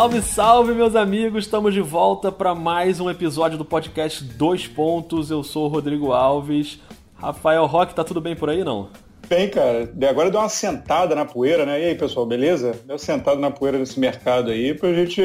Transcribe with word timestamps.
Salve, 0.00 0.22
salve, 0.22 0.72
meus 0.72 0.96
amigos! 0.96 1.44
Estamos 1.44 1.74
de 1.74 1.82
volta 1.82 2.32
para 2.32 2.54
mais 2.54 3.00
um 3.00 3.10
episódio 3.10 3.58
do 3.58 3.66
podcast 3.66 4.24
Dois 4.24 4.66
Pontos. 4.66 5.30
Eu 5.30 5.44
sou 5.44 5.66
o 5.66 5.68
Rodrigo 5.68 6.12
Alves. 6.12 6.80
Rafael 7.12 7.66
Roque, 7.66 7.94
tá 7.94 8.02
tudo 8.02 8.18
bem 8.18 8.34
por 8.34 8.48
aí, 8.48 8.64
não? 8.64 8.88
Bem, 9.28 9.50
cara. 9.50 9.92
Agora 10.08 10.30
deu 10.30 10.40
uma 10.40 10.48
sentada 10.48 11.14
na 11.14 11.26
poeira, 11.26 11.66
né? 11.66 11.78
E 11.82 11.84
aí, 11.84 11.94
pessoal, 11.94 12.24
beleza? 12.24 12.80
Deu 12.86 12.98
sentada 12.98 13.38
na 13.38 13.50
poeira 13.50 13.76
nesse 13.78 14.00
mercado 14.00 14.50
aí 14.50 14.72
pra 14.72 14.90
gente, 14.94 15.20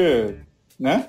né? 0.78 1.08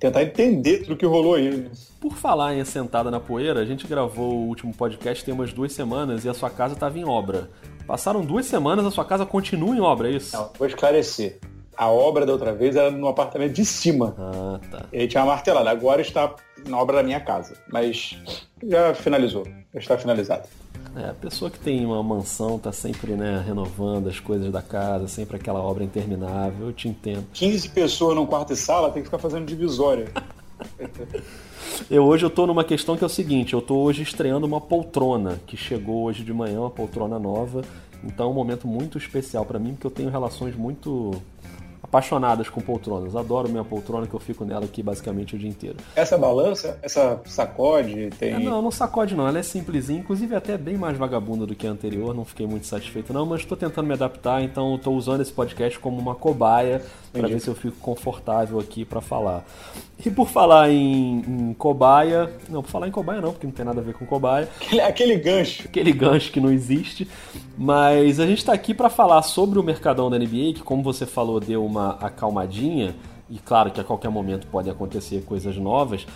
Tentar 0.00 0.22
entender 0.22 0.78
tudo 0.78 0.96
que 0.96 1.04
rolou 1.04 1.34
aí. 1.34 1.70
Por 2.00 2.14
falar 2.14 2.54
em 2.54 2.64
sentada 2.64 3.10
na 3.10 3.20
poeira, 3.20 3.60
a 3.60 3.66
gente 3.66 3.86
gravou 3.86 4.32
o 4.32 4.48
último 4.48 4.74
podcast 4.74 5.22
tem 5.22 5.34
umas 5.34 5.52
duas 5.52 5.74
semanas 5.74 6.24
e 6.24 6.30
a 6.30 6.34
sua 6.34 6.48
casa 6.48 6.72
estava 6.72 6.98
em 6.98 7.04
obra. 7.04 7.50
Passaram 7.86 8.22
duas 8.22 8.46
semanas, 8.46 8.86
a 8.86 8.90
sua 8.90 9.04
casa 9.04 9.26
continua 9.26 9.76
em 9.76 9.80
obra, 9.80 10.08
é 10.08 10.12
isso? 10.12 10.34
Não, 10.34 10.50
vou 10.58 10.66
esclarecer. 10.66 11.38
A 11.76 11.90
obra 11.90 12.24
da 12.24 12.32
outra 12.32 12.54
vez 12.54 12.74
era 12.74 12.90
no 12.90 13.08
apartamento 13.08 13.52
de 13.52 13.64
cima. 13.64 14.14
Ah, 14.18 14.60
tá. 14.70 14.86
E 14.92 15.00
aí 15.00 15.08
tinha 15.08 15.22
uma 15.22 15.32
martelada. 15.32 15.70
Agora 15.70 16.00
está 16.00 16.34
na 16.66 16.78
obra 16.78 16.96
da 16.96 17.02
minha 17.02 17.20
casa. 17.20 17.54
Mas 17.70 18.18
já 18.66 18.94
finalizou. 18.94 19.46
Já 19.74 19.80
está 19.80 19.98
finalizado. 19.98 20.48
É, 20.96 21.10
a 21.10 21.14
pessoa 21.14 21.50
que 21.50 21.58
tem 21.58 21.84
uma 21.84 22.02
mansão 22.02 22.58
tá 22.58 22.72
sempre, 22.72 23.12
né, 23.12 23.42
renovando 23.46 24.08
as 24.08 24.18
coisas 24.18 24.50
da 24.50 24.62
casa, 24.62 25.06
sempre 25.06 25.36
aquela 25.36 25.60
obra 25.60 25.84
interminável, 25.84 26.68
eu 26.68 26.72
te 26.72 26.88
entendo. 26.88 27.26
15 27.34 27.68
pessoas 27.68 28.16
num 28.16 28.24
quarto 28.24 28.54
e 28.54 28.56
sala, 28.56 28.90
tem 28.90 29.02
que 29.02 29.08
ficar 29.08 29.18
fazendo 29.18 29.44
divisória. 29.44 30.08
eu 31.90 32.02
hoje 32.02 32.24
eu 32.24 32.30
tô 32.30 32.46
numa 32.46 32.64
questão 32.64 32.96
que 32.96 33.04
é 33.04 33.06
o 33.06 33.10
seguinte, 33.10 33.52
eu 33.52 33.60
tô 33.60 33.76
hoje 33.76 34.02
estreando 34.02 34.46
uma 34.46 34.60
poltrona, 34.60 35.38
que 35.46 35.54
chegou 35.54 36.04
hoje 36.04 36.24
de 36.24 36.32
manhã, 36.32 36.60
uma 36.60 36.70
poltrona 36.70 37.18
nova, 37.18 37.62
então 38.02 38.28
é 38.28 38.30
um 38.30 38.34
momento 38.34 38.66
muito 38.66 38.96
especial 38.96 39.44
para 39.44 39.58
mim, 39.58 39.72
porque 39.72 39.86
eu 39.86 39.90
tenho 39.90 40.08
relações 40.08 40.56
muito 40.56 41.10
apaixonadas 41.86 42.48
com 42.48 42.60
poltronas. 42.60 43.14
Adoro 43.14 43.48
minha 43.48 43.64
poltrona 43.64 44.06
que 44.06 44.14
eu 44.14 44.20
fico 44.20 44.44
nela 44.44 44.64
aqui 44.64 44.82
basicamente 44.82 45.34
o 45.34 45.38
dia 45.38 45.48
inteiro. 45.48 45.76
Essa 45.94 46.18
balança, 46.18 46.78
essa 46.82 47.20
sacode, 47.24 48.10
tem. 48.18 48.34
É, 48.34 48.38
não, 48.38 48.60
não 48.60 48.70
sacode 48.70 49.14
não, 49.14 49.26
ela 49.26 49.38
é 49.38 49.42
simplesinha, 49.42 50.00
inclusive 50.00 50.34
até 50.34 50.58
bem 50.58 50.76
mais 50.76 50.98
vagabunda 50.98 51.46
do 51.46 51.54
que 51.54 51.66
a 51.66 51.70
anterior, 51.70 52.14
não 52.14 52.24
fiquei 52.24 52.46
muito 52.46 52.66
satisfeito 52.66 53.12
não, 53.12 53.24
mas 53.24 53.40
estou 53.40 53.56
tentando 53.56 53.86
me 53.86 53.94
adaptar, 53.94 54.42
então 54.42 54.74
estou 54.74 54.94
usando 54.94 55.20
esse 55.20 55.32
podcast 55.32 55.78
como 55.78 55.98
uma 55.98 56.14
cobaia 56.14 56.82
para 57.16 57.28
ver 57.28 57.40
se 57.40 57.48
eu 57.48 57.54
fico 57.54 57.76
confortável 57.78 58.58
aqui 58.58 58.84
para 58.84 59.00
falar. 59.00 59.44
E 60.04 60.10
por 60.10 60.28
falar 60.28 60.70
em, 60.70 61.20
em, 61.20 61.54
cobaia, 61.54 62.30
não, 62.48 62.62
por 62.62 62.70
falar 62.70 62.88
em 62.88 62.90
cobaia 62.90 63.20
não, 63.20 63.32
porque 63.32 63.46
não 63.46 63.52
tem 63.52 63.64
nada 63.64 63.80
a 63.80 63.84
ver 63.84 63.94
com 63.94 64.04
cobaia. 64.04 64.48
Aquele, 64.60 64.80
aquele 64.80 65.16
gancho. 65.16 65.62
Aquele 65.64 65.92
gancho 65.92 66.30
que 66.30 66.40
não 66.40 66.52
existe, 66.52 67.08
mas 67.56 68.20
a 68.20 68.26
gente 68.26 68.38
está 68.38 68.52
aqui 68.52 68.74
para 68.74 68.90
falar 68.90 69.22
sobre 69.22 69.58
o 69.58 69.62
mercadão 69.62 70.10
da 70.10 70.18
NBA, 70.18 70.54
que 70.54 70.62
como 70.62 70.82
você 70.82 71.06
falou, 71.06 71.40
deu 71.40 71.64
uma 71.64 71.92
acalmadinha, 72.00 72.94
e 73.30 73.38
claro 73.38 73.70
que 73.70 73.80
a 73.80 73.84
qualquer 73.84 74.10
momento 74.10 74.46
podem 74.46 74.70
acontecer 74.70 75.22
coisas 75.24 75.56
novas, 75.56 76.06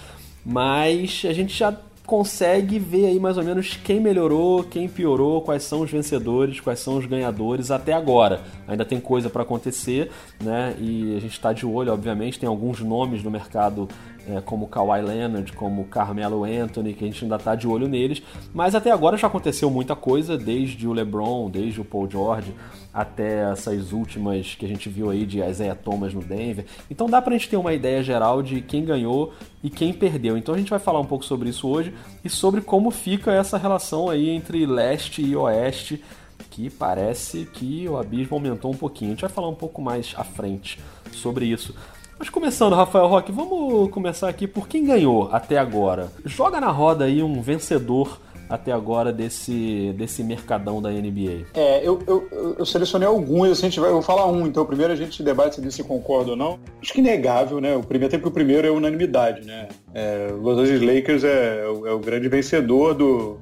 mas 0.45 1.23
a 1.25 1.33
gente 1.33 1.56
já 1.56 1.75
consegue 2.11 2.77
ver 2.77 3.06
aí 3.06 3.20
mais 3.20 3.39
ou 3.39 3.44
menos 3.44 3.78
quem 3.84 4.00
melhorou, 4.00 4.64
quem 4.64 4.89
piorou, 4.89 5.42
quais 5.42 5.62
são 5.62 5.83
os 5.83 5.92
vencedores, 5.92 6.58
quais 6.58 6.80
são 6.80 6.97
os 6.97 7.06
ganhadores 7.06 7.70
até 7.70 7.92
agora. 7.92 8.41
Ainda 8.66 8.84
tem 8.84 8.98
coisa 8.98 9.30
para 9.30 9.42
acontecer, 9.42 10.11
né? 10.42 10.75
E 10.81 11.14
a 11.16 11.20
gente 11.20 11.34
está 11.34 11.53
de 11.53 11.64
olho, 11.64 11.92
obviamente, 11.92 12.36
tem 12.36 12.48
alguns 12.48 12.81
nomes 12.81 13.22
no 13.22 13.31
mercado 13.31 13.88
é, 14.28 14.40
como 14.40 14.68
Kawhi 14.68 15.02
Leonard, 15.02 15.52
como 15.52 15.84
Carmelo 15.84 16.44
Anthony, 16.44 16.94
que 16.94 17.04
a 17.04 17.06
gente 17.06 17.24
ainda 17.24 17.36
está 17.36 17.54
de 17.54 17.66
olho 17.66 17.88
neles, 17.88 18.22
mas 18.52 18.74
até 18.74 18.90
agora 18.90 19.16
já 19.16 19.26
aconteceu 19.26 19.70
muita 19.70 19.96
coisa, 19.96 20.36
desde 20.36 20.86
o 20.86 20.92
LeBron, 20.92 21.50
desde 21.50 21.80
o 21.80 21.84
Paul 21.84 22.08
George, 22.10 22.54
até 22.92 23.50
essas 23.50 23.92
últimas 23.92 24.54
que 24.54 24.66
a 24.66 24.68
gente 24.68 24.88
viu 24.88 25.10
aí 25.10 25.24
de 25.24 25.41
Isaiah 25.41 25.74
Thomas 25.74 26.12
no 26.12 26.22
Denver. 26.22 26.64
Então 26.91 27.08
dá 27.08 27.22
pra 27.22 27.32
gente 27.32 27.48
ter 27.48 27.56
uma 27.56 27.72
ideia 27.72 28.02
geral 28.02 28.42
de 28.42 28.60
quem 28.60 28.84
ganhou 28.84 29.32
e 29.62 29.70
quem 29.70 29.92
perdeu. 29.92 30.36
Então 30.36 30.54
a 30.54 30.59
gente 30.59 30.70
vai 30.70 30.78
falar 30.78 31.00
um 31.00 31.06
pouco 31.06 31.25
sobre 31.25 31.48
isso 31.48 31.69
hoje 31.69 31.94
e 32.25 32.28
sobre 32.28 32.60
como 32.60 32.91
fica 32.91 33.32
essa 33.32 33.56
relação 33.56 34.09
aí 34.10 34.28
entre 34.28 34.66
leste 34.66 35.22
e 35.22 35.36
oeste, 35.36 36.03
que 36.50 36.69
parece 36.69 37.44
que 37.53 37.88
o 37.88 37.97
abismo 37.97 38.36
aumentou 38.36 38.72
um 38.72 38.76
pouquinho. 38.76 39.12
A 39.12 39.14
gente 39.14 39.20
vai 39.20 39.30
falar 39.30 39.48
um 39.48 39.54
pouco 39.54 39.80
mais 39.80 40.12
à 40.16 40.25
frente 40.25 40.80
sobre 41.12 41.47
isso. 41.47 41.75
Mas 42.20 42.28
começando, 42.28 42.75
Rafael 42.75 43.06
Roque, 43.06 43.32
vamos 43.32 43.88
começar 43.88 44.28
aqui 44.28 44.47
por 44.47 44.69
quem 44.69 44.84
ganhou 44.84 45.31
até 45.32 45.56
agora. 45.56 46.12
Joga 46.22 46.60
na 46.60 46.69
roda 46.69 47.06
aí 47.06 47.22
um 47.22 47.41
vencedor 47.41 48.20
até 48.47 48.72
agora 48.72 49.10
desse, 49.10 49.94
desse 49.97 50.22
mercadão 50.22 50.82
da 50.82 50.91
NBA? 50.91 51.47
É, 51.54 51.80
eu, 51.82 51.98
eu, 52.06 52.56
eu 52.59 52.66
selecionei 52.66 53.09
alguns, 53.09 53.53
assim, 53.53 53.69
a 53.69 53.70
gente 53.70 53.80
vai, 53.80 53.88
eu 53.88 53.94
vou 53.94 54.03
falar 54.03 54.26
um, 54.26 54.47
então 54.47 54.66
primeiro 54.66 54.92
a 54.92 54.97
gente 54.97 55.22
debate 55.22 55.62
se 55.62 55.72
se 55.72 55.82
concorda 55.82 56.32
ou 56.32 56.36
não. 56.36 56.59
Acho 56.82 56.92
que 56.92 56.98
inegável, 56.98 57.59
né? 57.59 57.75
O 57.75 57.82
primeiro, 57.82 58.09
até 58.09 58.19
porque 58.19 58.28
o 58.28 58.34
primeiro 58.34 58.69
é 58.69 58.70
unanimidade, 58.70 59.47
né? 59.47 59.69
É, 59.94 60.28
Los 60.30 60.59
Angeles 60.59 60.82
Lakers 60.82 61.25
é, 61.25 61.62
é, 61.64 61.69
o, 61.70 61.86
é 61.86 61.92
o 61.94 62.00
grande 62.00 62.28
vencedor 62.28 62.92
do, 62.92 63.41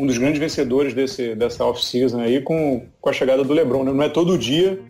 um 0.00 0.04
dos 0.04 0.18
grandes 0.18 0.40
vencedores 0.40 0.92
desse, 0.94 1.36
dessa 1.36 1.64
off-season 1.64 2.18
aí 2.18 2.40
com, 2.40 2.86
com 3.00 3.08
a 3.08 3.12
chegada 3.12 3.44
do 3.44 3.52
LeBron. 3.52 3.84
Né? 3.84 3.92
Não 3.92 4.02
é 4.02 4.08
todo 4.08 4.36
dia 4.36 4.80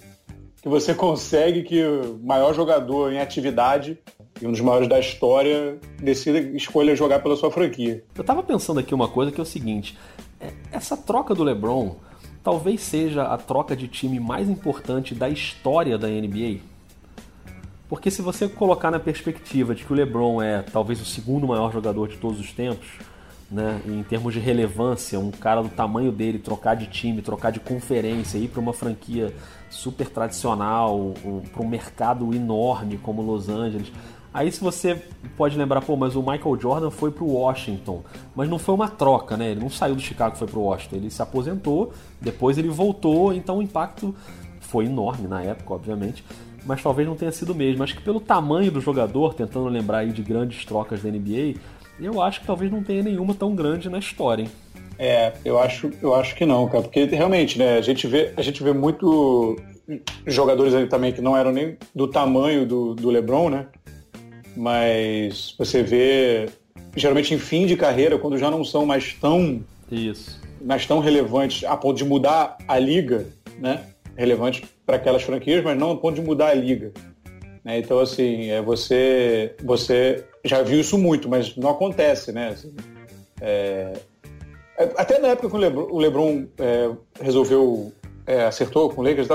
que 0.60 0.68
você 0.68 0.94
consegue 0.94 1.62
que 1.62 1.82
o 1.84 2.18
maior 2.22 2.54
jogador 2.54 3.12
em 3.12 3.20
atividade 3.20 3.98
e 4.40 4.46
um 4.46 4.50
dos 4.50 4.60
maiores 4.60 4.88
da 4.88 4.98
história 4.98 5.78
decida 6.00 6.38
escolha 6.38 6.94
jogar 6.96 7.20
pela 7.20 7.36
sua 7.36 7.50
franquia. 7.50 8.04
Eu 8.16 8.24
tava 8.24 8.42
pensando 8.42 8.80
aqui 8.80 8.94
uma 8.94 9.08
coisa 9.08 9.30
que 9.30 9.40
é 9.40 9.42
o 9.42 9.46
seguinte: 9.46 9.96
é, 10.40 10.52
essa 10.72 10.96
troca 10.96 11.34
do 11.34 11.44
LeBron 11.44 11.96
talvez 12.42 12.80
seja 12.80 13.24
a 13.24 13.36
troca 13.36 13.76
de 13.76 13.88
time 13.88 14.18
mais 14.18 14.48
importante 14.48 15.14
da 15.14 15.28
história 15.28 15.98
da 15.98 16.08
NBA. 16.08 16.60
Porque 17.88 18.10
se 18.10 18.20
você 18.20 18.48
colocar 18.48 18.90
na 18.90 19.00
perspectiva 19.00 19.74
de 19.74 19.84
que 19.84 19.92
o 19.92 19.96
LeBron 19.96 20.42
é 20.42 20.62
talvez 20.62 21.00
o 21.00 21.04
segundo 21.04 21.46
maior 21.46 21.72
jogador 21.72 22.08
de 22.08 22.18
todos 22.18 22.38
os 22.38 22.52
tempos, 22.52 22.86
né, 23.50 23.80
em 23.86 24.02
termos 24.02 24.34
de 24.34 24.40
relevância, 24.40 25.18
um 25.18 25.30
cara 25.30 25.62
do 25.62 25.70
tamanho 25.70 26.12
dele 26.12 26.38
trocar 26.38 26.74
de 26.74 26.86
time, 26.86 27.22
trocar 27.22 27.50
de 27.50 27.60
conferência, 27.60 28.36
ir 28.36 28.48
para 28.48 28.60
uma 28.60 28.74
franquia 28.74 29.32
super 29.70 30.08
tradicional, 30.08 31.14
para 31.52 31.62
um 31.62 31.68
mercado 31.68 32.34
enorme 32.34 32.98
como 32.98 33.22
Los 33.22 33.48
Angeles, 33.48 33.92
Aí 34.32 34.52
se 34.52 34.60
você 34.60 35.02
pode 35.36 35.56
lembrar, 35.56 35.80
pô, 35.80 35.96
mas 35.96 36.14
o 36.14 36.20
Michael 36.20 36.60
Jordan 36.60 36.90
foi 36.90 37.10
pro 37.10 37.26
Washington, 37.26 38.02
mas 38.34 38.48
não 38.48 38.58
foi 38.58 38.74
uma 38.74 38.88
troca, 38.88 39.36
né? 39.36 39.50
Ele 39.50 39.60
não 39.60 39.70
saiu 39.70 39.94
do 39.94 40.00
Chicago 40.00 40.36
foi 40.36 40.46
pro 40.46 40.60
Washington, 40.60 40.96
ele 40.96 41.10
se 41.10 41.22
aposentou, 41.22 41.92
depois 42.20 42.58
ele 42.58 42.68
voltou, 42.68 43.32
então 43.32 43.58
o 43.58 43.62
impacto 43.62 44.14
foi 44.60 44.84
enorme 44.84 45.26
na 45.26 45.42
época, 45.42 45.72
obviamente, 45.72 46.22
mas 46.64 46.82
talvez 46.82 47.08
não 47.08 47.16
tenha 47.16 47.32
sido 47.32 47.54
mesmo. 47.54 47.82
Acho 47.82 47.96
que 47.96 48.02
pelo 48.02 48.20
tamanho 48.20 48.70
do 48.70 48.80
jogador, 48.80 49.32
tentando 49.32 49.66
lembrar 49.68 49.98
aí 49.98 50.12
de 50.12 50.22
grandes 50.22 50.64
trocas 50.64 51.02
da 51.02 51.10
NBA, 51.10 51.58
eu 51.98 52.20
acho 52.20 52.40
que 52.40 52.46
talvez 52.46 52.70
não 52.70 52.82
tenha 52.82 53.02
nenhuma 53.02 53.34
tão 53.34 53.54
grande 53.54 53.88
na 53.88 53.98
história, 53.98 54.42
hein? 54.42 54.50
É, 54.98 55.32
eu 55.44 55.58
acho, 55.58 55.90
eu 56.02 56.14
acho 56.14 56.34
que 56.34 56.44
não, 56.44 56.66
cara, 56.68 56.82
porque 56.82 57.04
realmente, 57.04 57.58
né, 57.58 57.78
a 57.78 57.80
gente 57.80 58.06
vê, 58.06 58.32
a 58.36 58.42
gente 58.42 58.62
vê 58.62 58.72
muito 58.72 59.56
jogadores 60.26 60.74
aí 60.74 60.86
também 60.86 61.12
que 61.12 61.20
não 61.20 61.36
eram 61.36 61.52
nem 61.52 61.76
do 61.94 62.08
tamanho 62.08 62.66
do, 62.66 62.94
do 62.94 63.10
LeBron, 63.10 63.48
né? 63.48 63.66
mas 64.58 65.54
você 65.56 65.84
vê 65.84 66.48
geralmente 66.96 67.32
em 67.32 67.38
fim 67.38 67.64
de 67.64 67.76
carreira, 67.76 68.18
quando 68.18 68.36
já 68.36 68.50
não 68.50 68.64
são 68.64 68.84
mais 68.84 69.14
tão 69.14 69.62
isso 69.90 70.40
mais 70.60 70.84
tão 70.84 70.98
relevantes 70.98 71.62
a 71.62 71.76
ponto 71.76 71.96
de 71.96 72.04
mudar 72.04 72.58
a 72.66 72.76
liga, 72.80 73.26
né? 73.60 73.84
Relevante 74.16 74.64
para 74.84 74.96
aquelas 74.96 75.22
franquias, 75.22 75.62
mas 75.62 75.78
não 75.78 75.92
a 75.92 75.96
ponto 75.96 76.16
de 76.16 76.20
mudar 76.20 76.48
a 76.48 76.54
liga. 76.54 76.92
Né? 77.64 77.78
Então 77.78 78.00
assim, 78.00 78.50
é, 78.50 78.60
você 78.60 79.54
você 79.62 80.24
já 80.44 80.60
viu 80.62 80.80
isso 80.80 80.98
muito, 80.98 81.28
mas 81.28 81.56
não 81.56 81.70
acontece, 81.70 82.32
né? 82.32 82.48
Assim, 82.48 82.74
é 83.40 83.92
até 84.96 85.18
na 85.18 85.28
época 85.28 85.48
que 85.48 85.56
o 85.56 85.58
Lebron, 85.58 85.88
o 85.90 85.98
Lebron 85.98 86.46
é, 86.58 86.90
resolveu 87.20 87.92
é, 88.26 88.44
acertou 88.44 88.90
com 88.90 89.00
o 89.00 89.04
Lakers, 89.04 89.28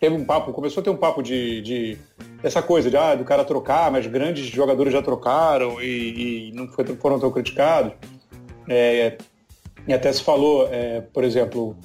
teve 0.00 0.14
um 0.14 0.24
papo, 0.24 0.52
começou 0.52 0.80
a 0.80 0.84
ter 0.84 0.90
um 0.90 0.96
papo 0.96 1.22
de, 1.22 1.60
de 1.60 1.98
essa 2.42 2.62
coisa 2.62 2.88
de 2.88 2.96
ah, 2.96 3.14
do 3.14 3.24
cara 3.24 3.44
trocar, 3.44 3.90
mas 3.90 4.06
grandes 4.06 4.46
jogadores 4.46 4.92
já 4.92 5.02
trocaram 5.02 5.82
e, 5.82 6.48
e 6.48 6.52
não 6.52 6.68
foi, 6.68 6.84
foram 6.96 7.18
tão 7.18 7.30
criticados. 7.30 7.92
É, 8.68 9.16
e 9.86 9.92
até 9.92 10.12
se 10.12 10.22
falou, 10.22 10.68
é, 10.70 11.00
por 11.00 11.24
exemplo, 11.24 11.76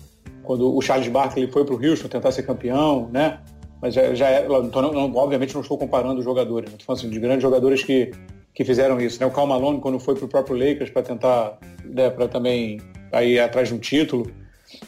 quando 0.43 0.75
o 0.75 0.81
Charles 0.81 1.07
Barkley 1.07 1.47
foi 1.47 1.65
para 1.65 1.73
o 1.73 1.83
Houston 1.83 2.07
tentar 2.07 2.31
ser 2.31 2.43
campeão, 2.43 3.09
né? 3.11 3.39
Mas 3.81 3.93
já, 3.93 4.13
já 4.13 4.29
é, 4.29 4.45
então, 4.45 4.81
não, 4.81 5.15
obviamente 5.15 5.53
não 5.53 5.61
estou 5.61 5.77
comparando 5.77 6.19
os 6.19 6.25
jogadores, 6.25 6.71
estou 6.71 6.85
falando 6.85 6.99
assim, 6.99 7.09
de 7.09 7.19
grandes 7.19 7.41
jogadores 7.41 7.83
que, 7.83 8.11
que 8.53 8.63
fizeram 8.63 8.99
isso. 8.99 9.19
Né? 9.19 9.25
O 9.25 9.31
Cal 9.31 9.47
Malone, 9.47 9.79
quando 9.79 9.99
foi 9.99 10.15
para 10.15 10.25
o 10.25 10.29
próprio 10.29 10.57
Lakers 10.57 10.89
para 10.89 11.01
tentar, 11.01 11.57
né, 11.83 12.09
para 12.09 12.27
também 12.27 12.79
ir 13.21 13.39
atrás 13.39 13.67
de 13.67 13.73
um 13.73 13.79
título, 13.79 14.31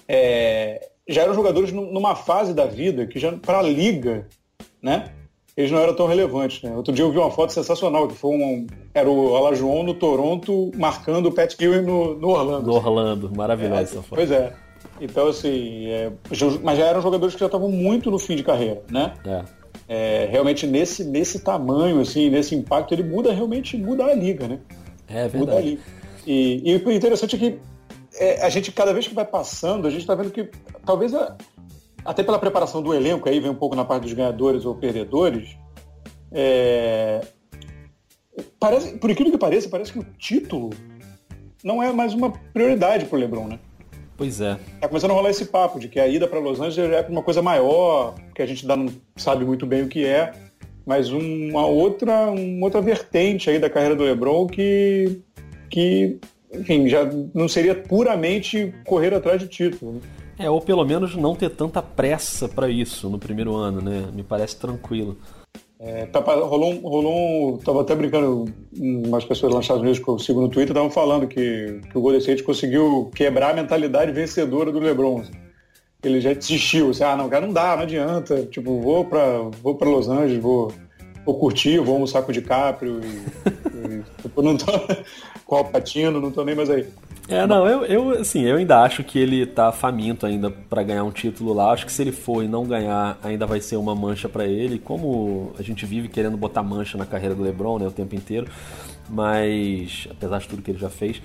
é, 0.07 0.89
já 1.07 1.23
eram 1.23 1.33
jogadores 1.33 1.71
numa 1.71 2.15
fase 2.15 2.53
da 2.53 2.65
vida 2.65 3.05
que 3.05 3.19
já 3.19 3.31
para 3.33 3.59
a 3.59 3.63
liga, 3.63 4.27
né? 4.81 5.11
eles 5.55 5.71
não 5.71 5.79
eram 5.79 5.95
tão 5.95 6.07
relevantes. 6.07 6.61
Né? 6.61 6.75
Outro 6.75 6.93
dia 6.93 7.05
eu 7.05 7.11
vi 7.11 7.17
uma 7.17 7.31
foto 7.31 7.53
sensacional, 7.53 8.07
que 8.07 8.15
foi 8.15 8.31
um. 8.31 8.67
Era 8.93 9.09
o 9.09 9.35
Alajuon 9.35 9.83
no 9.83 9.93
Toronto 9.93 10.71
marcando 10.75 11.27
o 11.27 11.31
Pat 11.31 11.55
Ewing 11.59 11.85
no, 11.85 12.15
no 12.15 12.29
Orlando. 12.29 12.67
No 12.67 12.73
Orlando, 12.73 13.31
maravilhosa 13.35 13.79
é, 13.79 13.83
essa 13.83 14.01
foto. 14.01 14.15
Pois 14.15 14.31
é. 14.31 14.53
Então, 14.99 15.27
assim, 15.27 15.87
é, 15.87 16.11
mas 16.61 16.77
já 16.77 16.85
eram 16.85 17.01
jogadores 17.01 17.33
que 17.33 17.39
já 17.39 17.47
estavam 17.47 17.69
muito 17.69 18.11
no 18.11 18.19
fim 18.19 18.35
de 18.35 18.43
carreira, 18.43 18.81
né? 18.89 19.13
É. 19.25 19.43
é, 19.87 20.27
realmente 20.29 20.65
nesse, 20.65 21.03
nesse 21.03 21.39
tamanho, 21.39 22.01
assim, 22.01 22.29
nesse 22.29 22.55
impacto, 22.55 22.93
ele 22.93 23.03
muda 23.03 23.31
realmente 23.31 23.77
muda 23.77 24.05
a 24.05 24.13
liga, 24.13 24.47
né? 24.47 24.59
É 25.07 25.27
verdade. 25.27 25.37
Muda 25.37 25.55
a 25.57 25.61
liga. 25.61 25.81
E, 26.25 26.71
e 26.71 26.75
o 26.75 26.91
interessante 26.91 27.35
é 27.35 27.39
que 27.39 27.59
é, 28.15 28.43
a 28.43 28.49
gente, 28.49 28.71
cada 28.71 28.93
vez 28.93 29.07
que 29.07 29.13
vai 29.13 29.25
passando, 29.25 29.87
a 29.87 29.91
gente 29.91 30.01
está 30.01 30.15
vendo 30.15 30.31
que 30.31 30.49
talvez 30.85 31.13
a, 31.13 31.35
até 32.03 32.23
pela 32.23 32.39
preparação 32.39 32.81
do 32.81 32.93
elenco, 32.93 33.27
aí 33.29 33.39
vem 33.39 33.51
um 33.51 33.55
pouco 33.55 33.75
na 33.75 33.85
parte 33.85 34.03
dos 34.03 34.13
ganhadores 34.13 34.65
ou 34.65 34.75
perdedores, 34.75 35.57
é, 36.31 37.21
parece, 38.59 38.97
por 38.97 39.09
incrível 39.09 39.33
que 39.33 39.39
pareça, 39.39 39.69
parece 39.69 39.91
que 39.91 39.99
o 39.99 40.03
título 40.17 40.71
não 41.63 41.81
é 41.81 41.91
mais 41.91 42.13
uma 42.13 42.31
prioridade 42.53 43.05
para 43.05 43.17
o 43.17 43.19
LeBron, 43.19 43.47
né? 43.47 43.59
Pois 44.17 44.39
é. 44.39 44.57
Tá 44.79 44.87
começando 44.87 45.11
a 45.11 45.13
rolar 45.13 45.29
esse 45.29 45.45
papo 45.45 45.79
de 45.79 45.89
que 45.89 45.99
a 45.99 46.07
ida 46.07 46.27
para 46.27 46.39
Los 46.39 46.59
Angeles 46.59 46.91
é 46.91 47.05
uma 47.09 47.21
coisa 47.21 47.41
maior, 47.41 48.15
que 48.33 48.41
a 48.41 48.45
gente 48.45 48.63
ainda 48.63 48.75
não 48.75 48.93
sabe 49.15 49.43
muito 49.43 49.65
bem 49.65 49.83
o 49.83 49.87
que 49.87 50.05
é, 50.05 50.31
mas 50.85 51.09
uma 51.09 51.65
outra, 51.65 52.31
uma 52.31 52.65
outra 52.65 52.81
vertente 52.81 53.49
aí 53.49 53.59
da 53.59 53.69
carreira 53.69 53.95
do 53.95 54.03
LeBron 54.03 54.47
que, 54.47 55.19
que 55.69 56.17
enfim, 56.53 56.87
já 56.87 57.09
não 57.33 57.47
seria 57.47 57.75
puramente 57.75 58.73
correr 58.85 59.13
atrás 59.13 59.41
de 59.41 59.47
título. 59.47 59.99
É, 60.37 60.49
ou 60.49 60.61
pelo 60.61 60.83
menos 60.85 61.15
não 61.15 61.35
ter 61.35 61.49
tanta 61.49 61.81
pressa 61.81 62.47
para 62.47 62.69
isso 62.69 63.09
no 63.09 63.17
primeiro 63.17 63.55
ano, 63.55 63.81
né? 63.81 64.09
Me 64.13 64.23
parece 64.23 64.57
tranquilo. 64.57 65.17
É, 65.77 66.05
tá, 66.05 66.19
rolou 66.21 66.71
um, 66.71 66.79
rolou 66.79 67.55
um, 67.55 67.57
tava 67.57 67.81
até 67.81 67.93
brincando, 67.93 68.45
umas 68.77 69.25
pessoas 69.25 69.51
lá 69.51 69.57
nos 69.57 69.65
Estados 69.65 69.81
Unidos 69.81 69.99
que 69.99 70.07
eu 70.07 70.17
sigo 70.17 70.39
no 70.39 70.47
Twitter 70.47 70.71
estavam 70.71 70.89
falando 70.89 71.27
que, 71.27 71.81
que 71.91 71.97
o 71.97 72.01
Golden 72.01 72.19
State 72.19 72.43
conseguiu 72.43 73.11
quebrar 73.13 73.51
a 73.51 73.53
mentalidade 73.53 74.11
vencedora 74.13 74.71
do 74.71 74.79
LeBron. 74.79 75.23
Ele 76.01 76.21
já 76.21 76.33
desistiu, 76.33 76.91
assim, 76.91 77.03
ah, 77.03 77.17
não, 77.17 77.27
cara, 77.27 77.45
não 77.45 77.53
dá, 77.53 77.75
não 77.75 77.83
adianta, 77.83 78.45
tipo, 78.45 78.79
vou 78.79 79.05
para 79.05 79.39
vou 79.61 79.75
para 79.75 79.89
Los 79.89 80.07
Angeles, 80.07 80.41
vou, 80.41 80.71
vou 81.25 81.37
curtir, 81.37 81.79
vou 81.79 81.95
almoçar 81.95 82.21
com 82.21 82.29
o 82.29 82.33
DiCaprio 82.33 83.01
e, 83.03 83.99
e 83.99 84.21
tipo, 84.21 84.41
não 84.41 84.55
tô 84.55 84.71
com 85.45 85.59
o 85.59 85.65
Patino, 85.65 86.21
não 86.21 86.31
tô 86.31 86.45
nem 86.45 86.55
mais 86.55 86.69
aí. 86.69 86.87
É, 87.27 87.47
não, 87.47 87.67
eu, 87.67 87.85
eu, 87.85 88.09
assim, 88.11 88.43
eu 88.43 88.57
ainda 88.57 88.81
acho 88.83 89.03
que 89.03 89.17
ele 89.17 89.47
tá 89.47 89.71
faminto 89.71 90.27
ainda 90.27 90.51
para 90.51 90.83
ganhar 90.83 91.03
um 91.03 91.11
título 91.11 91.53
lá. 91.53 91.71
Acho 91.71 91.85
que 91.85 91.91
se 91.91 92.01
ele 92.01 92.11
for 92.11 92.43
e 92.43 92.47
não 92.47 92.65
ganhar, 92.65 93.17
ainda 93.23 93.47
vai 93.47 93.59
ser 93.59 93.77
uma 93.77 93.95
mancha 93.95 94.29
para 94.29 94.45
ele. 94.45 94.77
Como 94.77 95.51
a 95.57 95.63
gente 95.63 95.85
vive 95.85 96.07
querendo 96.07 96.37
botar 96.37 96.61
mancha 96.61 96.97
na 96.97 97.05
carreira 97.05 97.33
do 97.33 97.41
LeBron, 97.41 97.79
né, 97.79 97.87
o 97.87 97.91
tempo 97.91 98.15
inteiro. 98.15 98.47
Mas, 99.09 100.07
apesar 100.11 100.39
de 100.39 100.47
tudo 100.47 100.61
que 100.61 100.69
ele 100.69 100.77
já 100.77 100.89
fez, 100.89 101.19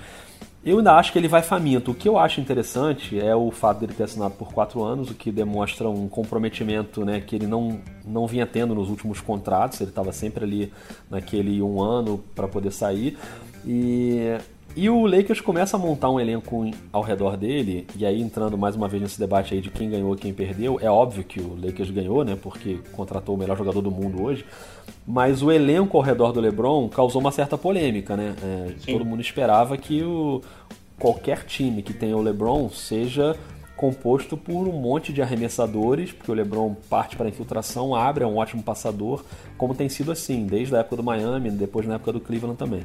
eu 0.65 0.79
ainda 0.79 0.95
acho 0.95 1.13
que 1.13 1.19
ele 1.19 1.29
vai 1.29 1.43
faminto. 1.43 1.91
O 1.91 1.95
que 1.95 2.09
eu 2.09 2.19
acho 2.19 2.41
interessante 2.41 3.19
é 3.21 3.35
o 3.37 3.51
fato 3.51 3.81
dele 3.81 3.93
ter 3.93 4.05
assinado 4.05 4.35
por 4.35 4.53
quatro 4.55 4.83
anos, 4.83 5.11
o 5.11 5.15
que 5.15 5.31
demonstra 5.31 5.89
um 5.89 6.09
comprometimento 6.09 7.05
né, 7.05 7.21
que 7.21 7.37
ele 7.37 7.47
não, 7.47 7.79
não 8.07 8.27
vinha 8.27 8.47
tendo 8.47 8.75
nos 8.75 8.89
últimos 8.89 9.21
contratos. 9.21 9.81
Ele 9.81 9.91
estava 9.91 10.13
sempre 10.13 10.45
ali 10.45 10.73
naquele 11.11 11.61
um 11.61 11.83
ano 11.83 12.25
para 12.35 12.49
poder 12.49 12.73
sair. 12.73 13.19
E 13.67 14.39
e 14.77 14.89
o 14.89 15.05
Lakers 15.07 15.41
começa 15.41 15.77
a 15.77 15.81
montar 15.81 16.11
um 16.11 16.21
elenco 16.21 16.71
ao 16.93 17.03
redor 17.03 17.37
dele, 17.37 17.87
e 17.97 18.07
aí 18.07 18.21
entrando 18.21 18.57
mais 18.57 18.77
uma 18.77 18.89
vez 18.89 19.03
nesse 19.03 19.19
debate 19.19 19.55
aí 19.55 19.61
de 19.61 19.71
quem 19.71 19.91
ganhou 19.91 20.15
e 20.15 20.19
quem 20.19 20.33
perdeu, 20.33 20.79
é 20.81 20.91
óbvio 20.91 21.25
que 21.25 21.41
o 21.41 21.59
Lakers 21.61 21.91
ganhou, 21.91 22.25
né, 22.25 22.37
porque 22.41 22.79
contratou 22.93 23.35
o 23.35 23.39
melhor 23.39 23.57
jogador 23.57 23.81
do 23.81 23.91
mundo 23.91 24.23
hoje, 24.23 24.45
mas 25.07 25.43
o 25.43 25.51
elenco 25.51 25.97
ao 25.97 26.03
redor 26.03 26.33
do 26.33 26.41
LeBron 26.41 26.89
causou 26.89 27.21
uma 27.21 27.33
certa 27.33 27.59
polêmica, 27.59 28.17
né? 28.17 28.35
É, 28.43 28.93
todo 28.93 29.05
mundo 29.05 29.21
esperava 29.21 29.77
que 29.77 30.03
o, 30.03 30.41
qualquer 30.99 31.45
time 31.45 31.83
que 31.83 31.93
tenha 31.93 32.17
o 32.17 32.23
LeBron 32.23 32.69
seja 32.71 33.37
composto 33.77 34.37
por 34.37 34.69
um 34.69 34.73
monte 34.73 35.11
de 35.11 35.23
arremessadores, 35.23 36.13
porque 36.13 36.31
o 36.31 36.35
LeBron 36.35 36.77
parte 36.91 37.17
para 37.17 37.25
a 37.27 37.29
infiltração, 37.31 37.95
abre, 37.95 38.23
é 38.23 38.27
um 38.27 38.37
ótimo 38.37 38.63
passador, 38.63 39.25
como 39.57 39.75
tem 39.75 39.89
sido 39.89 40.13
assim, 40.13 40.47
desde 40.47 40.77
a 40.77 40.81
época 40.81 40.97
do 40.97 41.03
Miami, 41.03 41.51
depois 41.51 41.87
na 41.87 41.95
época 41.95 42.13
do 42.13 42.21
Cleveland 42.21 42.59
também. 42.59 42.83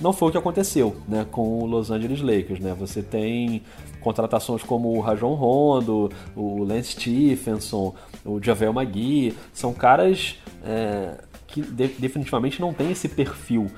Não 0.00 0.12
foi 0.12 0.28
o 0.28 0.32
que 0.32 0.36
aconteceu 0.36 0.96
né, 1.08 1.26
com 1.30 1.60
o 1.60 1.66
Los 1.66 1.90
Angeles 1.90 2.20
Lakers. 2.20 2.60
Né? 2.60 2.74
Você 2.78 3.02
tem 3.02 3.62
contratações 4.00 4.62
como 4.62 4.94
o 4.94 5.00
Rajon 5.00 5.34
Rondo, 5.34 6.10
o 6.34 6.62
Lance 6.62 6.92
Stephenson, 6.92 7.94
o 8.24 8.42
Javel 8.42 8.72
Magui, 8.72 9.34
são 9.52 9.72
caras 9.72 10.36
é, 10.62 11.14
que 11.46 11.62
de 11.62 11.88
definitivamente 11.88 12.60
não 12.60 12.74
têm 12.74 12.92
esse 12.92 13.08
perfil. 13.08 13.70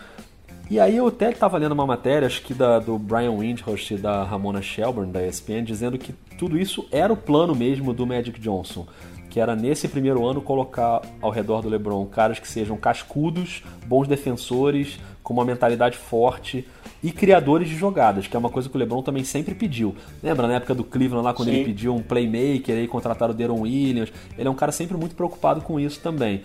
E 0.70 0.78
aí 0.78 0.96
eu 0.96 1.06
até 1.06 1.30
estava 1.30 1.56
lendo 1.56 1.72
uma 1.72 1.86
matéria, 1.86 2.26
acho 2.26 2.42
que 2.42 2.52
da, 2.52 2.78
do 2.78 2.98
Brian 2.98 3.32
Windhorst 3.32 3.90
e 3.92 3.96
da 3.96 4.22
Ramona 4.22 4.60
Shelburne, 4.60 5.10
da 5.10 5.26
ESPN, 5.26 5.64
dizendo 5.64 5.96
que 5.96 6.12
tudo 6.36 6.58
isso 6.58 6.86
era 6.90 7.10
o 7.10 7.16
plano 7.16 7.54
mesmo 7.54 7.94
do 7.94 8.06
Magic 8.06 8.38
Johnson 8.38 8.86
que 9.28 9.38
era 9.40 9.54
nesse 9.54 9.86
primeiro 9.88 10.26
ano 10.26 10.40
colocar 10.40 11.02
ao 11.20 11.30
redor 11.30 11.60
do 11.60 11.68
LeBron 11.68 12.04
caras 12.06 12.38
que 12.38 12.48
sejam 12.48 12.76
cascudos, 12.76 13.62
bons 13.86 14.08
defensores, 14.08 14.98
com 15.28 15.34
uma 15.34 15.44
mentalidade 15.44 15.98
forte 15.98 16.66
e 17.02 17.12
criadores 17.12 17.68
de 17.68 17.76
jogadas, 17.76 18.26
que 18.26 18.34
é 18.34 18.38
uma 18.38 18.48
coisa 18.48 18.66
que 18.66 18.74
o 18.74 18.78
LeBron 18.78 19.02
também 19.02 19.24
sempre 19.24 19.54
pediu. 19.54 19.94
Lembra 20.22 20.46
na 20.46 20.54
época 20.54 20.74
do 20.74 20.82
Cleveland 20.82 21.22
lá 21.22 21.34
quando 21.34 21.50
Sim. 21.50 21.56
ele 21.56 21.64
pediu 21.66 21.94
um 21.94 22.00
playmaker 22.02 22.78
e 22.78 22.88
contrataram 22.88 23.34
o 23.34 23.36
Deron 23.36 23.60
Williams? 23.60 24.10
Ele 24.38 24.48
é 24.48 24.50
um 24.50 24.54
cara 24.54 24.72
sempre 24.72 24.96
muito 24.96 25.14
preocupado 25.14 25.60
com 25.60 25.78
isso 25.78 26.00
também, 26.00 26.44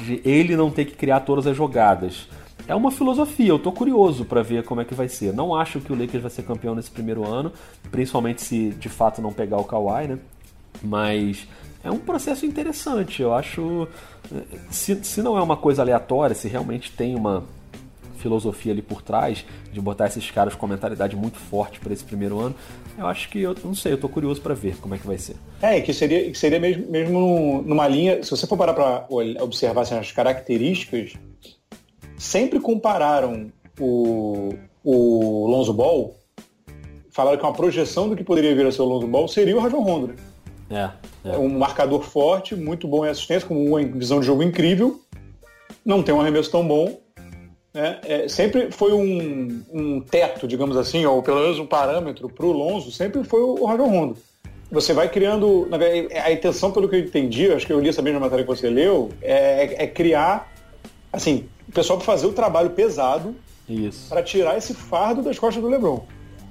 de 0.00 0.20
ele 0.22 0.54
não 0.54 0.70
ter 0.70 0.84
que 0.84 0.94
criar 0.94 1.20
todas 1.20 1.46
as 1.46 1.56
jogadas. 1.56 2.28
É 2.68 2.74
uma 2.74 2.90
filosofia, 2.90 3.48
eu 3.48 3.58
tô 3.58 3.72
curioso 3.72 4.26
para 4.26 4.42
ver 4.42 4.64
como 4.64 4.82
é 4.82 4.84
que 4.84 4.92
vai 4.92 5.08
ser. 5.08 5.32
Não 5.32 5.54
acho 5.54 5.80
que 5.80 5.90
o 5.90 5.98
Lakers 5.98 6.20
vai 6.20 6.30
ser 6.30 6.42
campeão 6.42 6.74
nesse 6.74 6.90
primeiro 6.90 7.26
ano, 7.26 7.50
principalmente 7.90 8.42
se 8.42 8.68
de 8.68 8.90
fato 8.90 9.22
não 9.22 9.32
pegar 9.32 9.56
o 9.56 9.64
Kawhi, 9.64 10.08
né? 10.08 10.18
Mas 10.82 11.48
é 11.82 11.90
um 11.90 11.98
processo 11.98 12.44
interessante. 12.44 13.22
Eu 13.22 13.32
acho. 13.32 13.88
Se, 14.70 15.02
se 15.04 15.22
não 15.22 15.38
é 15.38 15.40
uma 15.40 15.56
coisa 15.56 15.80
aleatória, 15.80 16.36
se 16.36 16.48
realmente 16.48 16.92
tem 16.92 17.16
uma 17.16 17.44
filosofia 18.20 18.72
ali 18.72 18.82
por 18.82 19.02
trás 19.02 19.44
de 19.72 19.80
botar 19.80 20.06
esses 20.06 20.30
caras 20.30 20.54
com 20.54 20.66
mentalidade 20.66 21.16
muito 21.16 21.38
forte 21.38 21.80
para 21.80 21.92
esse 21.92 22.04
primeiro 22.04 22.38
ano, 22.38 22.54
eu 22.96 23.06
acho 23.06 23.28
que 23.28 23.40
eu 23.40 23.56
não 23.64 23.74
sei, 23.74 23.92
eu 23.92 23.98
tô 23.98 24.08
curioso 24.08 24.40
para 24.40 24.54
ver 24.54 24.76
como 24.76 24.94
é 24.94 24.98
que 24.98 25.06
vai 25.06 25.18
ser. 25.18 25.36
É, 25.60 25.80
que 25.80 25.92
seria, 25.92 26.30
que 26.30 26.38
seria 26.38 26.60
mesmo, 26.60 26.90
mesmo 26.90 27.62
numa 27.66 27.88
linha, 27.88 28.22
se 28.22 28.30
você 28.30 28.46
for 28.46 28.56
parar 28.56 28.74
para 28.74 29.06
observar 29.42 29.82
assim, 29.82 29.96
as 29.96 30.12
características, 30.12 31.14
sempre 32.16 32.60
compararam 32.60 33.50
o, 33.78 34.54
o 34.84 35.46
Lonzo 35.46 35.72
Ball, 35.72 36.14
falaram 37.10 37.38
que 37.38 37.44
uma 37.44 37.52
projeção 37.52 38.08
do 38.08 38.16
que 38.16 38.22
poderia 38.22 38.54
vir 38.54 38.66
a 38.66 38.72
ser 38.72 38.82
o 38.82 38.84
Lonzo 38.84 39.06
Ball 39.06 39.26
seria 39.26 39.56
o 39.56 39.60
Rajon 39.60 39.80
Rondo. 39.80 40.06
Né? 40.08 40.14
É, 41.24 41.30
é. 41.30 41.38
Um 41.38 41.58
marcador 41.58 42.02
forte, 42.02 42.54
muito 42.54 42.86
bom 42.86 43.04
em 43.04 43.08
assistência, 43.08 43.48
com 43.48 43.66
uma 43.66 43.82
visão 43.82 44.20
de 44.20 44.26
jogo 44.26 44.42
incrível. 44.42 45.00
Não 45.84 46.02
tem 46.02 46.14
um 46.14 46.20
arremesso 46.20 46.50
tão 46.50 46.66
bom. 46.66 47.00
Né? 47.72 48.00
É, 48.04 48.28
sempre 48.28 48.70
foi 48.70 48.92
um, 48.92 49.62
um, 49.72 50.00
teto, 50.00 50.46
digamos 50.46 50.76
assim, 50.76 51.06
ou 51.06 51.22
pelo 51.22 51.40
menos 51.40 51.58
um 51.58 51.66
parâmetro 51.66 52.28
para 52.28 52.46
o 52.46 52.52
Lonzo, 52.52 52.90
sempre 52.90 53.22
foi 53.24 53.40
o 53.40 53.64
Rajon 53.64 53.88
Rondo. 53.88 54.16
Você 54.70 54.92
vai 54.92 55.08
criando. 55.08 55.68
A 56.24 56.30
intenção, 56.30 56.70
pelo 56.70 56.88
que 56.88 56.94
eu 56.94 57.00
entendi, 57.00 57.50
acho 57.50 57.66
que 57.66 57.72
eu 57.72 57.80
li 57.80 57.88
essa 57.88 58.02
mesma 58.02 58.20
matéria 58.20 58.44
que 58.44 58.50
você 58.50 58.70
leu, 58.70 59.10
é, 59.20 59.84
é 59.84 59.86
criar. 59.86 60.52
Assim, 61.12 61.48
o 61.68 61.72
pessoal 61.72 61.98
para 61.98 62.06
fazer 62.06 62.26
o 62.26 62.32
trabalho 62.32 62.70
pesado 62.70 63.34
para 64.08 64.22
tirar 64.22 64.56
esse 64.56 64.74
fardo 64.74 65.22
das 65.22 65.38
costas 65.38 65.62
do 65.62 65.68
Lebron. 65.68 66.04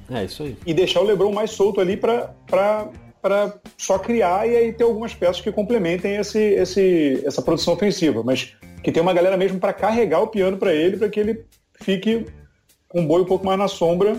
É 0.10 0.26
isso 0.26 0.44
aí. 0.44 0.58
E 0.66 0.74
deixar 0.74 1.02
o 1.02 1.04
Lebron 1.04 1.32
mais 1.32 1.52
solto 1.52 1.80
ali 1.80 1.96
para 1.96 2.90
para 3.22 3.54
só 3.78 4.00
criar 4.00 4.48
e 4.48 4.56
aí 4.56 4.74
ter 4.74 4.84
algumas 4.84 5.14
peças 5.14 5.42
que 5.42 5.52
complementem 5.52 6.16
esse, 6.16 6.40
esse, 6.40 7.22
essa 7.26 7.42
produção 7.42 7.74
ofensiva, 7.74 8.24
mas 8.24 8.56
que 8.84 8.92
tem 8.92 9.02
uma 9.02 9.14
galera 9.14 9.38
mesmo 9.38 9.60
para 9.60 9.74
carregar 9.74 10.22
o 10.22 10.28
piano 10.28 10.58
para 10.58 10.74
ele, 10.74 10.98
para 10.98 11.10
que 11.10 11.20
ele 11.20 11.46
fique 11.82 12.26
um 12.94 13.06
boi 13.06 13.22
um 13.22 13.26
pouco 13.26 13.46
mais 13.46 13.60
na 13.60 13.68
sombra 13.68 14.18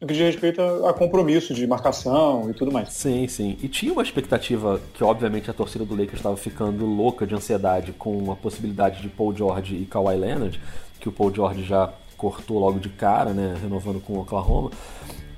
no 0.00 0.06
que 0.06 0.12
diz 0.12 0.22
respeito 0.22 0.60
a, 0.60 0.90
a, 0.90 0.92
compromisso 0.92 1.54
de 1.54 1.66
marcação 1.66 2.50
e 2.50 2.54
tudo 2.54 2.70
mais. 2.70 2.92
Sim, 2.92 3.26
sim. 3.28 3.56
E 3.62 3.68
tinha 3.68 3.92
uma 3.92 4.02
expectativa 4.02 4.80
que, 4.94 5.02
obviamente, 5.02 5.50
a 5.50 5.54
torcida 5.54 5.84
do 5.84 5.94
Lakers 5.94 6.18
estava 6.18 6.36
ficando 6.36 6.84
louca 6.84 7.26
de 7.26 7.34
ansiedade 7.34 7.92
com 7.92 8.30
a 8.30 8.36
possibilidade 8.36 9.00
de 9.00 9.08
Paul 9.08 9.34
George 9.34 9.74
e 9.74 9.86
Kawhi 9.86 10.16
Leonard, 10.16 10.60
que 11.00 11.08
o 11.08 11.12
Paul 11.12 11.34
George 11.34 11.64
já 11.64 11.92
cortou 12.16 12.58
logo 12.58 12.78
de 12.78 12.88
cara, 12.88 13.30
né, 13.30 13.56
renovando 13.60 14.00
com 14.00 14.14
o 14.14 14.20
Oklahoma, 14.20 14.70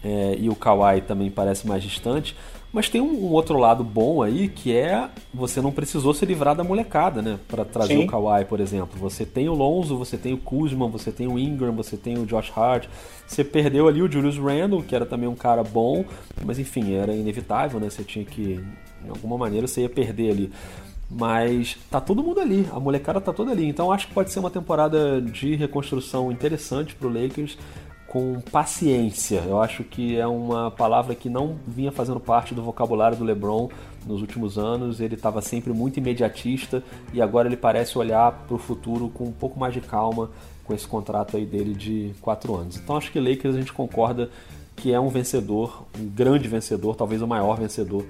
é, 0.02 0.37
e 0.38 0.49
o 0.49 0.54
Kawhi 0.54 1.00
também 1.02 1.30
parece 1.30 1.66
mais 1.66 1.83
distante. 1.83 2.37
Mas 2.72 2.88
tem 2.88 3.00
um, 3.00 3.26
um, 3.26 3.32
outro 3.32 3.58
lado 3.58 3.82
bom 3.82 4.22
aí 4.22 4.48
que 4.48 4.76
é 4.76 5.08
você 5.32 5.60
não 5.60 5.72
precisou 5.72 6.12
se 6.12 6.26
livrar 6.26 6.54
da 6.54 6.62
molecada, 6.62 7.22
né? 7.22 7.38
Para 7.48 7.64
trazer 7.64 7.94
Sim. 7.94 8.04
o 8.04 8.06
Kawhi, 8.06 8.44
por 8.44 8.60
exemplo. 8.60 8.98
Você 9.00 9.25
tem 9.25 9.48
o 9.48 9.54
Lonzo, 9.54 9.96
você 9.96 10.18
tem 10.18 10.34
o 10.34 10.38
Kuzma, 10.38 10.87
você 10.87 11.10
tem 11.10 11.26
o 11.26 11.38
Ingram, 11.38 11.72
você 11.72 11.96
tem 11.96 12.18
o 12.18 12.26
Josh 12.26 12.52
Hart. 12.54 12.87
Você 13.26 13.42
perdeu 13.42 13.88
ali 13.88 14.02
o 14.02 14.10
Julius 14.10 14.37
Randle, 14.37 14.82
que 14.82 14.94
era 14.94 15.06
também 15.06 15.28
um 15.28 15.34
cara 15.34 15.62
bom, 15.62 16.04
mas 16.44 16.58
enfim, 16.58 16.94
era 16.94 17.14
inevitável, 17.14 17.80
né? 17.80 17.88
Você 17.88 18.04
tinha 18.04 18.25
que, 18.25 18.60
de 19.02 19.10
alguma 19.10 19.38
maneira, 19.38 19.66
você 19.66 19.82
ia 19.82 19.88
perder 19.88 20.30
ali. 20.30 20.52
Mas 21.10 21.78
tá 21.90 22.02
todo 22.02 22.22
mundo 22.22 22.38
ali, 22.38 22.68
a 22.70 22.78
molecada 22.78 23.18
tá 23.18 23.32
toda 23.32 23.50
ali. 23.50 23.66
Então 23.66 23.90
acho 23.90 24.08
que 24.08 24.14
pode 24.14 24.30
ser 24.30 24.40
uma 24.40 24.50
temporada 24.50 25.22
de 25.22 25.54
reconstrução 25.54 26.30
interessante 26.30 26.94
pro 26.94 27.08
Lakers 27.08 27.56
com 28.08 28.40
paciência. 28.50 29.44
Eu 29.46 29.60
acho 29.60 29.84
que 29.84 30.18
é 30.18 30.26
uma 30.26 30.70
palavra 30.70 31.14
que 31.14 31.28
não 31.28 31.56
vinha 31.66 31.92
fazendo 31.92 32.18
parte 32.18 32.54
do 32.54 32.62
vocabulário 32.62 33.16
do 33.16 33.22
LeBron 33.22 33.68
nos 34.06 34.22
últimos 34.22 34.58
anos. 34.58 34.98
Ele 35.00 35.14
estava 35.14 35.42
sempre 35.42 35.74
muito 35.74 35.98
imediatista 35.98 36.82
e 37.12 37.20
agora 37.20 37.46
ele 37.46 37.56
parece 37.56 37.98
olhar 37.98 38.32
para 38.32 38.54
o 38.56 38.58
futuro 38.58 39.10
com 39.10 39.24
um 39.24 39.32
pouco 39.32 39.60
mais 39.60 39.74
de 39.74 39.82
calma 39.82 40.30
com 40.64 40.74
esse 40.74 40.86
contrato 40.86 41.36
aí 41.36 41.44
dele 41.44 41.74
de 41.74 42.14
quatro 42.20 42.56
anos. 42.56 42.78
Então 42.78 42.96
acho 42.96 43.12
que 43.12 43.20
Lakers 43.20 43.54
a 43.54 43.58
gente 43.58 43.72
concorda 43.72 44.30
que 44.74 44.92
é 44.92 44.98
um 44.98 45.08
vencedor, 45.08 45.84
um 45.98 46.06
grande 46.06 46.48
vencedor, 46.48 46.96
talvez 46.96 47.20
o 47.20 47.26
maior 47.26 47.58
vencedor 47.58 48.04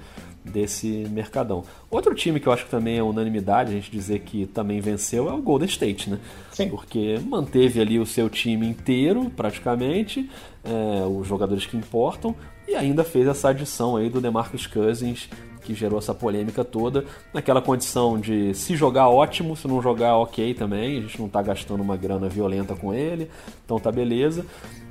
desse 0.49 1.07
mercadão. 1.11 1.64
Outro 1.90 2.14
time 2.14 2.40
que 2.40 2.47
eu 2.47 2.52
acho 2.52 2.64
que 2.64 2.71
também 2.71 2.99
é 2.99 3.02
unanimidade 3.02 3.71
a 3.71 3.75
gente 3.75 3.90
dizer 3.90 4.21
que 4.21 4.47
também 4.47 4.81
venceu 4.81 5.28
é 5.28 5.33
o 5.33 5.40
Golden 5.40 5.69
State, 5.69 6.11
né? 6.11 6.19
Sim. 6.50 6.69
Porque 6.69 7.19
manteve 7.25 7.81
ali 7.81 7.99
o 7.99 8.07
seu 8.07 8.28
time 8.28 8.67
inteiro, 8.67 9.31
praticamente, 9.37 10.28
é, 10.64 11.07
os 11.07 11.26
jogadores 11.26 11.67
que 11.67 11.76
importam, 11.76 12.35
e 12.67 12.75
ainda 12.75 13.05
fez 13.05 13.26
essa 13.26 13.49
adição 13.50 13.97
aí 13.97 14.11
do 14.11 14.21
DeMarcus 14.21 14.67
Cousins, 14.67 15.28
que 15.69 15.75
gerou 15.75 15.99
essa 15.99 16.15
polêmica 16.15 16.65
toda, 16.65 17.05
naquela 17.33 17.61
condição 17.61 18.19
de 18.19 18.55
se 18.55 18.75
jogar 18.75 19.11
ótimo, 19.11 19.55
se 19.55 19.69
não 19.69 19.83
jogar 19.83 20.17
ok 20.17 20.55
também, 20.55 20.97
a 20.97 21.01
gente 21.03 21.21
não 21.21 21.29
tá 21.29 21.43
gastando 21.43 21.83
uma 21.83 21.95
grana 21.95 22.27
violenta 22.27 22.75
com 22.75 22.95
ele, 22.95 23.29
então 23.67 23.79
tá 23.79 23.93
beleza. 23.93 24.47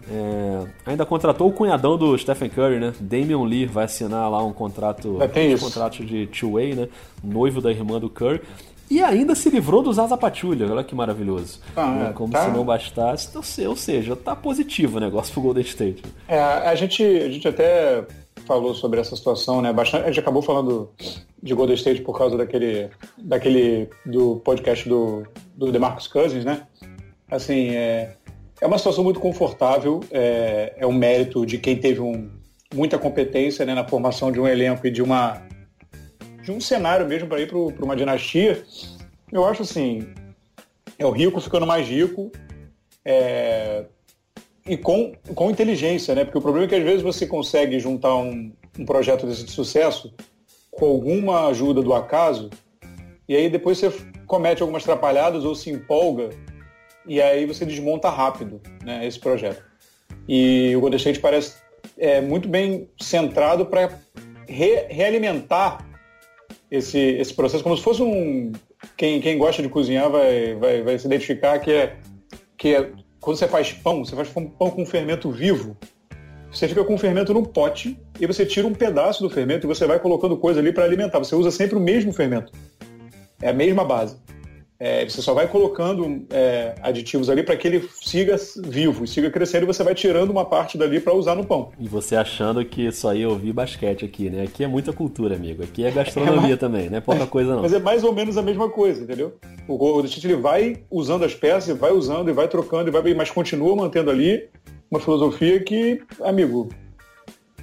É, 0.09 0.67
ainda 0.85 1.03
contratou 1.03 1.49
o 1.49 1.51
cunhadão 1.51 1.97
do 1.97 2.15
Stephen 2.15 2.47
Curry, 2.47 2.79
né? 2.79 2.93
Damian 2.99 3.43
Lee 3.43 3.65
vai 3.65 3.85
assinar 3.85 4.29
lá 4.29 4.43
um 4.43 4.53
contrato, 4.53 5.17
um 5.17 5.57
contrato 5.57 6.05
de 6.05 6.27
two-way, 6.27 6.75
né? 6.75 6.87
Noivo 7.23 7.59
da 7.59 7.71
irmã 7.71 7.99
do 7.99 8.09
Curry. 8.09 8.39
E 8.89 9.03
ainda 9.03 9.35
se 9.35 9.49
livrou 9.49 9.81
do 9.81 9.91
Zaza 9.91 10.15
Pachulia, 10.15 10.71
olha 10.71 10.83
que 10.83 10.95
maravilhoso. 10.95 11.59
Ah, 11.75 11.91
né? 11.91 12.11
Como 12.13 12.31
tá. 12.31 12.45
se 12.45 12.51
não 12.51 12.63
bastasse. 12.63 13.27
Então, 13.29 13.41
ou 13.67 13.75
seja, 13.75 14.15
tá 14.15 14.33
positivo 14.35 14.97
o 14.97 14.99
negócio 15.01 15.33
pro 15.33 15.41
Golden 15.41 15.63
State. 15.63 16.03
É, 16.27 16.39
a 16.39 16.73
gente, 16.75 17.03
a 17.03 17.29
gente 17.29 17.47
até 17.47 18.05
falou 18.47 18.73
sobre 18.73 18.99
essa 18.99 19.15
situação, 19.15 19.61
né? 19.61 19.71
Bastante, 19.73 20.05
a 20.05 20.07
gente 20.07 20.19
acabou 20.19 20.41
falando 20.41 20.89
de 21.43 21.53
Golden 21.53 21.75
State 21.75 22.01
por 22.01 22.17
causa 22.17 22.37
daquele, 22.37 22.89
daquele 23.17 23.89
do 24.05 24.37
podcast 24.37 24.87
do, 24.87 25.23
do 25.55 25.71
DeMarcus 25.71 26.07
Cousins, 26.07 26.45
né? 26.45 26.65
Assim, 27.29 27.69
é, 27.69 28.15
é 28.61 28.65
uma 28.65 28.77
situação 28.77 29.03
muito 29.03 29.19
confortável, 29.19 29.99
é, 30.09 30.73
é 30.77 30.87
um 30.87 30.93
mérito 30.93 31.45
de 31.45 31.57
quem 31.57 31.75
teve 31.75 31.99
um, 31.99 32.31
muita 32.73 32.97
competência 32.97 33.65
né, 33.65 33.75
na 33.75 33.87
formação 33.87 34.31
de 34.31 34.39
um 34.39 34.47
elenco 34.47 34.87
e 34.87 34.91
de 34.91 35.03
uma 35.03 35.45
de 36.41 36.51
um 36.53 36.61
cenário 36.61 37.05
mesmo 37.05 37.27
para 37.27 37.41
ir 37.41 37.47
para 37.47 37.85
uma 37.85 37.95
dinastia. 37.95 38.63
Eu 39.29 39.45
acho 39.45 39.63
assim, 39.63 40.07
é 40.97 41.05
o 41.05 41.11
rico 41.11 41.41
ficando 41.41 41.67
mais 41.67 41.85
rico 41.85 42.31
é, 43.03 43.85
e 44.67 44.77
com, 44.77 45.13
com 45.33 45.49
inteligência, 45.49 46.13
né? 46.13 46.23
Porque 46.23 46.37
o 46.37 46.41
problema 46.41 46.65
é 46.65 46.69
que 46.69 46.75
às 46.75 46.83
vezes 46.83 47.01
você 47.01 47.25
consegue 47.25 47.79
juntar 47.79 48.15
um, 48.15 48.51
um 48.77 48.85
projeto 48.85 49.25
desse 49.25 49.43
de 49.43 49.51
sucesso 49.51 50.13
com 50.71 50.85
alguma 50.85 51.47
ajuda 51.47 51.81
do 51.81 51.93
acaso 51.93 52.49
e 53.27 53.35
aí 53.35 53.49
depois 53.49 53.77
você 53.77 53.91
comete 54.25 54.61
algumas 54.61 54.83
atrapalhadas 54.83 55.43
ou 55.43 55.55
se 55.55 55.69
empolga 55.69 56.29
e 57.05 57.21
aí 57.21 57.45
você 57.45 57.65
desmonta 57.65 58.09
rápido 58.09 58.61
né, 58.83 59.05
esse 59.07 59.19
projeto. 59.19 59.63
E 60.27 60.75
o 60.75 60.81
Golden 60.81 60.97
State 60.97 61.19
parece 61.19 61.55
é, 61.97 62.19
muito 62.19 62.47
bem 62.47 62.89
centrado 62.99 63.65
para 63.65 63.97
re, 64.47 64.85
realimentar 64.89 65.87
esse, 66.69 66.99
esse 66.99 67.33
processo, 67.33 67.63
como 67.63 67.77
se 67.77 67.83
fosse 67.83 68.01
um. 68.01 68.51
Quem, 68.95 69.21
quem 69.21 69.37
gosta 69.37 69.61
de 69.61 69.69
cozinhar 69.69 70.09
vai, 70.09 70.53
vai, 70.55 70.81
vai 70.81 70.99
se 70.99 71.07
identificar 71.07 71.59
que 71.59 71.71
é, 71.71 71.97
que 72.57 72.75
é 72.75 72.91
quando 73.19 73.37
você 73.37 73.47
faz 73.47 73.73
pão, 73.73 74.03
você 74.03 74.15
faz 74.15 74.29
pão 74.29 74.69
com 74.69 74.85
fermento 74.85 75.31
vivo. 75.31 75.77
Você 76.51 76.67
fica 76.67 76.83
com 76.83 76.95
o 76.95 76.97
fermento 76.97 77.33
no 77.33 77.45
pote 77.45 77.99
e 78.19 78.25
você 78.25 78.45
tira 78.45 78.67
um 78.67 78.73
pedaço 78.73 79.21
do 79.21 79.29
fermento 79.29 79.65
e 79.65 79.67
você 79.67 79.85
vai 79.85 79.99
colocando 79.99 80.37
coisa 80.37 80.59
ali 80.59 80.71
para 80.71 80.85
alimentar. 80.85 81.19
Você 81.19 81.35
usa 81.35 81.51
sempre 81.51 81.75
o 81.75 81.79
mesmo 81.79 82.13
fermento. 82.13 82.51
É 83.41 83.49
a 83.49 83.53
mesma 83.53 83.83
base. 83.83 84.17
É, 84.79 85.03
você 85.03 85.21
só 85.21 85.33
vai 85.33 85.47
colocando 85.47 86.25
é, 86.29 86.75
aditivos 86.81 87.29
ali 87.29 87.41
para 87.41 87.57
que 87.57 87.67
ele 87.67 87.89
siga 88.01 88.35
vivo, 88.63 89.07
siga 89.07 89.29
crescendo 89.31 89.63
e 89.63 89.65
você 89.65 89.83
vai 89.83 89.95
tirando 89.95 90.29
uma 90.29 90.45
parte 90.45 90.77
dali 90.77 90.99
para 90.99 91.13
usar 91.13 91.35
no 91.35 91.45
pão. 91.45 91.71
E 91.79 91.87
você 91.87 92.15
achando 92.15 92.63
que 92.63 92.91
só 92.91 93.13
ia 93.13 93.27
ouvir 93.27 93.53
basquete 93.53 94.05
aqui, 94.05 94.29
né? 94.29 94.43
Aqui 94.43 94.63
é 94.63 94.67
muita 94.67 94.93
cultura, 94.93 95.35
amigo. 95.35 95.63
Aqui 95.63 95.83
é 95.83 95.89
gastronomia 95.91 96.53
é, 96.53 96.57
também, 96.57 96.89
não 96.89 96.97
é 96.97 97.01
pouca 97.01 97.25
coisa 97.25 97.55
não. 97.55 97.63
Mas 97.63 97.73
é 97.73 97.79
mais 97.79 98.03
ou 98.03 98.13
menos 98.13 98.37
a 98.37 98.41
mesma 98.41 98.69
coisa, 98.69 99.03
entendeu? 99.03 99.33
O 99.67 99.99
State 100.05 100.27
ele 100.27 100.35
vai 100.35 100.77
usando 100.91 101.25
as 101.25 101.33
peças, 101.33 101.75
vai 101.77 101.91
usando 101.91 102.29
e 102.29 102.33
vai 102.33 102.47
trocando, 102.47 102.89
e 102.89 102.91
vai, 102.91 103.13
mas 103.13 103.31
continua 103.31 103.75
mantendo 103.75 104.11
ali 104.11 104.47
uma 104.89 104.99
filosofia 104.99 105.59
que, 105.59 106.01
amigo, 106.21 106.69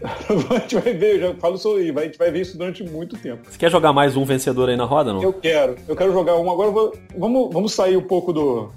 a 0.51 0.59
gente 0.59 0.75
vai 0.75 0.93
ver, 0.93 1.17
eu 1.17 1.21
já 1.21 1.35
falo 1.37 1.57
sobre 1.57 1.85
isso, 1.85 1.99
a 1.99 2.03
gente 2.03 2.19
vai 2.19 2.31
ver 2.31 2.41
isso 2.43 2.59
durante 2.59 2.85
muito 2.85 3.17
tempo. 3.17 3.51
Você 3.51 3.57
quer 3.57 3.71
jogar 3.71 3.93
mais 3.93 4.17
um 4.17 4.25
vencedor 4.25 4.69
aí 4.69 4.77
na 4.77 4.85
roda, 4.85 5.13
não? 5.13 5.23
Eu 5.23 5.33
quero, 5.33 5.77
eu 5.89 5.97
quero 5.97 6.13
jogar 6.13 6.37
um. 6.37 6.51
Agora 6.51 6.71
vou, 6.71 6.95
vamos, 7.17 7.53
vamos 7.53 7.73
sair 7.73 7.97
um 7.97 8.03
pouco 8.03 8.33
do 8.33 8.71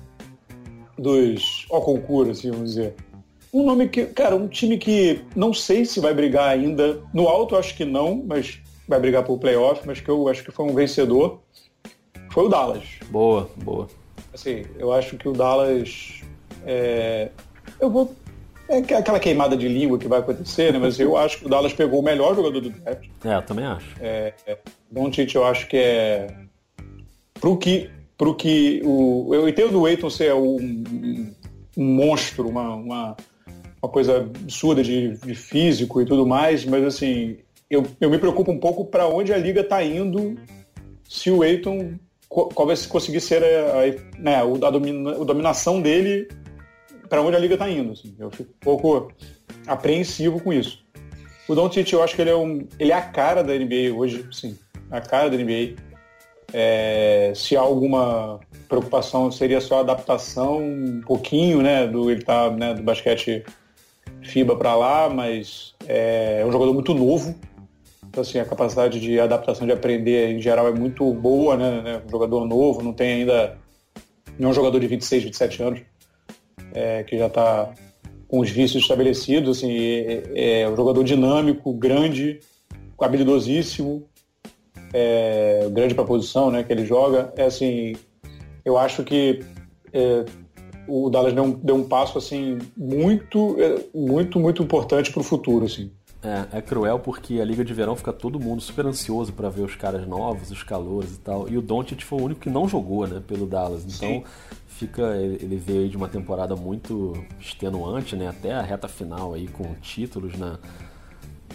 dos 0.97 1.65
ó 1.69 1.81
concurso, 1.81 2.31
assim, 2.31 2.49
vamos 2.49 2.69
dizer. 2.69 2.95
Um 3.53 3.65
nome 3.65 3.87
que, 3.89 4.05
cara, 4.05 4.35
um 4.35 4.47
time 4.47 4.77
que 4.77 5.21
não 5.35 5.53
sei 5.53 5.85
se 5.85 5.99
vai 5.99 6.13
brigar 6.13 6.49
ainda. 6.49 7.01
No 7.13 7.27
alto 7.27 7.55
acho 7.55 7.75
que 7.75 7.85
não, 7.85 8.23
mas 8.25 8.59
vai 8.87 8.99
brigar 8.99 9.23
por 9.23 9.37
playoff, 9.37 9.81
mas 9.85 9.99
que 9.99 10.09
eu 10.09 10.27
acho 10.27 10.43
que 10.43 10.51
foi 10.51 10.65
um 10.65 10.73
vencedor. 10.73 11.41
Foi 12.31 12.45
o 12.45 12.49
Dallas. 12.49 12.83
Boa, 13.09 13.49
boa. 13.57 13.87
Assim, 14.33 14.63
eu 14.77 14.93
acho 14.93 15.17
que 15.17 15.27
o 15.27 15.33
Dallas. 15.33 16.21
É, 16.65 17.29
eu 17.79 17.89
vou 17.89 18.15
é 18.69 18.77
aquela 18.95 19.19
queimada 19.19 19.55
de 19.55 19.67
língua 19.67 19.97
que 19.97 20.07
vai 20.07 20.19
acontecer, 20.19 20.73
né? 20.73 20.79
Mas 20.79 20.99
eu 20.99 21.15
acho 21.15 21.39
que 21.39 21.45
o 21.45 21.49
Dallas 21.49 21.73
pegou 21.73 21.99
o 21.99 22.03
melhor 22.03 22.35
jogador 22.35 22.59
do 22.59 22.69
draft. 22.69 23.07
É, 23.23 23.35
eu 23.35 23.41
também 23.41 23.65
acho. 23.65 23.95
É, 23.99 24.33
é, 24.45 24.57
Doncic 24.91 25.33
eu 25.33 25.45
acho 25.45 25.67
que 25.67 25.77
é 25.77 26.27
pro 27.39 27.57
que 27.57 27.89
pro 28.17 28.35
que 28.35 28.81
o 28.83 29.33
eu 29.33 29.47
entendo 29.47 29.79
o 29.79 29.85
Aiton 29.85 30.09
ser 30.09 30.33
um, 30.33 30.57
um, 31.77 31.83
monstro, 31.83 32.49
uma, 32.49 32.75
uma, 32.75 33.17
uma 33.81 33.91
coisa 33.91 34.17
absurda 34.17 34.83
de, 34.83 35.15
de, 35.17 35.35
físico 35.35 36.01
e 36.01 36.05
tudo 36.05 36.25
mais, 36.25 36.65
mas 36.65 36.83
assim 36.83 37.37
eu, 37.69 37.85
eu 38.01 38.09
me 38.09 38.17
preocupo 38.17 38.51
um 38.51 38.59
pouco 38.59 38.85
para 38.85 39.07
onde 39.07 39.31
a 39.31 39.37
liga 39.37 39.61
está 39.61 39.83
indo 39.83 40.35
se 41.07 41.29
o 41.29 41.41
Aiton 41.41 41.93
qual 42.27 42.67
vai 42.67 42.75
conseguir 42.89 43.21
ser 43.21 43.43
a, 43.43 43.47
a, 43.47 44.19
né, 44.19 44.35
a, 44.35 44.69
domina, 44.69 45.11
a 45.11 45.23
dominação 45.23 45.81
dele 45.81 46.27
para 47.09 47.21
onde 47.21 47.35
a 47.35 47.39
liga 47.39 47.55
está 47.55 47.69
indo. 47.69 47.91
Assim. 47.91 48.15
Eu 48.17 48.29
fico 48.29 48.51
um 48.51 48.59
pouco 48.59 49.11
apreensivo 49.65 50.39
com 50.39 50.53
isso. 50.53 50.85
O 51.47 51.55
Doncic, 51.55 51.91
eu 51.93 52.03
acho 52.03 52.15
que 52.15 52.21
ele 52.21 52.29
é, 52.29 52.35
um, 52.35 52.67
ele 52.77 52.91
é 52.91 52.95
a 52.95 53.01
cara 53.01 53.43
da 53.43 53.53
NBA 53.53 53.93
hoje, 53.95 54.27
sim. 54.31 54.57
A 54.91 54.99
cara 54.99 55.29
da 55.29 55.37
NBA. 55.37 55.75
É, 56.53 57.33
se 57.35 57.57
há 57.57 57.61
alguma 57.61 58.39
preocupação, 58.69 59.31
seria 59.31 59.59
só 59.59 59.77
a 59.77 59.81
adaptação 59.81 60.59
um 60.59 61.01
pouquinho, 61.05 61.61
né? 61.61 61.87
Do, 61.87 62.09
ele 62.11 62.23
tá 62.23 62.49
né, 62.49 62.73
do 62.73 62.83
basquete 62.83 63.43
FIBA 64.21 64.55
para 64.55 64.75
lá, 64.75 65.09
mas 65.09 65.73
é, 65.87 66.39
é 66.41 66.45
um 66.45 66.51
jogador 66.51 66.73
muito 66.73 66.93
novo. 66.93 67.35
Então, 68.09 68.21
assim, 68.21 68.39
a 68.39 68.45
capacidade 68.45 68.99
de 68.99 69.19
adaptação, 69.19 69.67
de 69.67 69.73
aprender 69.73 70.31
em 70.31 70.41
geral 70.41 70.67
é 70.67 70.71
muito 70.71 71.13
boa, 71.13 71.55
né? 71.55 71.81
né 71.81 72.01
um 72.05 72.09
jogador 72.09 72.45
novo, 72.45 72.81
não 72.81 72.93
tem 72.93 73.21
ainda. 73.21 73.57
Não 74.39 74.49
é 74.49 74.51
um 74.51 74.55
jogador 74.55 74.79
de 74.79 74.87
26, 74.87 75.23
27 75.23 75.63
anos 75.63 75.81
é, 76.77 77.03
que 77.03 77.17
já 77.17 77.27
está 77.27 77.73
com 78.27 78.39
os 78.39 78.49
vícios 78.49 78.83
estabelecidos, 78.83 79.57
assim, 79.57 79.73
é, 79.73 80.61
é 80.61 80.69
um 80.69 80.75
jogador 80.75 81.03
dinâmico, 81.03 81.73
grande, 81.73 82.39
habilidosíssimo, 82.99 84.07
é, 84.93 85.67
grande 85.71 85.95
para 85.95 86.03
a 86.03 86.07
posição 86.07 86.51
né, 86.51 86.63
que 86.63 86.71
ele 86.71 86.85
joga. 86.85 87.33
É 87.35 87.45
assim, 87.45 87.95
eu 88.63 88.77
acho 88.77 89.03
que 89.03 89.39
é, 89.93 90.25
o 90.87 91.09
Dallas 91.09 91.33
deu 91.33 91.43
um, 91.43 91.51
deu 91.51 91.75
um 91.75 91.83
passo 91.83 92.17
assim 92.17 92.59
muito, 92.75 93.55
é, 93.59 93.83
muito, 93.95 94.39
muito 94.39 94.61
importante 94.61 95.11
para 95.11 95.21
o 95.21 95.23
futuro, 95.23 95.65
assim. 95.65 95.91
É, 96.21 96.57
é 96.57 96.61
cruel 96.61 96.99
porque 96.99 97.39
a 97.39 97.45
Liga 97.45 97.63
de 97.63 97.73
Verão 97.73 97.95
fica 97.95 98.11
todo 98.11 98.39
mundo 98.39 98.61
super 98.61 98.85
ansioso 98.85 99.31
para 99.31 99.49
ver 99.49 99.61
os 99.61 99.75
caras 99.75 100.05
novos, 100.05 100.51
os 100.51 100.63
calores 100.63 101.15
e 101.15 101.19
tal. 101.19 101.47
E 101.47 101.57
o 101.57 101.61
Doncic 101.61 102.03
foi 102.03 102.19
o 102.19 102.25
único 102.25 102.41
que 102.41 102.49
não 102.49 102.67
jogou, 102.67 103.07
né, 103.07 103.21
pelo 103.25 103.45
Dallas. 103.45 103.83
Então, 103.85 104.09
Sim 104.09 104.23
fica 104.77 105.15
ele 105.15 105.57
veio 105.57 105.89
de 105.89 105.97
uma 105.97 106.07
temporada 106.07 106.55
muito 106.55 107.13
extenuante, 107.39 108.15
né, 108.15 108.27
até 108.27 108.53
a 108.53 108.61
reta 108.61 108.87
final 108.87 109.33
aí 109.33 109.47
com 109.47 109.73
títulos 109.81 110.37
na, 110.37 110.59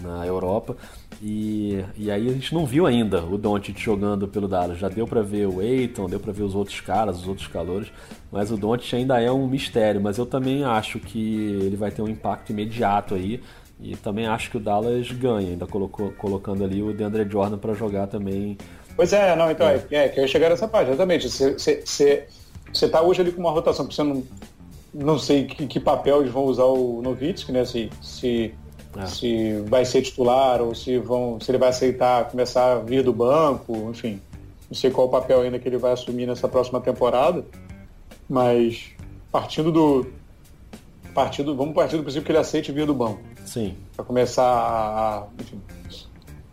na 0.00 0.26
Europa. 0.26 0.76
E, 1.22 1.84
e 1.96 2.10
aí 2.10 2.28
a 2.28 2.32
gente 2.32 2.52
não 2.52 2.66
viu 2.66 2.84
ainda 2.84 3.22
o 3.24 3.38
Doncic 3.38 3.78
jogando 3.78 4.26
pelo 4.26 4.48
Dallas. 4.48 4.78
Já 4.78 4.88
deu 4.88 5.06
para 5.06 5.22
ver 5.22 5.46
o 5.46 5.60
Aiton, 5.60 6.08
deu 6.08 6.18
para 6.18 6.32
ver 6.32 6.42
os 6.42 6.54
outros 6.54 6.80
caras, 6.80 7.20
os 7.20 7.28
outros 7.28 7.46
calores, 7.46 7.92
mas 8.30 8.50
o 8.50 8.56
Doncic 8.56 8.92
ainda 8.94 9.20
é 9.20 9.30
um 9.30 9.46
mistério, 9.46 10.00
mas 10.00 10.18
eu 10.18 10.26
também 10.26 10.64
acho 10.64 10.98
que 10.98 11.60
ele 11.62 11.76
vai 11.76 11.92
ter 11.92 12.02
um 12.02 12.08
impacto 12.08 12.50
imediato 12.50 13.14
aí. 13.14 13.40
E 13.80 13.96
também 13.96 14.26
acho 14.26 14.50
que 14.50 14.56
o 14.56 14.60
Dallas 14.60 15.10
ganha, 15.10 15.50
ainda 15.50 15.66
colocou, 15.66 16.12
colocando 16.12 16.62
ali 16.62 16.80
o 16.82 16.92
DeAndre 16.92 17.28
Jordan 17.28 17.58
para 17.58 17.74
jogar 17.74 18.06
também. 18.06 18.56
Pois 18.94 19.12
é, 19.12 19.34
não, 19.34 19.50
então 19.50 19.66
é, 19.66 19.82
é, 19.90 20.04
é 20.04 20.08
que 20.08 20.20
eu 20.20 20.22
ia 20.22 20.28
chegar 20.28 20.50
nessa 20.50 20.68
parte, 20.68 20.88
exatamente. 20.88 21.28
Você 21.28 22.26
você 22.72 22.86
está 22.86 23.02
hoje 23.02 23.20
ali 23.20 23.32
com 23.32 23.40
uma 23.40 23.50
rotação, 23.50 23.84
porque 23.84 23.96
você 23.96 24.02
não. 24.02 24.22
não 24.92 25.18
sei 25.18 25.44
que, 25.46 25.66
que, 25.66 25.80
papel 25.80 26.20
eles 26.20 26.32
vão 26.32 26.44
usar 26.44 26.64
o 26.64 27.00
Novitsky, 27.02 27.52
né? 27.52 27.64
Se, 27.64 27.90
se, 28.00 28.54
é. 28.96 29.06
se 29.06 29.60
vai 29.68 29.84
ser 29.84 30.02
titular 30.02 30.60
ou 30.60 30.74
se, 30.74 30.98
vão, 30.98 31.38
se 31.40 31.50
ele 31.50 31.58
vai 31.58 31.68
aceitar 31.68 32.30
começar 32.30 32.72
a 32.72 32.78
vir 32.78 33.02
do 33.02 33.12
banco, 33.12 33.90
enfim. 33.90 34.20
Não 34.70 34.76
sei 34.76 34.90
qual 34.90 35.06
o 35.06 35.10
papel 35.10 35.42
ainda 35.42 35.58
que 35.58 35.68
ele 35.68 35.76
vai 35.76 35.92
assumir 35.92 36.26
nessa 36.26 36.48
próxima 36.48 36.80
temporada, 36.80 37.44
mas 38.28 38.90
partindo 39.30 39.70
do. 39.70 40.06
Partindo, 41.14 41.54
vamos 41.54 41.74
partir 41.74 41.98
do 41.98 42.02
princípio 42.02 42.24
que 42.24 42.32
ele 42.32 42.38
aceite 42.38 42.72
vir 42.72 42.86
do 42.86 42.94
banco. 42.94 43.20
Sim. 43.44 43.76
Para 43.94 44.02
começar 44.02 44.44
a, 44.44 45.26
enfim, 45.38 45.60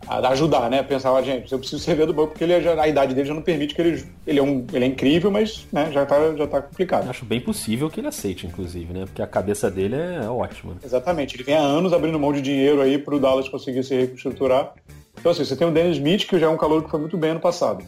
ajudar, 0.10 0.70
né? 0.70 0.82
Pensar, 0.82 1.22
gente, 1.22 1.52
eu 1.52 1.60
preciso 1.60 1.82
ser 1.82 1.96
do 2.06 2.14
banco 2.14 2.30
porque 2.30 2.44
ele 2.44 2.60
já, 2.62 2.82
a 2.82 2.88
idade 2.88 3.14
dele 3.14 3.28
já 3.28 3.34
não 3.34 3.42
permite 3.42 3.76
que 3.76 3.82
ele. 3.82 4.06
Ele 4.26 4.40
é, 4.40 4.44
um, 4.44 4.66
ele 4.74 4.86
é 4.86 4.88
incrível, 4.88 5.30
mas 5.30 5.68
né, 5.72 5.92
já, 5.92 6.06
tá, 6.06 6.36
já 6.36 6.48
tá 6.48 6.62
complicado. 6.62 7.10
Acho 7.10 7.26
bem 7.26 7.40
possível 7.40 7.90
que 7.90 8.00
ele 8.00 8.08
aceite, 8.08 8.48
inclusive, 8.48 8.92
né? 8.92 9.06
Porque 9.06 9.22
a 9.22 9.28
cabeça 9.28 9.70
dele 9.70 9.96
é 9.96 10.28
ótima. 10.28 10.78
Exatamente. 10.84 11.36
Ele 11.36 11.44
vem 11.44 11.56
há 11.56 11.62
anos 11.62 11.94
abrindo 11.94 12.20
mão 12.20 12.34
de 12.34 12.42
dinheiro 12.42 12.82
aí 12.82 12.98
para 12.98 13.16
o 13.16 13.20
Dallas 13.20 13.48
conseguir 13.48 13.84
se 13.84 13.96
reestruturar. 13.96 14.74
Então, 15.20 15.32
assim, 15.32 15.46
você 15.46 15.56
tem 15.56 15.68
o 15.68 15.72
Dennis 15.72 15.98
Smith, 15.98 16.26
que 16.28 16.40
já 16.40 16.48
é 16.48 16.50
um 16.50 16.58
calor 16.58 16.84
que 16.84 16.90
foi 16.90 17.00
muito 17.00 17.18
bem 17.18 17.32
ano 17.32 17.40
passado. 17.40 17.84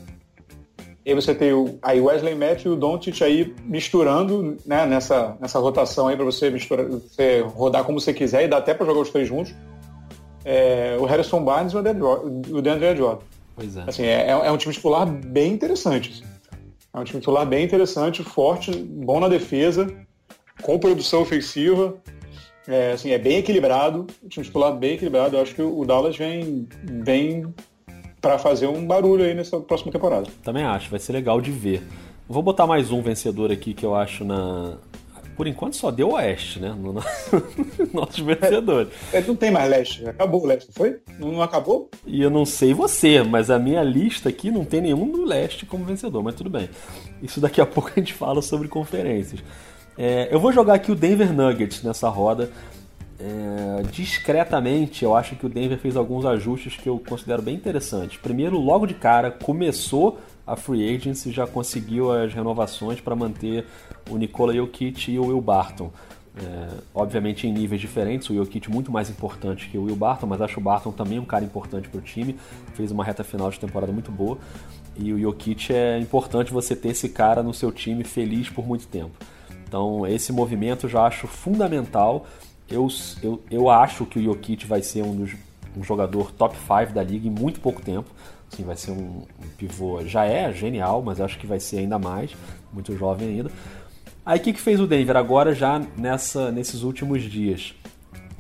E 1.04 1.10
aí 1.10 1.16
você 1.16 1.34
tem 1.34 1.52
o 1.52 1.80
aí 1.82 2.00
Wesley 2.00 2.36
Matthews 2.36 2.66
e 2.66 2.70
o 2.70 2.76
Doncic 2.76 3.22
aí 3.24 3.56
misturando 3.66 4.58
né, 4.66 4.86
nessa, 4.86 5.36
nessa 5.42 5.58
rotação 5.58 6.08
aí 6.08 6.16
para 6.16 6.26
você 6.26 6.52
misturar, 6.52 6.86
você 6.86 7.42
rodar 7.42 7.84
como 7.84 8.00
você 8.00 8.14
quiser 8.14 8.44
e 8.44 8.48
dá 8.48 8.58
até 8.58 8.76
para 8.76 8.86
jogar 8.86 9.00
os 9.00 9.10
três 9.10 9.28
juntos 9.28 9.56
é, 10.44 10.98
o 11.00 11.06
Harrison 11.06 11.44
Barnes 11.44 11.74
e 11.74 11.78
o 11.78 12.62
DeAndre 12.62 12.96
Jordan. 12.96 13.24
Pois 13.56 13.78
é. 13.78 13.84
Assim, 13.88 14.04
é, 14.04 14.30
é 14.30 14.52
um 14.52 14.58
time 14.58 14.74
titular 14.74 15.06
bem 15.06 15.54
interessante. 15.54 16.10
Assim. 16.12 16.32
É 16.94 17.00
um 17.00 17.04
time 17.04 17.20
titular 17.20 17.46
bem 17.46 17.64
interessante, 17.64 18.24
forte, 18.24 18.72
bom 18.72 19.20
na 19.20 19.28
defesa, 19.28 19.88
com 20.62 20.78
produção 20.78 21.22
ofensiva. 21.22 21.96
É, 22.68 22.92
assim, 22.92 23.12
é 23.12 23.18
bem 23.18 23.38
equilibrado, 23.38 24.06
um 24.24 24.28
time 24.28 24.46
titular 24.46 24.76
bem 24.76 24.94
equilibrado. 24.94 25.36
Eu 25.36 25.42
acho 25.42 25.56
que 25.56 25.62
o 25.62 25.84
Dallas 25.86 26.16
vem, 26.16 26.68
vem 26.84 27.54
para 28.20 28.38
fazer 28.38 28.68
um 28.68 28.86
barulho 28.86 29.24
aí 29.24 29.34
nessa 29.34 29.60
próxima 29.60 29.92
temporada. 29.92 30.28
Também 30.44 30.64
acho, 30.64 30.90
vai 30.90 31.00
ser 31.00 31.14
legal 31.14 31.42
de 31.42 31.52
ver. 31.52 31.82
Vou 32.28 32.44
botar 32.44 32.68
mais 32.68 32.92
um 32.92 33.02
vencedor 33.02 33.52
aqui 33.52 33.74
que 33.74 33.86
eu 33.86 33.96
acho 33.96 34.24
na, 34.24 34.78
por 35.36 35.48
enquanto 35.48 35.76
só 35.76 35.92
deu 35.92 36.12
Oeste, 36.12 36.60
né? 36.60 36.76
No 36.78 36.94
nosso, 36.94 37.44
nossos 37.94 38.20
vencedores. 38.20 38.92
É, 39.12 39.22
não 39.22 39.36
tem 39.36 39.52
mais 39.52 39.70
Leste, 39.70 40.08
acabou 40.08 40.44
o 40.44 40.46
Leste, 40.46 40.72
foi? 40.74 41.00
Não, 41.20 41.32
não, 41.32 41.42
acabou? 41.42 41.90
E 42.06 42.22
eu 42.22 42.30
não 42.30 42.46
sei 42.46 42.74
você, 42.74 43.24
mas 43.24 43.50
a 43.50 43.58
minha 43.58 43.84
lista 43.84 44.30
aqui 44.30 44.52
não 44.52 44.66
tem 44.66 44.82
nenhum 44.82 45.10
do 45.10 45.24
Leste 45.24 45.66
como 45.66 45.86
vencedor, 45.86 46.24
mas 46.24 46.36
tudo 46.36 46.50
bem. 46.50 46.70
Isso 47.22 47.40
daqui 47.40 47.62
a 47.62 47.66
pouco 47.68 47.90
a 47.90 48.00
gente 48.00 48.14
fala 48.14 48.42
sobre 48.42 48.68
conferências. 48.68 49.42
É, 49.98 50.30
eu 50.32 50.40
vou 50.40 50.52
jogar 50.52 50.76
aqui 50.76 50.92
o 50.92 50.96
Denver 50.96 51.34
Nuggets 51.34 51.84
nessa 51.84 52.10
roda. 52.10 52.50
É, 53.20 53.84
discretamente, 53.92 55.04
eu 55.06 55.16
acho 55.16 55.36
que 55.36 55.46
o 55.46 55.50
Denver 55.50 55.78
fez 55.78 55.96
alguns 55.96 56.26
ajustes 56.26 56.76
que 56.76 56.90
eu 56.90 57.00
considero 57.08 57.42
bem 57.42 57.56
interessantes. 57.56 58.18
Primeiro, 58.18 58.58
logo 58.58 58.88
de 58.88 58.96
cara, 58.96 59.30
começou 59.30 60.18
a 60.46 60.56
free 60.56 60.96
agency 60.96 61.32
já 61.32 61.46
conseguiu 61.48 62.12
as 62.12 62.34
renovações 62.34 63.00
para 63.00 63.16
manter 63.16 63.66
o 64.10 64.18
Nikola 64.18 64.54
Jokic 64.54 65.12
e 65.12 65.20
o 65.20 65.28
Will 65.28 65.42
Barton. 65.42 65.92
É, 66.34 66.70
obviamente 66.96 67.46
em 67.46 67.52
níveis 67.52 67.82
diferentes, 67.82 68.30
o 68.30 68.36
Jokic 68.36 68.72
muito 68.72 68.90
mais 68.90 69.10
importante 69.10 69.68
que 69.68 69.78
o 69.78 69.84
Will 69.84 69.96
Barton, 69.96 70.28
mas 70.28 70.42
acho 70.42 70.60
o 70.60 70.64
Barton 70.64 70.92
também 70.92 71.20
um 71.20 71.26
cara 71.26 71.44
importante 71.44 71.90
para 71.90 72.00
o 72.00 72.02
time, 72.02 72.38
fez 72.74 72.90
uma 72.90 73.04
reta 73.04 73.24
final 73.24 73.50
de 73.52 73.60
temporada 73.60 73.92
muito 73.92 74.12
boa, 74.12 74.38
e 74.96 75.12
o 75.14 75.20
Jokic 75.20 75.74
é 75.74 76.00
importante 76.00 76.54
você 76.54 76.74
ter 76.74 76.90
esse 76.90 77.10
cara 77.10 77.44
no 77.44 77.54
seu 77.54 77.72
time 77.72 78.04
feliz 78.04 78.50
por 78.50 78.66
muito 78.66 78.88
tempo. 78.88 79.12
Então 79.68 80.08
esse 80.08 80.32
movimento 80.32 80.86
eu 80.86 80.90
já 80.90 81.06
acho 81.06 81.28
fundamental, 81.28 82.26
eu, 82.70 82.88
eu, 83.22 83.42
eu 83.52 83.70
acho 83.70 84.06
que 84.06 84.18
o 84.18 84.24
Jokic 84.24 84.66
vai 84.66 84.82
ser 84.82 85.04
um, 85.04 85.14
dos, 85.14 85.32
um 85.76 85.84
jogador 85.84 86.32
top 86.32 86.56
5 86.56 86.94
da 86.94 87.04
liga 87.04 87.28
em 87.28 87.32
muito 87.32 87.60
pouco 87.60 87.82
tempo, 87.82 88.10
Sim, 88.56 88.64
vai 88.64 88.76
ser 88.76 88.92
um, 88.92 89.24
um, 89.24 89.48
pivô. 89.58 90.06
Já 90.06 90.26
é 90.26 90.52
genial, 90.52 91.02
mas 91.02 91.22
acho 91.22 91.40
que 91.40 91.48
vai 91.48 91.60
ser 91.60 91.80
ainda 91.80 91.98
mais. 91.98 92.32
Muito 92.72 92.96
jovem 92.98 93.30
ainda. 93.30 93.52
Aí 94.26 94.40
o 94.40 94.42
que, 94.42 94.54
que 94.54 94.62
fez 94.62 94.80
o 94.80 94.86
Denver 94.86 95.16
agora, 95.16 95.56
já 95.56 95.82
nessa, 95.98 96.52
nesses 96.52 96.84
últimos 96.84 97.24
dias? 97.24 97.74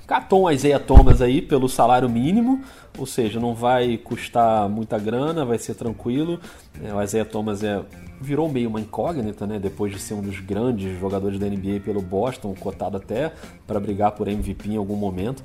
Catou 0.05 0.43
um 0.43 0.51
Isaiah 0.51 0.79
Thomas 0.79 1.21
aí 1.21 1.41
pelo 1.41 1.69
salário 1.69 2.09
mínimo, 2.09 2.61
ou 2.97 3.05
seja, 3.05 3.39
não 3.39 3.55
vai 3.55 3.97
custar 3.97 4.67
muita 4.67 4.99
grana, 4.99 5.45
vai 5.45 5.57
ser 5.57 5.73
tranquilo. 5.73 6.37
É, 6.83 6.93
o 6.93 7.01
Isaiah 7.01 7.23
Thomas 7.23 7.63
é, 7.63 7.81
virou 8.19 8.49
meio 8.49 8.67
uma 8.67 8.81
incógnita, 8.81 9.47
né? 9.47 9.57
Depois 9.57 9.93
de 9.93 9.99
ser 9.99 10.13
um 10.13 10.21
dos 10.21 10.41
grandes 10.41 10.99
jogadores 10.99 11.39
da 11.39 11.47
NBA 11.47 11.79
pelo 11.85 12.01
Boston, 12.01 12.53
cotado 12.59 12.97
até 12.97 13.31
para 13.65 13.79
brigar 13.79 14.11
por 14.11 14.27
MVP 14.27 14.71
em 14.71 14.75
algum 14.75 14.97
momento 14.97 15.41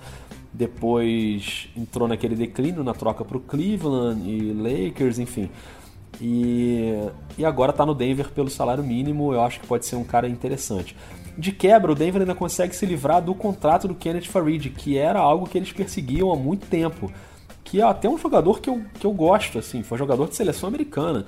depois 0.56 1.68
entrou 1.76 2.08
naquele 2.08 2.34
declínio 2.34 2.82
na 2.82 2.94
troca 2.94 3.24
para 3.24 3.36
o 3.36 3.40
Cleveland 3.40 4.22
e 4.28 4.52
Lakers, 4.52 5.18
enfim. 5.18 5.50
E, 6.20 6.94
e 7.36 7.44
agora 7.44 7.70
está 7.70 7.84
no 7.84 7.94
Denver 7.94 8.30
pelo 8.30 8.48
salário 8.48 8.82
mínimo, 8.82 9.34
eu 9.34 9.42
acho 9.42 9.60
que 9.60 9.66
pode 9.66 9.84
ser 9.84 9.96
um 9.96 10.04
cara 10.04 10.26
interessante. 10.28 10.96
De 11.36 11.52
quebra, 11.52 11.92
o 11.92 11.94
Denver 11.94 12.22
ainda 12.22 12.34
consegue 12.34 12.74
se 12.74 12.86
livrar 12.86 13.20
do 13.20 13.34
contrato 13.34 13.86
do 13.86 13.94
Kenneth 13.94 14.24
Farid, 14.24 14.70
que 14.70 14.96
era 14.96 15.18
algo 15.18 15.46
que 15.46 15.58
eles 15.58 15.70
perseguiam 15.70 16.32
há 16.32 16.36
muito 16.36 16.66
tempo. 16.66 17.12
Que 17.62 17.82
é 17.82 17.84
até 17.84 18.08
um 18.08 18.16
jogador 18.16 18.60
que 18.60 18.70
eu, 18.70 18.80
que 18.98 19.06
eu 19.06 19.12
gosto, 19.12 19.58
assim, 19.58 19.82
foi 19.82 19.98
jogador 19.98 20.28
de 20.28 20.36
seleção 20.36 20.68
americana. 20.68 21.26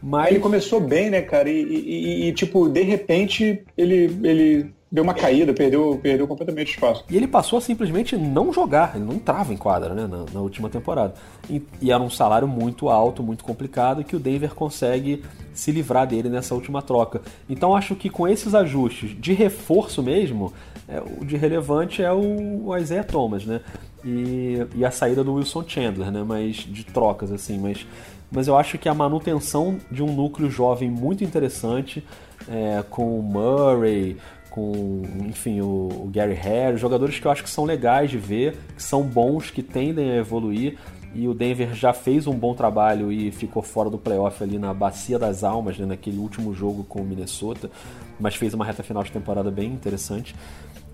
Mas... 0.00 0.30
Ele 0.30 0.38
começou 0.38 0.80
bem, 0.80 1.10
né, 1.10 1.22
cara? 1.22 1.50
E, 1.50 1.60
e, 1.62 2.28
e, 2.28 2.32
tipo, 2.32 2.68
de 2.68 2.82
repente, 2.82 3.64
ele, 3.76 4.16
ele 4.22 4.72
deu 4.90 5.04
uma 5.04 5.14
caída, 5.14 5.52
perdeu, 5.54 5.98
perdeu 6.02 6.26
completamente 6.26 6.72
espaço. 6.72 7.04
E 7.08 7.16
ele 7.16 7.28
passou 7.28 7.58
a 7.58 7.62
simplesmente 7.62 8.16
não 8.16 8.52
jogar, 8.52 8.96
ele 8.96 9.04
não 9.04 9.14
entrava 9.14 9.54
em 9.54 9.56
quadra 9.56 9.94
né, 9.94 10.06
na, 10.06 10.24
na 10.32 10.40
última 10.40 10.68
temporada. 10.68 11.14
E, 11.48 11.62
e, 11.80 11.92
era 11.92 12.02
um 12.02 12.10
salário 12.10 12.48
muito 12.48 12.88
alto, 12.88 13.22
muito 13.22 13.44
complicado, 13.44 14.02
que 14.02 14.16
o 14.16 14.18
Denver 14.18 14.52
consegue 14.54 15.22
se 15.54 15.70
livrar 15.70 16.06
dele 16.06 16.28
nessa 16.28 16.54
última 16.54 16.82
troca. 16.82 17.22
Então 17.48 17.76
acho 17.76 17.94
que 17.94 18.10
com 18.10 18.26
esses 18.26 18.54
ajustes 18.54 19.16
de 19.20 19.32
reforço 19.32 20.02
mesmo, 20.02 20.52
é, 20.88 21.00
o 21.00 21.24
de 21.24 21.36
relevante 21.36 22.02
é 22.02 22.12
o, 22.12 22.66
o 22.66 22.76
Isaiah 22.76 23.04
Thomas, 23.04 23.46
né? 23.46 23.60
E, 24.04 24.66
e 24.74 24.84
a 24.84 24.90
saída 24.90 25.22
do 25.22 25.34
Wilson 25.34 25.62
Chandler, 25.68 26.10
né? 26.10 26.24
Mas 26.26 26.56
de 26.56 26.84
trocas, 26.84 27.30
assim, 27.30 27.58
mas 27.58 27.86
mas 28.32 28.46
eu 28.46 28.56
acho 28.56 28.78
que 28.78 28.88
a 28.88 28.94
manutenção 28.94 29.78
de 29.90 30.04
um 30.04 30.14
núcleo 30.14 30.48
jovem 30.48 30.88
muito 30.88 31.24
interessante, 31.24 32.04
é, 32.48 32.82
com 32.88 33.18
o 33.18 33.22
Murray, 33.22 34.16
com, 34.50 35.02
enfim, 35.26 35.60
o, 35.60 35.88
o 36.04 36.10
Gary 36.12 36.34
Harris, 36.34 36.80
jogadores 36.80 37.18
que 37.18 37.26
eu 37.26 37.30
acho 37.30 37.42
que 37.42 37.50
são 37.50 37.64
legais 37.64 38.10
de 38.10 38.18
ver, 38.18 38.56
que 38.76 38.82
são 38.82 39.02
bons, 39.02 39.50
que 39.50 39.62
tendem 39.62 40.10
a 40.10 40.16
evoluir. 40.16 40.76
E 41.14 41.26
o 41.26 41.34
Denver 41.34 41.74
já 41.74 41.92
fez 41.92 42.26
um 42.26 42.34
bom 42.34 42.54
trabalho 42.54 43.10
e 43.10 43.32
ficou 43.32 43.62
fora 43.62 43.90
do 43.90 43.98
playoff 43.98 44.42
ali 44.42 44.58
na 44.58 44.72
Bacia 44.72 45.18
das 45.18 45.42
Almas, 45.42 45.76
né, 45.76 45.86
naquele 45.86 46.18
último 46.18 46.54
jogo 46.54 46.84
com 46.84 47.00
o 47.00 47.04
Minnesota, 47.04 47.70
mas 48.18 48.36
fez 48.36 48.54
uma 48.54 48.64
reta 48.64 48.82
final 48.82 49.02
de 49.02 49.10
temporada 49.10 49.50
bem 49.50 49.72
interessante. 49.72 50.36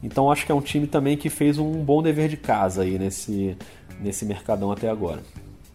Então 0.02 0.30
acho 0.30 0.46
que 0.46 0.52
é 0.52 0.54
um 0.54 0.60
time 0.60 0.86
também 0.86 1.16
que 1.16 1.28
fez 1.28 1.58
um 1.58 1.72
bom 1.72 2.02
dever 2.02 2.28
de 2.28 2.36
casa 2.36 2.82
aí 2.82 2.98
nesse, 2.98 3.56
nesse 4.00 4.24
mercadão 4.24 4.72
até 4.72 4.88
agora. 4.88 5.20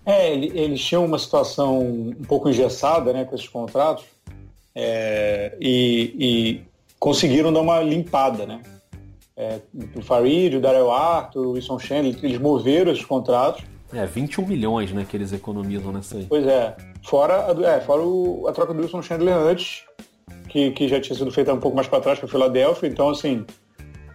É, 0.05 0.33
eles 0.33 0.83
tinham 0.83 1.05
uma 1.05 1.19
situação 1.19 1.79
um 1.79 2.25
pouco 2.27 2.49
engessada 2.49 3.13
né, 3.13 3.25
com 3.25 3.35
esses 3.35 3.47
contratos. 3.47 4.05
É, 4.73 5.55
e, 5.59 6.15
e, 6.17 6.61
conseguiram 7.01 7.51
dar 7.51 7.61
uma 7.61 7.81
limpada, 7.81 8.45
né? 8.45 8.61
É, 9.35 9.59
o 9.95 10.03
Farid, 10.03 10.55
o 10.55 10.61
Daryl 10.61 10.91
Arthur, 10.91 11.47
o 11.47 11.51
Wilson 11.53 11.79
Chandler, 11.79 12.15
eles 12.21 12.37
moveram 12.37 12.91
esses 12.91 13.03
contratos. 13.03 13.63
É, 13.91 14.05
21 14.05 14.45
milhões, 14.45 14.93
né, 14.93 15.05
que 15.09 15.17
eles 15.17 15.33
economizam 15.33 15.91
nessa 15.91 16.17
aí. 16.17 16.27
Pois 16.29 16.45
é. 16.45 16.77
Fora, 17.03 17.51
a, 17.51 17.75
é, 17.75 17.81
fora 17.81 18.03
o, 18.03 18.47
a 18.47 18.51
troca 18.53 18.71
do 18.71 18.83
Wilson 18.83 19.01
Chandler 19.01 19.35
antes, 19.35 19.83
que, 20.47 20.69
que 20.71 20.87
já 20.87 21.01
tinha 21.01 21.17
sido 21.17 21.31
feita 21.31 21.51
um 21.51 21.59
pouco 21.59 21.75
mais 21.75 21.87
para 21.87 22.01
trás 22.01 22.19
para 22.19 22.27
Filadélfia. 22.27 22.87
Então, 22.87 23.09
assim, 23.09 23.45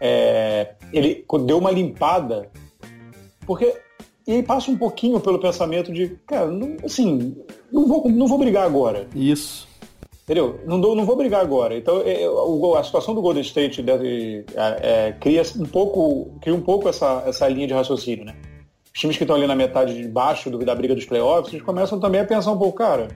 é, 0.01 0.75
ele 0.92 1.25
deu 1.44 1.59
uma 1.59 1.72
limpada, 1.72 2.49
porque 3.44 3.75
e 4.29 4.33
aí 4.33 4.42
passa 4.44 4.70
um 4.70 4.77
pouquinho 4.77 5.18
pelo 5.18 5.40
pensamento 5.40 5.92
de, 5.92 6.16
cara, 6.25 6.46
não, 6.46 6.77
assim, 6.85 7.37
não 7.72 7.87
vou, 7.88 8.09
não 8.09 8.29
vou 8.29 8.38
brigar 8.38 8.64
agora. 8.64 9.09
Isso. 9.14 9.66
Entendeu? 10.27 10.61
Não, 10.67 10.79
não 10.79 11.05
vou 11.05 11.15
brigar 11.15 11.41
agora. 11.41 11.77
Então, 11.77 12.03
é, 12.05 12.25
é 12.25 12.79
a 12.79 12.83
situação 12.83 13.15
do 13.15 13.23
Golden 13.23 13.43
State 13.43 13.81
deve, 13.81 14.45
é, 14.57 15.07
é, 15.07 15.12
cria 15.12 15.41
um 15.57 15.67
pouco, 15.67 16.37
cria 16.41 16.53
um 16.53 16.61
pouco 16.61 16.89
essa, 16.89 17.23
essa 17.25 17.49
linha 17.49 17.69
de 17.69 17.73
raciocínio, 17.73 18.25
né? 18.25 18.35
Os 18.93 19.01
times 19.01 19.17
que 19.17 19.23
estão 19.23 19.37
ali 19.37 19.47
na 19.47 19.55
metade 19.55 19.95
de 19.95 20.09
baixo 20.09 20.51
do, 20.51 20.59
da 20.59 20.75
briga 20.75 20.97
dos 20.97 21.05
playoffs, 21.05 21.53
eles 21.53 21.65
começam 21.65 22.01
também 22.01 22.21
a 22.21 22.25
pensar 22.25 22.51
um 22.51 22.59
pouco, 22.59 22.77
cara, 22.77 23.07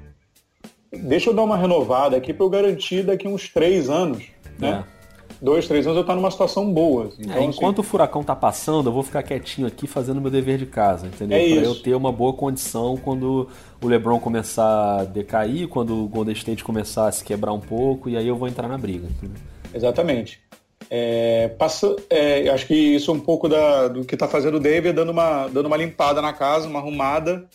deixa 0.92 1.30
eu 1.30 1.34
dar 1.34 1.42
uma 1.42 1.56
renovada 1.56 2.16
aqui 2.16 2.32
para 2.32 2.46
eu 2.46 2.50
garantir 2.50 3.02
daqui 3.02 3.26
uns 3.26 3.48
três 3.48 3.90
anos, 3.90 4.28
né? 4.56 4.84
É 4.96 4.99
dois, 5.40 5.66
três 5.66 5.86
anos 5.86 5.96
eu 5.96 6.00
estou 6.02 6.16
numa 6.16 6.30
situação 6.30 6.72
boa. 6.72 7.06
Assim. 7.06 7.22
Então, 7.22 7.36
é, 7.36 7.44
enquanto 7.44 7.80
assim, 7.80 7.88
o 7.88 7.90
furacão 7.90 8.22
tá 8.22 8.36
passando, 8.36 8.88
eu 8.88 8.92
vou 8.92 9.02
ficar 9.02 9.22
quietinho 9.22 9.66
aqui 9.66 9.86
fazendo 9.86 10.20
meu 10.20 10.30
dever 10.30 10.58
de 10.58 10.66
casa, 10.66 11.06
entendeu? 11.06 11.38
É 11.38 11.54
para 11.54 11.64
eu 11.64 11.74
ter 11.74 11.94
uma 11.94 12.12
boa 12.12 12.32
condição 12.32 12.96
quando 12.96 13.48
o 13.82 13.88
LeBron 13.88 14.18
começar 14.20 15.00
a 15.00 15.04
decair, 15.04 15.68
quando 15.68 16.04
o 16.04 16.08
Golden 16.08 16.34
State 16.34 16.62
começar 16.62 17.08
a 17.08 17.12
se 17.12 17.24
quebrar 17.24 17.52
um 17.52 17.60
pouco, 17.60 18.08
e 18.08 18.16
aí 18.16 18.26
eu 18.26 18.36
vou 18.36 18.48
entrar 18.48 18.68
na 18.68 18.76
briga. 18.76 19.06
Entendeu? 19.06 19.36
Exatamente. 19.74 20.40
É, 20.88 21.48
passa, 21.56 21.94
é, 22.10 22.48
acho 22.48 22.66
que 22.66 22.74
isso 22.74 23.10
é 23.10 23.14
um 23.14 23.20
pouco 23.20 23.48
da, 23.48 23.86
do 23.88 24.04
que 24.04 24.16
está 24.16 24.26
fazendo 24.26 24.56
o 24.56 24.60
David, 24.60 24.94
dando 24.94 25.12
uma, 25.12 25.46
dando 25.48 25.66
uma 25.66 25.76
limpada 25.76 26.20
na 26.20 26.32
casa, 26.32 26.68
uma 26.68 26.80
arrumada, 26.80 27.46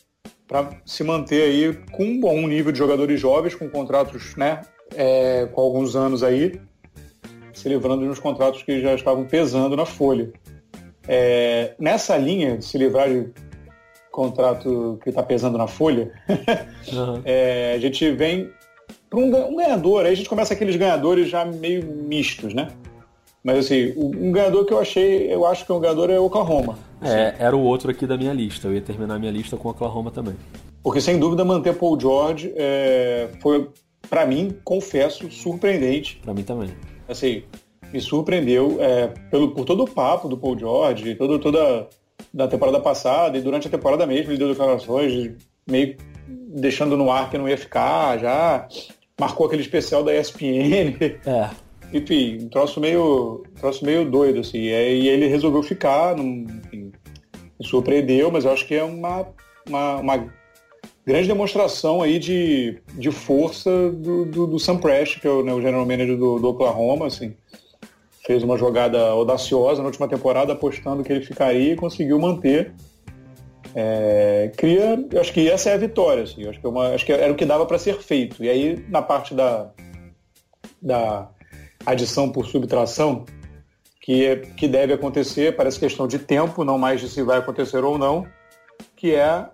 para 0.47 0.69
se 0.85 1.03
manter 1.03 1.43
aí 1.43 1.73
com 1.91 2.03
um 2.03 2.19
bom 2.19 2.47
nível 2.47 2.71
de 2.71 2.77
jogadores 2.77 3.19
jovens, 3.19 3.55
com 3.55 3.69
contratos 3.69 4.35
né, 4.35 4.61
é, 4.95 5.47
com 5.51 5.61
alguns 5.61 5.95
anos 5.95 6.23
aí, 6.23 6.59
se 7.65 7.69
livrando 7.69 8.03
de 8.03 8.09
uns 8.09 8.19
contratos 8.19 8.61
que 8.61 8.79
já 8.79 8.93
estavam 8.93 9.25
pesando 9.25 9.75
na 9.75 9.87
folha. 9.87 10.31
É, 11.07 11.73
nessa 11.79 12.15
linha 12.15 12.59
de 12.59 12.63
se 12.65 12.77
livrar 12.77 13.09
de 13.09 13.27
contrato 14.11 14.99
que 15.01 15.09
está 15.09 15.23
pesando 15.23 15.57
na 15.57 15.65
folha, 15.65 16.11
uhum. 16.93 17.21
é, 17.25 17.73
a 17.75 17.79
gente 17.79 18.11
vem 18.11 18.51
para 19.09 19.17
um, 19.17 19.49
um, 19.49 19.55
ganhador, 19.55 20.05
aí 20.05 20.11
a 20.11 20.15
gente 20.15 20.29
começa 20.29 20.53
aqueles 20.53 20.75
ganhadores 20.75 21.27
já 21.27 21.43
meio 21.43 21.83
mistos, 21.83 22.53
né? 22.53 22.67
Mas 23.43 23.65
assim, 23.65 23.93
um 23.97 24.31
ganhador 24.31 24.63
que 24.63 24.73
eu 24.73 24.79
achei, 24.79 25.33
eu 25.33 25.43
acho 25.43 25.65
que 25.65 25.71
um 25.71 25.79
ganhador 25.79 26.11
é 26.11 26.19
o 26.19 26.25
Oklahoma. 26.25 26.77
É, 27.01 27.33
era 27.39 27.57
o 27.57 27.61
outro 27.61 27.89
aqui 27.89 28.05
da 28.05 28.15
minha 28.15 28.33
lista. 28.33 28.67
Eu 28.67 28.75
ia 28.75 28.81
terminar 28.81 29.17
minha 29.17 29.31
lista 29.31 29.57
com 29.57 29.69
o 29.69 29.71
Oklahoma 29.71 30.11
também. 30.11 30.35
Porque 30.83 31.01
sem 31.01 31.17
dúvida 31.17 31.43
manter 31.43 31.75
Paul 31.75 31.99
George 31.99 32.53
é, 32.55 33.29
foi, 33.41 33.69
para 34.07 34.23
mim, 34.27 34.55
confesso, 34.63 35.31
surpreendente. 35.31 36.19
Para 36.23 36.33
mim 36.33 36.43
também. 36.43 36.69
Assim, 37.07 37.43
me 37.91 38.01
surpreendeu 38.01 38.77
é, 38.79 39.07
pelo, 39.29 39.51
por 39.51 39.65
todo 39.65 39.83
o 39.83 39.89
papo 39.89 40.27
do 40.27 40.37
Paul 40.37 40.57
George, 40.57 41.15
todo, 41.15 41.39
toda 41.39 41.87
da 42.33 42.47
temporada 42.47 42.79
passada 42.79 43.37
e 43.37 43.41
durante 43.41 43.67
a 43.67 43.71
temporada 43.71 44.05
mesmo 44.05 44.31
ele 44.31 44.37
deu 44.37 44.49
declarações 44.49 45.31
meio 45.69 45.95
deixando 46.27 46.97
no 46.97 47.11
ar 47.11 47.29
que 47.29 47.37
não 47.37 47.47
ia 47.47 47.57
ficar 47.57 48.17
já. 48.17 48.67
Marcou 49.19 49.45
aquele 49.45 49.61
especial 49.61 50.03
da 50.03 50.13
ESPN. 50.13 50.97
É 51.25 51.49
enfim, 51.93 52.39
um 52.41 52.49
troço 52.49 52.79
meio, 52.79 53.43
um 53.49 53.59
troço 53.59 53.85
meio 53.85 54.09
doido, 54.09 54.41
assim. 54.41 54.59
E 54.59 55.07
ele 55.07 55.27
resolveu 55.27 55.63
ficar, 55.63 56.15
não, 56.15 56.25
enfim, 56.25 56.91
me 57.59 57.65
surpreendeu, 57.65 58.31
mas 58.31 58.45
eu 58.45 58.51
acho 58.51 58.67
que 58.67 58.75
é 58.75 58.83
uma, 58.83 59.27
uma, 59.67 59.95
uma 59.97 60.33
grande 61.05 61.27
demonstração 61.27 62.01
aí 62.01 62.17
de, 62.17 62.79
de 62.93 63.11
força 63.11 63.91
do, 63.91 64.25
do, 64.25 64.47
do 64.47 64.59
Sam 64.59 64.77
Prest, 64.77 65.19
que 65.19 65.27
é 65.27 65.29
o, 65.29 65.43
né, 65.43 65.53
o 65.53 65.61
general 65.61 65.85
manager 65.85 66.17
do, 66.17 66.39
do 66.39 66.49
Oklahoma, 66.49 67.07
assim. 67.07 67.35
Fez 68.25 68.41
uma 68.41 68.57
jogada 68.57 68.99
audaciosa 68.99 69.81
na 69.81 69.87
última 69.87 70.07
temporada, 70.07 70.53
apostando 70.53 71.03
que 71.03 71.13
ele 71.13 71.23
ficaria 71.23 71.73
e 71.73 71.75
conseguiu 71.75 72.19
manter. 72.19 72.73
É, 73.75 74.51
cria, 74.57 75.05
eu 75.11 75.21
acho 75.21 75.31
que 75.31 75.49
essa 75.49 75.69
é 75.69 75.73
a 75.73 75.77
vitória, 75.77 76.23
assim, 76.23 76.47
acho 76.47 76.59
que, 76.59 76.65
é 76.65 76.69
uma, 76.69 76.87
acho 76.95 77.05
que 77.05 77.11
era 77.11 77.31
o 77.31 77.35
que 77.35 77.45
dava 77.45 77.65
para 77.65 77.77
ser 77.77 78.01
feito. 78.01 78.43
E 78.43 78.49
aí, 78.49 78.83
na 78.89 79.01
parte 79.01 79.33
da, 79.33 79.69
da 80.81 81.29
adição 81.85 82.31
por 82.31 82.47
subtração, 82.47 83.25
que, 84.01 84.25
é, 84.25 84.35
que 84.37 84.67
deve 84.67 84.93
acontecer, 84.93 85.55
parece 85.55 85.79
questão 85.79 86.07
de 86.07 86.17
tempo, 86.17 86.63
não 86.63 86.77
mais 86.77 87.01
de 87.01 87.09
se 87.09 87.21
vai 87.21 87.37
acontecer 87.37 87.83
ou 87.83 87.97
não, 87.97 88.25
que 88.95 89.13
é 89.13 89.23
a, 89.23 89.49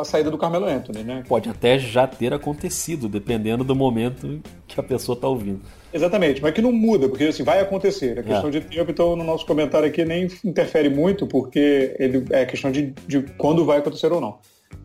a 0.00 0.04
saída 0.04 0.30
do 0.30 0.38
Carmelo 0.38 0.66
Anthony, 0.66 1.02
né? 1.02 1.24
Pode 1.26 1.48
até 1.48 1.78
já 1.78 2.06
ter 2.06 2.32
acontecido, 2.32 3.08
dependendo 3.08 3.64
do 3.64 3.74
momento 3.74 4.40
que 4.66 4.78
a 4.78 4.82
pessoa 4.82 5.14
está 5.14 5.26
ouvindo. 5.26 5.60
Exatamente, 5.92 6.42
mas 6.42 6.52
que 6.52 6.60
não 6.60 6.70
muda, 6.70 7.08
porque 7.08 7.24
assim, 7.24 7.42
vai 7.42 7.60
acontecer. 7.60 8.18
É 8.18 8.22
questão 8.22 8.48
é. 8.48 8.52
de 8.52 8.60
tempo, 8.60 8.90
então 8.90 9.16
no 9.16 9.24
nosso 9.24 9.46
comentário 9.46 9.88
aqui 9.88 10.04
nem 10.04 10.28
interfere 10.44 10.88
muito, 10.88 11.26
porque 11.26 11.96
ele 11.98 12.24
é 12.30 12.44
questão 12.44 12.70
de, 12.70 12.94
de 13.06 13.22
quando 13.36 13.64
vai 13.64 13.78
acontecer 13.78 14.12
ou 14.12 14.20
não. 14.20 14.38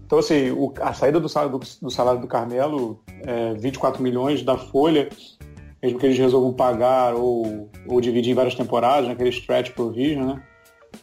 Então, 0.05 0.19
assim, 0.19 0.51
o, 0.51 0.73
a 0.79 0.93
saída 0.93 1.19
do 1.19 1.27
salário 1.27 1.57
do, 1.57 1.65
do, 1.81 1.89
salário 1.89 2.21
do 2.21 2.27
Carmelo, 2.27 3.01
é, 3.25 3.53
24 3.55 4.01
milhões 4.01 4.43
da 4.43 4.57
Folha, 4.57 5.09
mesmo 5.81 5.99
que 5.99 6.05
eles 6.05 6.17
resolvam 6.17 6.53
pagar 6.53 7.15
ou, 7.15 7.69
ou 7.87 7.99
dividir 7.99 8.31
em 8.31 8.35
várias 8.35 8.55
temporadas, 8.55 9.07
naquele 9.09 9.29
stretch 9.29 9.71
provision, 9.71 10.27
né? 10.27 10.43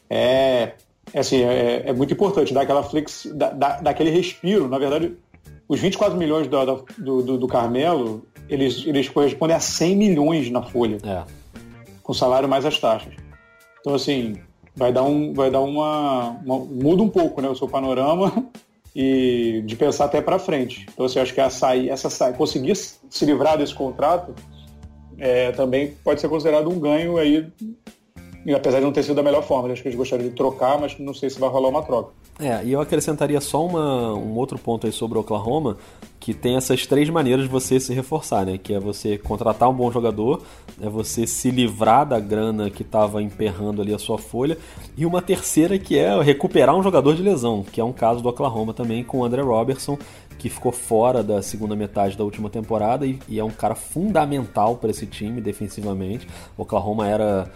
É, 0.08 0.18
é 0.18 0.74
assim, 1.18 1.42
é, 1.42 1.82
é, 1.86 1.92
muito 1.92 2.12
importante 2.12 2.54
dar 2.54 2.62
aquela 2.62 2.82
flex, 2.82 3.28
da, 3.34 3.50
da, 3.50 3.80
daquele 3.80 4.10
respiro. 4.10 4.68
Na 4.68 4.78
verdade, 4.78 5.16
os 5.68 5.80
24 5.80 6.16
milhões 6.16 6.46
do, 6.46 6.84
do, 6.98 7.22
do, 7.22 7.38
do 7.38 7.48
Carmelo, 7.48 8.24
eles, 8.48 8.84
eles 8.86 9.08
correspondem 9.08 9.56
a 9.56 9.60
100 9.60 9.96
milhões 9.96 10.50
na 10.50 10.62
folha, 10.62 10.98
é. 11.04 11.24
com 12.02 12.12
salário 12.12 12.48
mais 12.48 12.64
as 12.64 12.78
taxas. 12.78 13.14
Então, 13.80 13.94
assim, 13.94 14.36
vai 14.74 14.92
dar, 14.92 15.02
um, 15.02 15.32
vai 15.32 15.50
dar 15.50 15.60
uma, 15.60 16.30
uma 16.44 16.58
muda 16.58 17.02
um 17.02 17.08
pouco, 17.08 17.40
né, 17.40 17.48
o 17.48 17.56
seu 17.56 17.68
panorama 17.68 18.32
e 18.94 19.62
de 19.64 19.76
pensar 19.76 20.06
até 20.06 20.20
para 20.20 20.38
frente. 20.38 20.86
Então, 20.92 21.06
assim, 21.06 21.18
acho 21.18 21.34
que 21.34 21.40
a 21.40 21.50
sair, 21.50 21.88
essa 21.88 22.10
sair, 22.10 22.34
conseguir 22.34 22.74
se 22.76 23.24
livrar 23.24 23.56
desse 23.58 23.74
contrato 23.74 24.34
é, 25.18 25.52
também 25.52 25.94
pode 26.02 26.20
ser 26.20 26.28
considerado 26.28 26.68
um 26.70 26.80
ganho 26.80 27.18
aí, 27.18 27.46
apesar 28.54 28.78
de 28.78 28.84
não 28.84 28.92
ter 28.92 29.02
sido 29.02 29.16
da 29.16 29.22
melhor 29.22 29.42
forma. 29.42 29.70
Acho 29.72 29.82
que 29.82 29.88
eles 29.88 29.98
gostariam 29.98 30.28
de 30.28 30.34
trocar, 30.34 30.80
mas 30.80 30.98
não 30.98 31.14
sei 31.14 31.30
se 31.30 31.38
vai 31.38 31.48
rolar 31.48 31.68
uma 31.68 31.82
troca. 31.82 32.12
É, 32.38 32.64
e 32.64 32.72
eu 32.72 32.80
acrescentaria 32.80 33.40
só 33.40 33.64
uma, 33.66 34.14
um 34.14 34.34
outro 34.34 34.58
ponto 34.58 34.86
aí 34.86 34.92
sobre 34.92 35.18
o 35.18 35.20
Oklahoma, 35.20 35.76
que 36.18 36.32
tem 36.32 36.56
essas 36.56 36.86
três 36.86 37.10
maneiras 37.10 37.44
de 37.44 37.50
você 37.50 37.78
se 37.78 37.92
reforçar, 37.92 38.46
né? 38.46 38.56
Que 38.56 38.74
é 38.74 38.80
você 38.80 39.18
contratar 39.18 39.68
um 39.68 39.74
bom 39.74 39.92
jogador, 39.92 40.42
é 40.80 40.88
você 40.88 41.26
se 41.26 41.50
livrar 41.50 42.06
da 42.06 42.18
grana 42.18 42.70
que 42.70 42.82
estava 42.82 43.22
emperrando 43.22 43.82
ali 43.82 43.92
a 43.92 43.98
sua 43.98 44.16
folha, 44.16 44.56
e 44.96 45.04
uma 45.04 45.20
terceira 45.20 45.78
que 45.78 45.98
é 45.98 46.18
recuperar 46.22 46.74
um 46.74 46.82
jogador 46.82 47.14
de 47.14 47.22
lesão, 47.22 47.62
que 47.62 47.80
é 47.80 47.84
um 47.84 47.92
caso 47.92 48.22
do 48.22 48.28
Oklahoma 48.30 48.72
também 48.72 49.04
com 49.04 49.18
o 49.18 49.24
André 49.24 49.42
Robertson, 49.42 49.98
que 50.38 50.48
ficou 50.48 50.72
fora 50.72 51.22
da 51.22 51.42
segunda 51.42 51.76
metade 51.76 52.16
da 52.16 52.24
última 52.24 52.48
temporada 52.48 53.06
e, 53.06 53.18
e 53.28 53.38
é 53.38 53.44
um 53.44 53.50
cara 53.50 53.74
fundamental 53.74 54.76
para 54.76 54.88
esse 54.88 55.06
time 55.06 55.42
defensivamente. 55.42 56.26
O 56.56 56.62
Oklahoma 56.62 57.06
era 57.06 57.50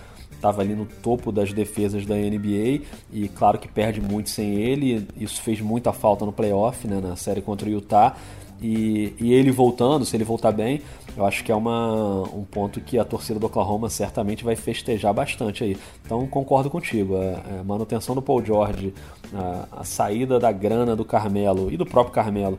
estava 0.45 0.61
ali 0.61 0.75
no 0.75 0.85
topo 0.85 1.33
das 1.33 1.53
defesas 1.55 2.05
da 2.05 2.15
NBA 2.15 2.83
e 3.11 3.29
claro 3.35 3.59
que 3.59 3.67
perde 3.67 4.01
muito 4.01 4.29
sem 4.29 4.57
ele. 4.57 5.09
Isso 5.19 5.41
fez 5.41 5.61
muita 5.61 5.93
falta 5.93 6.27
no 6.27 6.33
playoff, 6.33 6.87
né, 6.87 7.01
na 7.01 7.17
série 7.17 7.41
contra 7.41 7.67
o 7.67 7.73
Utah. 7.73 8.15
E, 8.61 9.13
e, 9.21 9.33
ele 9.33 9.51
voltando, 9.51 10.05
se 10.05 10.17
ele 10.17 10.25
voltar 10.25 10.53
bem, 10.53 10.81
eu 11.17 11.27
acho 11.27 11.43
que 11.45 11.51
é 11.51 11.55
uma, 11.55 12.23
um 12.23 12.45
ponto 12.45 12.81
que 12.81 12.99
a 12.99 13.05
torcida 13.05 13.39
do 13.39 13.47
Oklahoma 13.47 13.91
certamente 13.91 14.45
vai 14.45 14.55
festejar 14.55 15.13
bastante 15.13 15.65
aí. 15.65 15.77
Então 16.05 16.27
concordo 16.27 16.71
contigo. 16.71 17.17
A, 17.17 17.61
a 17.61 17.65
manutenção 17.65 18.15
do 18.15 18.23
Paul 18.23 18.45
George, 18.45 18.95
a, 19.35 19.81
a, 19.81 19.85
saída 19.85 20.39
da 20.39 20.53
grana 20.53 20.95
do 20.95 21.05
Carmelo 21.05 21.71
e 21.71 21.77
do 21.77 21.85
próprio 21.85 22.15
Carmelo 22.15 22.59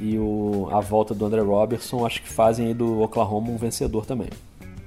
e 0.00 0.18
o, 0.18 0.68
a 0.70 0.80
volta 0.80 1.14
do 1.14 1.24
André 1.24 1.40
Robertson 1.40 2.04
acho 2.04 2.22
que 2.22 2.28
fazem 2.28 2.74
do 2.74 3.00
Oklahoma 3.00 3.50
um 3.50 3.56
vencedor 3.56 4.04
também. 4.04 4.28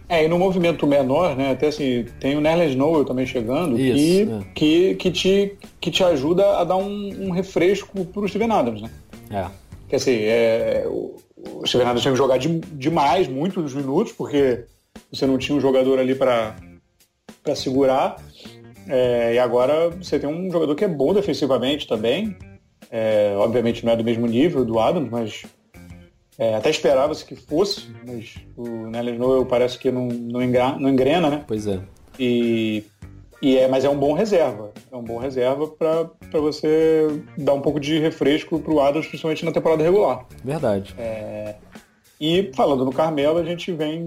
É, 0.09 0.25
e 0.25 0.27
no 0.27 0.39
movimento 0.39 0.87
menor, 0.87 1.35
né, 1.35 1.51
até 1.51 1.67
assim, 1.67 2.03
tem 2.19 2.35
o 2.35 2.41
Nerlens 2.41 2.75
Noel 2.75 3.05
também 3.05 3.27
chegando, 3.27 3.79
Isso, 3.79 4.43
que, 4.55 4.91
é. 4.91 4.95
que, 4.95 4.95
que, 4.95 5.11
te, 5.11 5.57
que 5.79 5.91
te 5.91 6.03
ajuda 6.03 6.57
a 6.57 6.63
dar 6.63 6.77
um, 6.77 7.27
um 7.27 7.29
refresco 7.29 8.03
pro 8.05 8.27
Steven 8.27 8.51
Adams, 8.51 8.81
né? 8.81 8.89
É. 9.29 9.45
Que 9.87 9.95
assim, 9.95 10.15
é, 10.23 10.83
o, 10.87 11.15
o 11.37 11.67
Steven 11.67 11.85
Adams 11.85 12.01
tinha 12.01 12.11
que 12.11 12.17
jogar 12.17 12.39
de, 12.39 12.59
demais, 12.73 13.27
muitos 13.27 13.71
minutos, 13.75 14.11
porque 14.11 14.65
você 15.11 15.27
não 15.27 15.37
tinha 15.37 15.55
um 15.55 15.61
jogador 15.61 15.99
ali 15.99 16.15
para 16.15 16.55
segurar. 17.55 18.15
É, 18.87 19.35
e 19.35 19.39
agora 19.39 19.91
você 19.91 20.17
tem 20.17 20.27
um 20.27 20.51
jogador 20.51 20.73
que 20.73 20.83
é 20.83 20.87
bom 20.87 21.13
defensivamente 21.13 21.87
também. 21.87 22.35
É, 22.91 23.35
obviamente 23.37 23.85
não 23.85 23.93
é 23.93 23.95
do 23.95 24.03
mesmo 24.03 24.25
nível 24.25 24.65
do 24.65 24.79
Adams, 24.79 25.11
mas 25.11 25.45
é, 26.39 26.55
até 26.55 26.69
esperava-se 26.69 27.25
que 27.25 27.35
fosse, 27.35 27.89
mas 28.07 28.35
o 28.55 28.87
Nelly 28.87 29.17
Noel 29.17 29.45
parece 29.45 29.77
que 29.77 29.91
não, 29.91 30.07
não, 30.07 30.41
engrena, 30.41 30.79
não 30.79 30.89
engrena, 30.89 31.29
né? 31.29 31.43
Pois 31.45 31.67
é. 31.67 31.81
E, 32.17 32.85
e 33.41 33.57
é, 33.57 33.67
mas 33.67 33.83
é 33.83 33.89
um 33.89 33.97
bom 33.97 34.13
reserva. 34.13 34.71
É 34.89 34.95
um 34.95 35.03
bom 35.03 35.17
reserva 35.17 35.67
para 35.67 36.39
você 36.39 37.21
dar 37.37 37.53
um 37.53 37.59
pouco 37.59 37.77
de 37.77 37.99
refresco 37.99 38.57
para 38.57 38.73
o 38.73 38.79
Adams, 38.79 39.05
principalmente 39.05 39.43
na 39.43 39.51
temporada 39.51 39.83
regular. 39.83 40.25
Verdade. 40.41 40.95
É, 40.97 41.55
e 42.21 42.49
falando 42.55 42.85
no 42.85 42.93
Carmelo, 42.93 43.37
a 43.37 43.43
gente 43.43 43.73
vem 43.73 44.05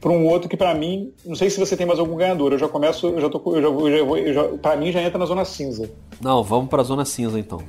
para 0.00 0.12
um 0.12 0.26
outro 0.26 0.48
que 0.48 0.56
para 0.56 0.74
mim, 0.74 1.12
não 1.26 1.34
sei 1.34 1.50
se 1.50 1.60
você 1.60 1.76
tem 1.76 1.84
mais 1.84 1.98
algum 1.98 2.16
ganhador. 2.16 2.52
Eu 2.52 2.58
já 2.58 2.68
começo, 2.68 3.06
eu 3.06 3.20
já 3.20 3.28
tô, 3.28 3.42
eu 3.54 3.60
já, 3.60 3.68
eu 3.68 3.90
já, 3.90 3.96
eu 3.98 4.34
já 4.34 4.44
para 4.62 4.76
mim 4.78 4.90
já 4.90 5.02
entra 5.02 5.18
na 5.18 5.26
zona 5.26 5.44
cinza. 5.44 5.90
Não, 6.22 6.42
vamos 6.42 6.70
para 6.70 6.80
a 6.80 6.84
zona 6.84 7.04
cinza 7.04 7.38
então 7.38 7.60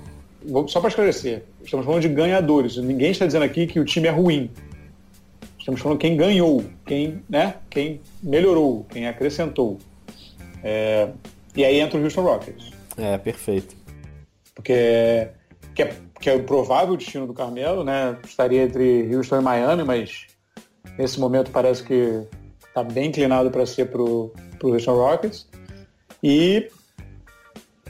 só 0.68 0.80
para 0.80 0.90
esclarecer, 0.90 1.44
estamos 1.64 1.86
falando 1.86 2.02
de 2.02 2.10
ganhadores. 2.10 2.78
Ninguém 2.78 3.12
está 3.12 3.26
dizendo 3.26 3.44
aqui 3.44 3.68
que 3.68 3.80
o 3.80 3.86
time 3.86 4.08
é 4.08 4.12
ruim. 4.12 4.50
Estamos 5.60 5.82
falando 5.82 5.98
quem 5.98 6.16
ganhou, 6.16 6.64
quem, 6.86 7.24
né, 7.28 7.56
quem 7.70 8.00
melhorou, 8.22 8.86
quem 8.90 9.08
acrescentou. 9.08 9.80
É, 10.64 11.10
e 11.56 11.66
aí 11.66 11.80
entra 11.80 12.00
o 12.00 12.04
Houston 12.04 12.22
Rockets. 12.22 12.72
É, 12.98 13.18
perfeito. 13.18 13.76
Porque 14.54 15.30
que 15.74 15.84
é, 15.84 15.96
que 16.20 16.30
é 16.30 16.36
o 16.36 16.44
provável 16.44 16.96
destino 16.96 17.28
do 17.28 17.34
Carmelo, 17.34 17.84
né? 17.84 18.18
Estaria 18.24 18.64
entre 18.64 19.14
Houston 19.14 19.42
e 19.42 19.44
Miami, 19.44 19.84
mas 19.84 20.28
nesse 20.98 21.20
momento 21.20 21.52
parece 21.52 21.84
que 21.84 22.22
está 22.68 22.84
bem 22.84 23.08
inclinado 23.10 23.52
para 23.52 23.66
ser 23.66 23.90
para 23.90 24.02
o 24.02 24.32
Houston 24.64 24.96
Rockets. 24.96 25.48
E 26.24 26.70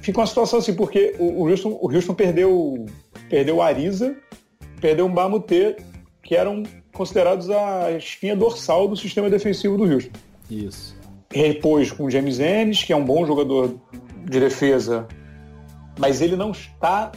fica 0.06 0.20
uma 0.20 0.28
situação 0.28 0.60
assim, 0.60 0.76
porque 0.76 1.16
o, 1.18 1.50
Houston, 1.50 1.80
o 1.82 1.92
Houston 1.92 2.14
perdeu, 2.14 2.86
perdeu 3.28 3.56
o 3.56 3.62
Ariza, 3.62 4.16
perdeu 4.80 5.08
o 5.08 5.10
Bamutê, 5.10 5.78
que 6.22 6.36
eram 6.36 6.62
considerados 6.94 7.50
a 7.50 7.92
espinha 7.92 8.36
dorsal 8.36 8.88
do 8.88 8.96
sistema 8.96 9.32
defensivo 9.32 9.76
do 9.76 9.84
Houston. 9.84 10.12
Isso. 10.50 10.96
repôs 11.34 11.92
com 11.92 12.06
o 12.06 12.12
James 12.12 12.40
Ennis, 12.40 12.84
que 12.84 12.94
é 12.94 12.96
um 12.96 13.04
bom 13.04 13.26
jogador 13.26 13.76
de 14.24 14.40
defesa, 14.40 15.08
mas 15.98 16.22
ele 16.22 16.36
não 16.36 16.52
está 16.52 17.12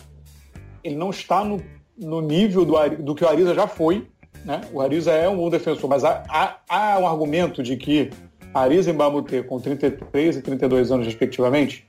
ele 0.82 0.96
não 0.96 1.10
está 1.10 1.44
no, 1.44 1.60
no 1.98 2.22
nível 2.22 2.64
do, 2.64 2.74
do 3.02 3.14
que 3.14 3.22
o 3.22 3.28
Ariza 3.28 3.54
já 3.54 3.66
foi. 3.66 4.06
Né? 4.46 4.62
O 4.72 4.80
Ariza 4.80 5.10
é 5.10 5.28
um 5.28 5.36
bom 5.36 5.50
defensor, 5.50 5.90
mas 5.90 6.04
há, 6.04 6.24
há, 6.26 6.58
há 6.68 6.98
um 6.98 7.06
argumento 7.06 7.62
de 7.62 7.76
que 7.76 8.08
Ariza 8.54 8.90
e 8.90 8.92
Mbamute, 8.94 9.42
com 9.42 9.60
33 9.60 10.36
e 10.36 10.42
32 10.42 10.90
anos 10.90 11.06
respectivamente, 11.06 11.87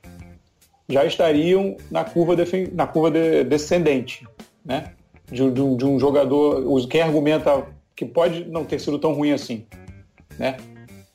já 0.90 1.04
estariam 1.04 1.76
na 1.90 2.04
curva, 2.04 2.34
na 2.72 2.86
curva 2.86 3.10
de, 3.10 3.44
descendente. 3.44 4.26
Né? 4.64 4.92
De, 5.30 5.50
de, 5.50 5.76
de 5.76 5.84
um 5.84 5.98
jogador, 5.98 6.86
quem 6.88 7.00
argumenta 7.00 7.66
que 7.94 8.04
pode 8.04 8.44
não 8.46 8.64
ter 8.64 8.80
sido 8.80 8.98
tão 8.98 9.12
ruim 9.12 9.32
assim, 9.32 9.64
né? 10.38 10.56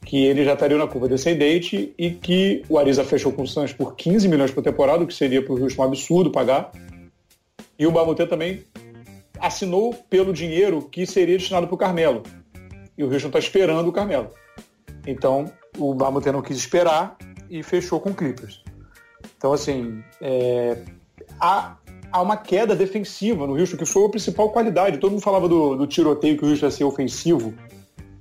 que 0.06 0.24
ele 0.24 0.46
já 0.46 0.54
estaria 0.54 0.78
na 0.78 0.88
curva 0.88 1.10
descendente 1.10 1.94
e 1.98 2.12
que 2.12 2.64
o 2.70 2.78
Ariza 2.78 3.04
fechou 3.04 3.32
com 3.32 3.42
o 3.42 3.48
Santos 3.48 3.74
por 3.74 3.96
15 3.96 4.28
milhões 4.28 4.52
por 4.52 4.64
temporada, 4.64 5.04
o 5.04 5.08
que 5.08 5.14
seria 5.14 5.44
para 5.44 5.54
o 5.54 5.62
Houston 5.62 5.82
um 5.82 5.86
absurdo 5.86 6.32
pagar. 6.32 6.72
E 7.78 7.88
o 7.88 7.92
Bamutê 7.92 8.26
também 8.26 8.64
assinou 9.40 9.94
pelo 10.10 10.32
dinheiro 10.32 10.84
que 10.84 11.06
seria 11.06 11.38
destinado 11.38 11.68
para 11.68 11.76
o 11.76 11.78
Carmelo. 11.78 12.24
E 12.98 13.04
o 13.04 13.12
Houston 13.12 13.28
está 13.28 13.40
esperando 13.40 13.90
o 13.90 13.92
Carmelo. 13.92 14.30
Então, 15.08 15.52
o 15.78 15.94
Bamutê 15.94 16.32
não 16.32 16.42
quis 16.42 16.58
esperar 16.58 17.18
e 17.50 17.64
fechou 17.64 18.00
com 18.00 18.12
o 18.12 18.14
Clippers. 18.14 18.65
Então, 19.38 19.54
assim, 19.54 20.04
é... 20.22 20.84
há, 21.40 21.78
há 22.12 22.22
uma 22.22 22.38
queda 22.38 22.76
defensiva 22.76 23.46
no 23.46 23.58
Houston, 23.58 23.78
que 23.78 23.86
foi 23.86 24.06
a 24.06 24.10
principal 24.10 24.50
qualidade. 24.50 24.98
Todo 24.98 25.12
mundo 25.12 25.22
falava 25.22 25.48
do, 25.48 25.76
do 25.76 25.88
tiroteio 25.88 26.38
que 26.38 26.46
o 26.46 26.50
Houston 26.50 26.66
ia 26.66 26.72
ser 26.72 26.84
ofensivo 26.84 27.54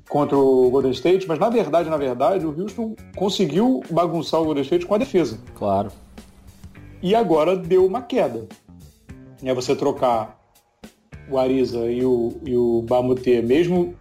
contra 0.09 0.37
o 0.37 0.71
Golden 0.71 0.93
State, 0.93 1.27
mas 1.27 1.39
na 1.39 1.49
verdade, 1.49 1.89
na 1.89 1.97
verdade, 1.97 2.47
o 2.47 2.61
Houston 2.61 2.95
conseguiu 3.17 3.83
bagunçar 3.91 4.41
o 4.41 4.45
Golden 4.45 4.63
State 4.63 4.87
com 4.87 4.95
a 4.95 4.99
defesa. 4.99 5.39
Claro. 5.55 5.91
E 7.03 7.15
agora 7.15 7.57
deu 7.57 7.85
uma 7.85 8.03
queda. 8.03 8.47
É 9.43 9.53
você 9.53 9.75
trocar 9.75 10.39
o 11.29 11.39
Ariza 11.39 11.91
e 11.91 12.05
o, 12.05 12.33
e 12.45 12.57
o 12.57 12.83
Bamutê, 12.83 13.43
mesmo 13.43 13.95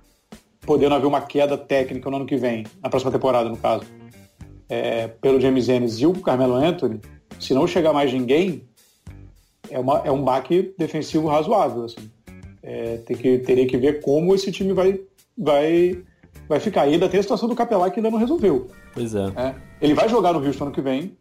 podendo 0.62 0.96
haver 0.96 1.08
uma 1.08 1.22
queda 1.22 1.58
técnica 1.58 2.10
no 2.10 2.18
ano 2.18 2.26
que 2.26 2.38
vem, 2.38 2.66
na 2.82 2.90
próxima 2.90 3.12
temporada, 3.12 3.50
no 3.50 3.58
caso, 3.58 3.86
é, 4.74 5.08
pelo 5.08 5.40
James 5.40 5.70
Ennis 5.70 6.00
e 6.00 6.06
o 6.06 6.14
Carmelo 6.14 6.56
Anthony, 6.56 7.00
se 7.40 7.54
não 7.54 7.68
chegar 7.68 7.94
mais 7.94 8.12
ninguém, 8.12 8.64
é, 9.70 9.80
uma, 9.80 10.00
é 10.00 10.12
um 10.12 10.24
baque 10.24 10.74
defensivo 10.78 11.28
razoável. 11.28 11.86
Assim. 11.86 12.10
É, 12.62 12.98
tem 12.98 13.16
que, 13.16 13.38
teria 13.40 13.68
que 13.68 13.78
ver 13.78 14.02
como 14.02 14.34
esse 14.34 14.52
time 14.52 14.74
vai, 14.74 15.00
vai, 15.38 16.02
vai 16.50 16.60
ficar. 16.60 16.88
E 16.88 16.94
ainda 16.94 17.08
tem 17.08 17.20
a 17.20 17.24
situação 17.24 17.48
do 17.48 17.56
Capelá 17.56 17.90
que 17.90 18.00
ainda 18.00 18.10
não 18.10 18.18
resolveu. 18.18 18.68
Pois 18.94 19.14
é. 19.14 19.26
é. 19.36 19.56
Ele 19.82 19.94
vai 19.94 20.10
jogar 20.10 20.34
no 20.34 20.46
Houston 20.46 20.66
ano 20.66 20.74
que 20.74 20.82
vem, 20.82 21.16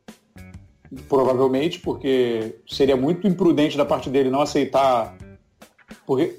provavelmente, 1.08 1.78
porque 1.80 2.56
seria 2.66 2.96
muito 2.96 3.26
imprudente 3.26 3.76
da 3.76 3.84
parte 3.84 4.08
dele 4.08 4.30
não 4.30 4.40
aceitar. 4.40 5.16
Porque 6.06 6.36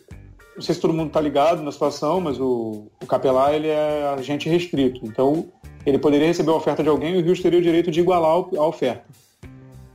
não 0.55 0.61
sei 0.61 0.75
se 0.75 0.81
todo 0.81 0.93
mundo 0.93 1.07
está 1.07 1.21
ligado 1.21 1.61
na 1.61 1.71
situação, 1.71 2.19
mas 2.21 2.39
o, 2.39 2.87
o 3.01 3.05
Capelá 3.05 3.53
ele 3.53 3.67
é 3.67 4.13
agente 4.17 4.49
restrito. 4.49 5.05
Então, 5.05 5.47
ele 5.85 5.97
poderia 5.97 6.27
receber 6.27 6.51
a 6.51 6.55
oferta 6.55 6.81
de 6.81 6.89
alguém 6.89 7.15
e 7.15 7.21
o 7.21 7.27
Houston 7.27 7.43
teria 7.43 7.59
o 7.59 7.61
direito 7.61 7.91
de 7.91 7.99
igualar 7.99 8.31
a 8.31 8.65
oferta. 8.65 9.03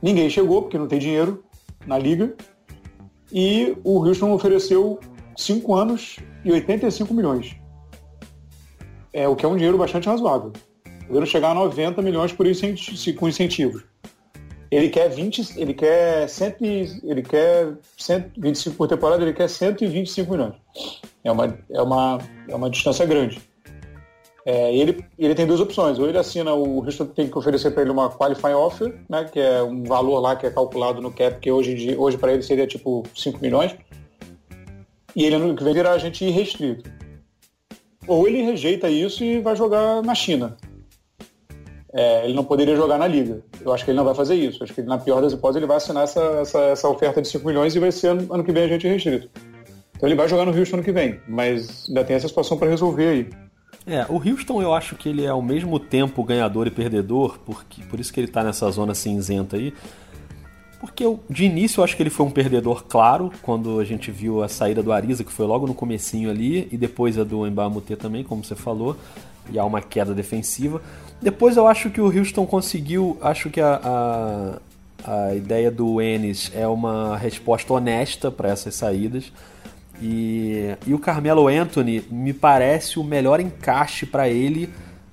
Ninguém 0.01 0.29
chegou, 0.29 0.61
porque 0.61 0.77
não 0.77 0.87
tem 0.87 0.99
dinheiro 0.99 1.43
na 1.85 1.97
liga. 1.97 2.33
E 3.31 3.75
o 3.83 4.05
Houston 4.05 4.31
ofereceu 4.31 4.99
5 5.35 5.75
anos 5.75 6.17
e 6.43 6.51
85 6.51 7.13
milhões. 7.13 7.55
É, 9.11 9.27
o 9.27 9.35
que 9.35 9.45
é 9.45 9.49
um 9.49 9.55
dinheiro 9.55 9.77
bastante 9.77 10.07
razoável. 10.07 10.53
Podendo 11.07 11.25
chegar 11.25 11.51
a 11.51 11.55
90 11.55 12.01
milhões 12.01 12.31
por 12.31 12.45
incenti 12.45 13.13
com 13.13 13.27
incentivos. 13.27 13.83
Ele 14.71 14.89
quer 14.89 15.09
20, 15.09 15.59
ele 15.59 15.73
quer 15.73 16.29
100, 16.29 17.01
ele 17.03 17.23
quer 17.23 17.73
125 17.97 18.75
por 18.75 18.87
temporada, 18.87 19.23
ele 19.23 19.33
quer 19.33 19.49
125 19.49 20.31
milhões. 20.31 20.53
É 21.23 21.31
uma, 21.31 21.59
é 21.71 21.81
uma, 21.81 22.19
é 22.47 22.55
uma 22.55 22.69
distância 22.69 23.03
grande. 23.05 23.41
É, 24.45 24.73
ele, 24.73 25.03
ele 25.17 25.35
tem 25.35 25.45
duas 25.45 25.59
opções. 25.59 25.99
Ou 25.99 26.07
ele 26.07 26.17
assina, 26.17 26.53
o 26.53 26.79
Houston 26.83 27.05
tem 27.05 27.27
que 27.29 27.37
oferecer 27.37 27.71
para 27.71 27.83
ele 27.83 27.91
uma 27.91 28.09
qualifying 28.09 28.53
offer, 28.53 28.95
né, 29.09 29.25
que 29.25 29.39
é 29.39 29.61
um 29.61 29.83
valor 29.83 30.19
lá 30.19 30.35
que 30.35 30.45
é 30.45 30.49
calculado 30.49 31.01
no 31.01 31.11
cap, 31.11 31.39
que 31.39 31.51
hoje, 31.51 31.95
hoje 31.97 32.17
para 32.17 32.33
ele 32.33 32.43
seria 32.43 32.67
tipo 32.67 33.03
5 33.15 33.39
milhões. 33.41 33.75
E 35.15 35.25
ele 35.25 35.35
ano 35.35 35.55
que 35.55 35.63
vem 35.63 35.73
virar 35.73 35.91
agente 35.91 36.25
irrestrito. 36.25 36.89
Ou 38.07 38.27
ele 38.27 38.41
rejeita 38.41 38.89
isso 38.89 39.23
e 39.23 39.39
vai 39.41 39.55
jogar 39.55 40.01
na 40.01 40.15
China 40.15 40.57
é, 41.93 42.25
ele 42.25 42.33
não 42.33 42.43
poderia 42.43 42.75
jogar 42.75 42.97
na 42.97 43.07
liga. 43.07 43.41
Eu 43.61 43.73
acho 43.73 43.83
que 43.83 43.91
ele 43.91 43.97
não 43.97 44.05
vai 44.05 44.13
fazer 44.13 44.35
isso. 44.35 44.63
Acho 44.63 44.73
que 44.73 44.81
na 44.81 44.97
pior 44.97 45.21
das 45.21 45.33
hipóteses 45.33 45.57
ele 45.57 45.67
vai 45.67 45.77
assinar 45.77 46.03
essa, 46.03 46.21
essa, 46.41 46.59
essa 46.65 46.89
oferta 46.89 47.21
de 47.21 47.27
5 47.27 47.45
milhões 47.45 47.75
e 47.75 47.79
vai 47.79 47.91
ser 47.91 48.09
ano, 48.09 48.33
ano 48.33 48.43
que 48.43 48.51
vem 48.51 48.63
a 48.63 48.67
gente 48.67 48.87
restrito. 48.87 49.29
Então 49.95 50.07
ele 50.07 50.15
vai 50.15 50.27
jogar 50.27 50.45
no 50.45 50.57
Houston 50.57 50.77
ano 50.77 50.83
que 50.83 50.91
vem, 50.91 51.19
mas 51.27 51.87
ainda 51.87 52.03
tem 52.05 52.15
essa 52.15 52.27
situação 52.27 52.57
para 52.57 52.69
resolver 52.69 53.07
aí. 53.07 53.29
É, 53.89 54.05
o 54.07 54.17
Houston 54.17 54.61
eu 54.61 54.71
acho 54.71 54.95
que 54.95 55.09
ele 55.09 55.25
é 55.25 55.29
ao 55.29 55.41
mesmo 55.41 55.79
tempo 55.79 56.23
ganhador 56.23 56.67
e 56.67 56.69
perdedor, 56.69 57.39
porque, 57.43 57.81
por 57.83 57.99
isso 57.99 58.13
que 58.13 58.19
ele 58.19 58.27
está 58.27 58.43
nessa 58.43 58.69
zona 58.69 58.93
cinzenta 58.93 59.57
aí. 59.57 59.73
Porque 60.79 61.03
eu, 61.03 61.19
de 61.27 61.45
início 61.45 61.79
eu 61.79 61.83
acho 61.83 61.97
que 61.97 62.03
ele 62.03 62.11
foi 62.11 62.25
um 62.25 62.29
perdedor 62.29 62.85
claro, 62.87 63.31
quando 63.41 63.79
a 63.79 63.83
gente 63.83 64.11
viu 64.11 64.43
a 64.43 64.47
saída 64.47 64.83
do 64.83 64.93
Ariza, 64.93 65.23
que 65.23 65.31
foi 65.31 65.45
logo 65.45 65.65
no 65.65 65.73
comecinho 65.73 66.29
ali, 66.29 66.69
e 66.71 66.77
depois 66.77 67.17
a 67.17 67.23
do 67.23 67.45
Mbamute 67.49 67.95
também, 67.95 68.23
como 68.23 68.43
você 68.43 68.55
falou, 68.55 68.95
e 69.51 69.57
há 69.57 69.65
uma 69.65 69.81
queda 69.81 70.13
defensiva. 70.13 70.81
Depois 71.19 71.57
eu 71.57 71.67
acho 71.67 71.89
que 71.89 71.99
o 71.99 72.05
Houston 72.05 72.45
conseguiu. 72.45 73.17
Acho 73.21 73.49
que 73.49 73.59
a, 73.59 74.59
a, 75.03 75.27
a 75.29 75.35
ideia 75.35 75.71
do 75.71 75.99
Ennis 75.99 76.51
é 76.55 76.67
uma 76.67 77.17
resposta 77.17 77.73
honesta 77.73 78.29
para 78.31 78.49
essas 78.49 78.75
saídas. 78.75 79.31
E, 80.01 80.75
e 80.87 80.93
o 80.93 80.99
Carmelo 80.99 81.47
Anthony 81.47 82.03
me 82.09 82.33
parece 82.33 82.99
o 82.99 83.03
melhor 83.03 83.39
encaixe 83.39 84.05
para 84.05 84.29
ele 84.29 84.69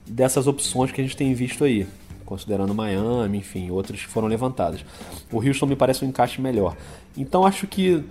dessas 0.07 0.46
opções 0.46 0.92
que 0.92 1.01
a 1.01 1.05
gente 1.05 1.16
tem 1.16 1.35
visto 1.35 1.64
aí. 1.64 1.87
Considerando 2.25 2.75
Miami, 2.75 3.38
enfim, 3.38 3.70
outras 3.70 4.01
que 4.01 4.09
foram 4.09 4.29
levantadas. 4.29 4.85
O 5.31 5.38
Houston 5.38 5.66
me 5.66 5.77
parece 5.77 6.05
um 6.05 6.09
encaixe 6.09 6.40
melhor. 6.40 6.77
Então 7.16 7.46
acho 7.46 7.66
que 7.66 8.05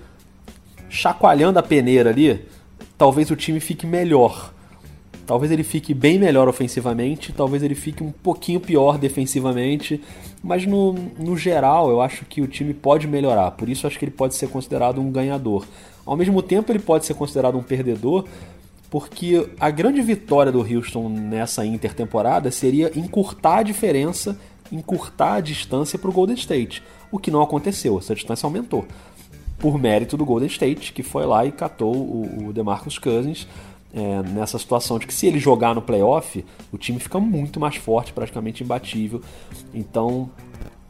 chacoalhando 0.89 1.59
a 1.59 1.63
peneira 1.63 2.09
ali, 2.09 2.45
talvez 2.97 3.29
o 3.29 3.35
time 3.35 3.59
fique 3.59 3.85
melhor. 3.85 4.53
Talvez 5.25 5.51
ele 5.51 5.63
fique 5.63 5.93
bem 5.93 6.19
melhor 6.19 6.47
ofensivamente, 6.47 7.33
talvez 7.33 7.63
ele 7.63 7.73
fique 7.73 8.03
um 8.03 8.11
pouquinho 8.11 8.59
pior 8.59 8.99
defensivamente, 8.99 9.99
mas 10.43 10.67
no, 10.67 10.93
no 10.93 11.35
geral 11.35 11.89
eu 11.89 11.99
acho 11.99 12.25
que 12.25 12.41
o 12.41 12.47
time 12.47 12.75
pode 12.75 13.07
melhorar, 13.07 13.51
por 13.51 13.67
isso 13.67 13.87
acho 13.87 13.97
que 13.97 14.05
ele 14.05 14.11
pode 14.11 14.35
ser 14.35 14.47
considerado 14.49 15.01
um 15.01 15.11
ganhador. 15.11 15.65
Ao 16.05 16.15
mesmo 16.15 16.41
tempo, 16.41 16.71
ele 16.71 16.79
pode 16.79 17.05
ser 17.05 17.15
considerado 17.15 17.57
um 17.57 17.63
perdedor, 17.63 18.25
porque 18.89 19.49
a 19.59 19.69
grande 19.69 20.01
vitória 20.01 20.51
do 20.51 20.59
Houston 20.59 21.09
nessa 21.09 21.65
intertemporada 21.65 22.51
seria 22.51 22.91
encurtar 22.97 23.57
a 23.57 23.63
diferença, 23.63 24.39
encurtar 24.71 25.35
a 25.35 25.41
distância 25.41 25.97
para 25.97 26.09
o 26.09 26.13
Golden 26.13 26.35
State, 26.35 26.83
o 27.11 27.17
que 27.17 27.31
não 27.31 27.41
aconteceu, 27.41 27.97
essa 27.97 28.13
distância 28.13 28.45
aumentou. 28.45 28.85
Por 29.57 29.79
mérito 29.79 30.15
do 30.15 30.25
Golden 30.25 30.47
State, 30.47 30.93
que 30.93 31.01
foi 31.01 31.25
lá 31.25 31.45
e 31.45 31.51
catou 31.51 31.95
o, 31.95 32.47
o 32.47 32.53
DeMarcus 32.53 32.99
Cousins 32.99 33.47
é, 33.95 34.21
nessa 34.23 34.59
situação 34.59 34.99
de 34.99 35.07
que 35.07 35.13
se 35.13 35.25
ele 35.25 35.39
jogar 35.39 35.73
no 35.73 35.81
playoff, 35.81 36.43
o 36.71 36.77
time 36.77 36.99
fica 36.99 37.17
muito 37.19 37.59
mais 37.59 37.77
forte, 37.77 38.11
praticamente 38.11 38.61
imbatível. 38.61 39.21
Então, 39.73 40.29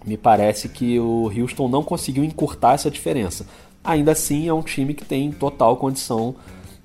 me 0.04 0.18
parece 0.18 0.68
que 0.70 1.00
o 1.00 1.32
Houston 1.36 1.68
não 1.68 1.84
conseguiu 1.84 2.24
encurtar 2.24 2.74
essa 2.74 2.90
diferença. 2.90 3.46
Ainda 3.86 4.12
assim, 4.12 4.48
é 4.48 4.54
um 4.54 4.62
time 4.62 4.94
que 4.94 5.06
tem 5.06 5.32
total 5.32 5.78
condição 5.78 6.36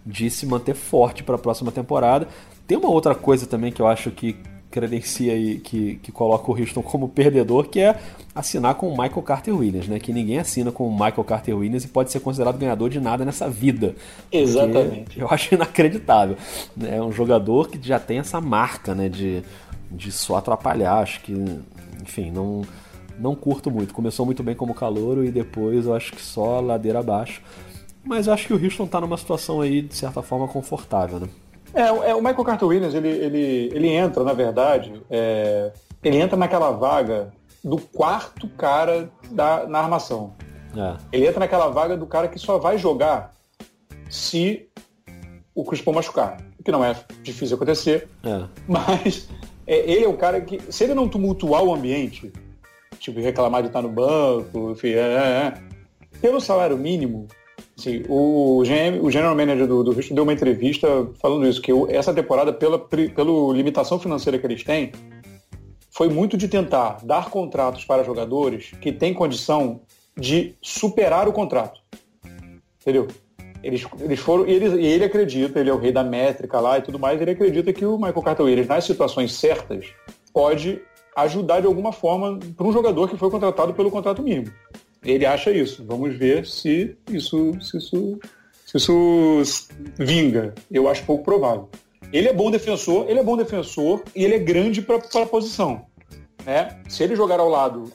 de 0.05 0.31
se 0.31 0.47
manter 0.47 0.75
forte 0.75 1.23
para 1.23 1.37
a 1.37 1.39
próxima 1.39 1.73
temporada. 1.73 2.29
Tem 2.67 2.77
uma 2.77 2.89
outra 2.89 3.15
coisa 3.15 3.47
também 3.47 3.73
que 3.73 3.81
eu 3.81 3.87
acho 3.87 4.11
que 4.11 4.37
credencia 4.71 5.37
e 5.37 5.59
que, 5.59 5.97
que 5.97 6.13
coloca 6.13 6.51
o 6.51 6.55
Houston 6.55 6.83
como 6.83 7.09
perdedor, 7.09 7.69
que 7.69 7.81
é 7.81 7.99
assinar 8.35 8.77
com 8.77 8.89
o 8.89 8.91
Michael 8.91 9.23
Carter 9.23 9.57
Williams, 9.57 9.89
né? 9.89 9.99
Que 9.99 10.13
ninguém 10.13 10.39
assina 10.39 10.71
com 10.71 10.87
o 10.87 10.93
Michael 10.93 11.25
Carter 11.25 11.57
Williams 11.57 11.85
e 11.85 11.89
pode 11.89 12.13
ser 12.13 12.21
considerado 12.21 12.57
ganhador 12.57 12.89
de 12.89 13.01
nada 13.01 13.25
nessa 13.25 13.49
vida. 13.51 13.97
Exatamente. 14.31 15.19
Eu 15.19 15.27
acho 15.29 15.55
inacreditável. 15.55 16.37
É 16.83 17.03
um 17.03 17.11
jogador 17.11 17.69
que 17.69 17.85
já 17.87 17.99
tem 17.99 18.19
essa 18.19 18.41
marca, 18.41 18.95
né? 18.95 19.09
De, 19.09 19.43
de 19.91 20.13
só 20.13 20.37
atrapalhar. 20.37 20.99
Acho 20.99 21.21
que, 21.23 21.33
enfim, 22.01 22.31
não, 22.31 22.63
não 23.21 23.35
curto 23.35 23.71
muito. 23.71 23.93
Começou 23.93 24.25
muito 24.25 24.43
bem 24.43 24.55
como 24.55 24.75
calouro 24.75 25.25
e 25.25 25.31
depois 25.31 25.87
eu 25.87 25.95
acho 25.95 26.13
que 26.13 26.23
só 26.23 26.61
ladeira 26.61 27.01
abaixo. 27.01 27.43
Mas 28.03 28.27
eu 28.27 28.33
acho 28.33 28.47
que 28.47 28.55
o 28.55 28.63
Houston 28.63 28.85
está 28.85 29.01
numa 29.01 29.17
situação 29.17 29.61
aí, 29.61 29.83
de 29.83 29.95
certa 29.95 30.23
forma, 30.23 30.49
confortável, 30.49 31.21
né? 31.21 31.29
É, 31.75 31.83
é, 32.11 32.15
o 32.15 32.19
Michael 32.19 32.45
Carter 32.45 32.67
Williams, 32.67 32.95
ele, 32.95 33.09
ele, 33.09 33.71
ele 33.73 33.89
entra, 33.89 34.25
na 34.25 34.33
verdade, 34.33 35.01
é, 35.09 35.73
ele 36.03 36.17
entra 36.17 36.37
naquela 36.37 36.71
vaga 36.73 37.33
do 37.63 37.79
quarto 37.79 38.49
cara 38.49 39.11
da, 39.31 39.67
na 39.67 39.79
armação. 39.81 40.33
É. 40.77 40.97
Ele 41.13 41.27
entra 41.27 41.41
naquela 41.41 41.69
vaga 41.69 41.97
do 41.97 42.07
cara 42.07 42.27
que 42.27 42.39
só 42.39 42.59
vai 42.59 42.79
jogar 42.79 43.33
se 44.09 44.69
o 45.55 45.65
Chris 45.65 45.83
Paul 45.83 45.95
machucar. 45.95 46.39
O 46.59 46.63
que 46.63 46.73
não 46.73 46.85
é 46.85 46.97
difícil 47.23 47.57
acontecer, 47.57 48.09
é. 48.25 48.45
mas 48.67 49.29
é, 49.67 49.79
ele 49.91 50.05
é 50.05 50.09
o 50.09 50.17
cara 50.17 50.41
que, 50.41 50.61
se 50.73 50.85
ele 50.85 50.95
não 50.95 51.09
tumultuar 51.09 51.63
o 51.63 51.73
ambiente, 51.73 52.33
tipo, 53.01 53.19
reclamar 53.19 53.63
de 53.63 53.69
estar 53.69 53.83
no 53.83 53.89
banco, 53.89 54.71
enfim, 54.73 54.91
é, 54.91 54.99
é, 54.99 55.47
é 55.47 55.55
pelo 56.21 56.41
salário 56.41 56.77
mínimo, 56.77 57.27
assim, 57.77 58.05
o, 58.09 58.63
GM, 58.63 59.01
o 59.03 59.11
general 59.11 59.35
manager 59.35 59.67
do, 59.67 59.83
do 59.83 59.93
Houston 59.93 60.15
deu 60.15 60.23
uma 60.23 60.33
entrevista 60.33 60.87
falando 61.21 61.49
isso, 61.49 61.63
que 61.63 61.73
essa 61.89 62.13
temporada, 62.13 62.53
pela, 62.53 62.79
pela 62.79 63.55
limitação 63.55 63.99
financeira 63.99 64.39
que 64.39 64.47
eles 64.47 64.63
têm, 64.63 64.93
foi 65.91 66.09
muito 66.09 66.37
de 66.37 66.47
tentar 66.47 66.99
dar 67.03 67.31
contratos 67.31 67.85
para 67.85 68.05
jogadores 68.05 68.73
que 68.81 68.93
têm 68.93 69.13
condição 69.13 69.81
de 70.17 70.55
superar 70.63 71.27
o 71.27 71.33
contrato. 71.33 71.81
Entendeu? 72.81 73.09
Eles, 73.63 73.87
eles 73.99 74.21
foram, 74.21 74.47
e 74.47 74.53
ele, 74.53 74.87
ele 74.87 75.05
acredita, 75.05 75.61
ele 75.61 75.69
é 75.69 75.73
o 75.73 75.79
rei 75.79 75.93
da 75.93 76.03
métrica 76.03 76.61
lá 76.61 76.79
e 76.79 76.83
tudo 76.83 76.99
mais, 76.99 77.21
ele 77.21 77.33
acredita 77.33 77.73
que 77.73 77.85
o 77.85 77.97
Michael 77.97 78.23
Carter 78.23 78.47
Williams, 78.47 78.69
nas 78.69 78.85
situações 78.85 79.35
certas, 79.35 79.87
pode 80.33 80.81
ajudar 81.17 81.61
de 81.61 81.67
alguma 81.67 81.93
forma 81.93 82.39
para 82.57 82.67
um 82.67 82.73
jogador 82.73 83.09
que 83.09 83.17
foi 83.17 83.31
contratado 83.31 83.75
pelo 83.75 83.91
contrato 83.91 84.23
mínimo. 84.23 84.53
Ele 85.03 85.25
acha 85.25 85.51
isso. 85.51 85.85
Vamos 85.87 86.17
ver 86.17 86.47
se 86.47 86.97
isso, 87.09 87.57
se 87.61 87.79
isso, 87.79 88.19
se 88.67 88.77
isso 88.77 89.43
vinga. 89.99 90.55
Eu 90.71 90.89
acho 90.89 91.05
pouco 91.05 91.25
provável. 91.25 91.69
Ele 92.13 92.29
é 92.29 92.33
bom 92.33 92.51
defensor, 92.51 93.09
ele 93.09 93.21
é 93.21 93.23
bom 93.23 93.37
defensor 93.37 94.03
e 94.15 94.25
ele 94.25 94.35
é 94.35 94.39
grande 94.39 94.83
para 94.83 94.97
a 94.97 95.27
posição. 95.27 95.87
Né? 96.45 96.81
Se 96.89 97.03
ele 97.05 97.15
jogar 97.15 97.39
ao 97.39 97.49
lado 97.49 97.93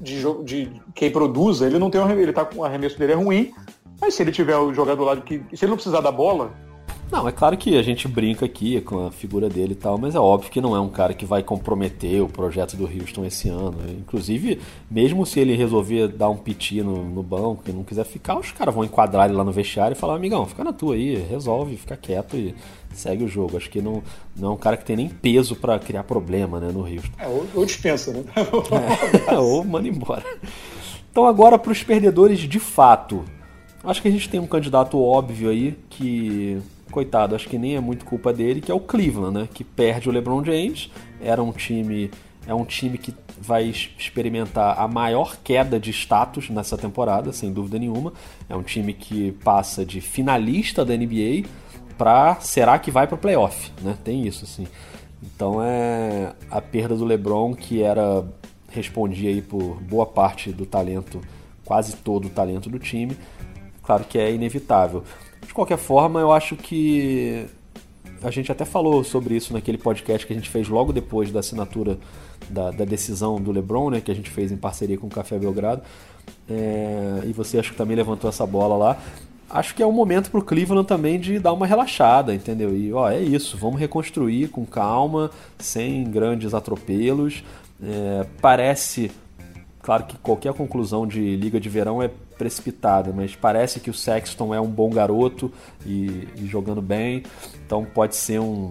de, 0.00 0.22
de 0.44 0.70
quem 0.94 1.10
produza, 1.10 1.66
ele 1.66 1.78
não 1.78 1.90
tem 1.90 2.00
um, 2.00 2.10
ele 2.10 2.32
tá 2.32 2.44
com 2.44 2.60
o 2.60 2.64
arremesso 2.64 2.98
dele 2.98 3.12
é 3.12 3.16
ruim, 3.16 3.52
mas 4.00 4.14
se 4.14 4.22
ele 4.22 4.32
tiver 4.32 4.56
o 4.56 4.74
jogador 4.74 4.96
do 4.96 5.04
lado 5.04 5.22
que. 5.22 5.42
Se 5.54 5.64
ele 5.64 5.70
não 5.70 5.76
precisar 5.76 6.00
da 6.00 6.12
bola. 6.12 6.52
Não, 7.10 7.28
é 7.28 7.32
claro 7.32 7.56
que 7.56 7.78
a 7.78 7.82
gente 7.82 8.08
brinca 8.08 8.44
aqui 8.44 8.80
com 8.80 9.06
a 9.06 9.10
figura 9.12 9.48
dele 9.48 9.72
e 9.72 9.76
tal, 9.76 9.96
mas 9.96 10.14
é 10.14 10.18
óbvio 10.18 10.50
que 10.50 10.60
não 10.60 10.74
é 10.74 10.80
um 10.80 10.88
cara 10.88 11.14
que 11.14 11.24
vai 11.24 11.42
comprometer 11.42 12.20
o 12.20 12.28
projeto 12.28 12.76
do 12.76 12.84
Houston 12.84 13.24
esse 13.24 13.48
ano. 13.48 13.76
Inclusive, 13.88 14.60
mesmo 14.90 15.24
se 15.24 15.38
ele 15.38 15.54
resolver 15.54 16.08
dar 16.08 16.28
um 16.28 16.36
piti 16.36 16.82
no, 16.82 17.04
no 17.04 17.22
banco 17.22 17.62
e 17.68 17.72
não 17.72 17.84
quiser 17.84 18.04
ficar, 18.04 18.36
os 18.38 18.50
caras 18.50 18.74
vão 18.74 18.84
enquadrar 18.84 19.26
ele 19.26 19.36
lá 19.36 19.44
no 19.44 19.52
vestiário 19.52 19.94
e 19.94 19.98
falar, 19.98 20.16
amigão, 20.16 20.46
fica 20.46 20.64
na 20.64 20.72
tua 20.72 20.94
aí, 20.94 21.14
resolve, 21.14 21.76
fica 21.76 21.96
quieto 21.96 22.36
e 22.36 22.54
segue 22.92 23.22
o 23.22 23.28
jogo. 23.28 23.56
Acho 23.56 23.70
que 23.70 23.80
não, 23.80 24.02
não 24.36 24.48
é 24.48 24.52
um 24.52 24.56
cara 24.56 24.76
que 24.76 24.84
tem 24.84 24.96
nem 24.96 25.08
peso 25.08 25.54
para 25.54 25.78
criar 25.78 26.02
problema 26.02 26.58
né, 26.58 26.70
no 26.72 26.80
Houston. 26.80 27.12
É, 27.18 27.28
ou, 27.28 27.46
ou 27.54 27.64
dispensa, 27.64 28.12
né? 28.12 28.24
é, 29.28 29.38
ou 29.38 29.62
manda 29.64 29.86
embora. 29.86 30.24
Então 31.10 31.24
agora 31.24 31.56
para 31.56 31.72
os 31.72 31.82
perdedores 31.82 32.40
de 32.40 32.58
fato. 32.58 33.24
Acho 33.84 34.02
que 34.02 34.08
a 34.08 34.10
gente 34.10 34.28
tem 34.28 34.40
um 34.40 34.46
candidato 34.48 35.00
óbvio 35.00 35.48
aí 35.48 35.78
que, 35.88 36.60
coitado, 36.90 37.34
acho 37.34 37.48
que 37.48 37.58
nem 37.58 37.76
é 37.76 37.80
muito 37.80 38.04
culpa 38.04 38.32
dele, 38.32 38.60
que 38.60 38.70
é 38.70 38.74
o 38.74 38.80
Cleveland, 38.80 39.38
né? 39.38 39.48
Que 39.52 39.64
perde 39.64 40.08
o 40.08 40.12
LeBron 40.12 40.44
James. 40.44 40.90
Era 41.20 41.42
um 41.42 41.52
time, 41.52 42.10
é 42.46 42.54
um 42.54 42.64
time 42.64 42.98
que 42.98 43.14
vai 43.38 43.64
experimentar 43.64 44.78
a 44.78 44.88
maior 44.88 45.36
queda 45.42 45.78
de 45.78 45.90
status 45.90 46.48
nessa 46.50 46.76
temporada, 46.76 47.32
sem 47.32 47.52
dúvida 47.52 47.78
nenhuma. 47.78 48.12
É 48.48 48.56
um 48.56 48.62
time 48.62 48.92
que 48.92 49.32
passa 49.44 49.84
de 49.84 50.00
finalista 50.00 50.84
da 50.84 50.96
NBA 50.96 51.48
para 51.98 52.36
será 52.40 52.78
que 52.78 52.90
vai 52.90 53.06
para 53.06 53.16
playoff, 53.16 53.72
né? 53.82 53.96
Tem 54.04 54.26
isso 54.26 54.44
assim. 54.44 54.66
Então 55.22 55.62
é 55.62 56.34
a 56.50 56.60
perda 56.60 56.94
do 56.94 57.04
LeBron 57.04 57.54
que 57.54 57.82
era 57.82 58.24
respondia 58.68 59.30
aí 59.30 59.40
por 59.40 59.80
boa 59.80 60.04
parte 60.04 60.52
do 60.52 60.66
talento, 60.66 61.20
quase 61.64 61.96
todo 61.96 62.26
o 62.26 62.30
talento 62.30 62.68
do 62.68 62.78
time 62.78 63.16
Claro 63.86 64.04
que 64.04 64.18
é 64.18 64.32
inevitável. 64.32 65.04
De 65.46 65.54
qualquer 65.54 65.78
forma, 65.78 66.20
eu 66.20 66.32
acho 66.32 66.56
que 66.56 67.46
a 68.22 68.30
gente 68.30 68.50
até 68.50 68.64
falou 68.64 69.04
sobre 69.04 69.36
isso 69.36 69.52
naquele 69.52 69.78
podcast 69.78 70.26
que 70.26 70.32
a 70.32 70.36
gente 70.36 70.50
fez 70.50 70.68
logo 70.68 70.92
depois 70.92 71.30
da 71.30 71.40
assinatura 71.40 71.98
da, 72.48 72.70
da 72.70 72.84
decisão 72.84 73.40
do 73.40 73.52
LeBron, 73.52 73.90
né, 73.90 74.00
que 74.00 74.10
a 74.10 74.14
gente 74.14 74.30
fez 74.30 74.50
em 74.50 74.56
parceria 74.56 74.98
com 74.98 75.06
o 75.06 75.10
Café 75.10 75.38
Belgrado. 75.38 75.82
É, 76.48 77.22
e 77.24 77.32
você 77.32 77.58
acho 77.58 77.72
que 77.72 77.76
também 77.76 77.96
levantou 77.96 78.28
essa 78.28 78.46
bola 78.46 78.76
lá. 78.76 78.98
Acho 79.48 79.74
que 79.74 79.82
é 79.82 79.86
um 79.86 79.92
momento 79.92 80.30
para 80.30 80.40
o 80.40 80.42
Cleveland 80.42 80.88
também 80.88 81.20
de 81.20 81.38
dar 81.38 81.52
uma 81.52 81.66
relaxada, 81.66 82.34
entendeu? 82.34 82.76
E 82.76 82.92
ó, 82.92 83.08
é 83.08 83.20
isso, 83.20 83.56
vamos 83.56 83.78
reconstruir 83.78 84.48
com 84.48 84.66
calma, 84.66 85.30
sem 85.58 86.04
grandes 86.04 86.52
atropelos. 86.52 87.44
É, 87.80 88.26
parece 88.40 89.10
Claro 89.86 90.02
que 90.02 90.18
qualquer 90.18 90.52
conclusão 90.52 91.06
de 91.06 91.36
liga 91.36 91.60
de 91.60 91.68
verão 91.68 92.02
é 92.02 92.10
precipitada, 92.36 93.12
mas 93.12 93.34
parece 93.34 93.80
que 93.80 93.90
o 93.90 93.94
Sexton 93.94 94.54
é 94.54 94.60
um 94.60 94.68
bom 94.68 94.90
garoto 94.90 95.52
e, 95.84 96.28
e 96.36 96.46
jogando 96.46 96.82
bem, 96.82 97.22
então 97.64 97.84
pode 97.84 98.16
ser 98.16 98.40
um, 98.40 98.70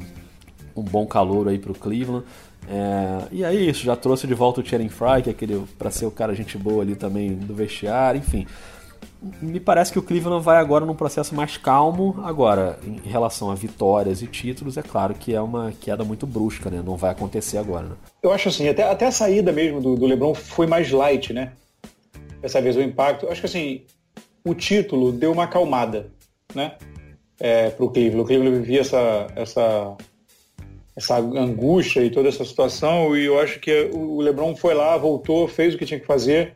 um 0.75 0.83
bom 0.83 1.05
calor 1.05 1.47
aí 1.47 1.59
para 1.59 1.71
o 1.71 1.75
Cleveland. 1.75 2.25
É, 2.67 3.27
e 3.31 3.45
aí 3.45 3.69
isso, 3.69 3.83
já 3.83 3.95
trouxe 3.95 4.25
de 4.25 4.33
volta 4.33 4.61
o 4.61 4.65
Channing 4.65 4.89
Fry, 4.89 5.21
que 5.23 5.29
é 5.29 5.31
aquele 5.31 5.63
para 5.77 5.91
ser 5.91 6.05
o 6.05 6.11
cara 6.11 6.33
gente 6.33 6.57
boa 6.57 6.81
ali 6.81 6.95
também 6.95 7.35
do 7.35 7.53
vestiário, 7.53 8.19
enfim 8.19 8.47
me 9.41 9.59
parece 9.59 9.91
que 9.91 9.99
o 9.99 10.03
Cleveland 10.03 10.43
vai 10.43 10.57
agora 10.57 10.85
num 10.85 10.95
processo 10.95 11.33
mais 11.33 11.57
calmo. 11.57 12.19
Agora, 12.23 12.77
em 12.85 13.07
relação 13.07 13.49
a 13.49 13.55
vitórias 13.55 14.21
e 14.21 14.27
títulos, 14.27 14.77
é 14.77 14.83
claro 14.83 15.13
que 15.13 15.33
é 15.33 15.41
uma 15.41 15.73
queda 15.79 16.03
muito 16.03 16.27
brusca, 16.27 16.69
né? 16.69 16.81
Não 16.85 16.95
vai 16.95 17.11
acontecer 17.11 17.57
agora, 17.57 17.87
né? 17.87 17.95
Eu 18.21 18.31
acho 18.31 18.49
assim, 18.49 18.67
até, 18.67 18.83
até 18.83 19.07
a 19.07 19.11
saída 19.11 19.51
mesmo 19.51 19.81
do, 19.81 19.95
do 19.95 20.05
LeBron 20.05 20.33
foi 20.35 20.67
mais 20.67 20.91
light, 20.91 21.33
né? 21.33 21.51
Dessa 22.45 22.61
vez 22.61 22.77
o 22.77 22.81
impacto. 22.81 23.27
Acho 23.27 23.41
que 23.41 23.47
assim, 23.47 23.81
o 24.45 24.53
título 24.53 25.11
deu 25.11 25.31
uma 25.31 25.45
acalmada, 25.45 26.11
né? 26.53 26.77
É, 27.39 27.71
pro 27.71 27.89
Cleveland. 27.89 28.21
O 28.21 28.25
Cleveland 28.25 28.59
vivia 28.59 28.81
essa, 28.81 29.25
essa, 29.35 29.97
essa 30.95 31.17
angústia 31.17 32.01
e 32.01 32.11
toda 32.11 32.29
essa 32.29 32.45
situação, 32.45 33.17
e 33.17 33.25
eu 33.25 33.39
acho 33.39 33.59
que 33.59 33.89
o 33.91 34.21
LeBron 34.21 34.55
foi 34.55 34.75
lá, 34.75 34.95
voltou, 34.95 35.47
fez 35.47 35.73
o 35.73 35.77
que 35.79 35.87
tinha 35.87 35.99
que 35.99 36.05
fazer 36.05 36.55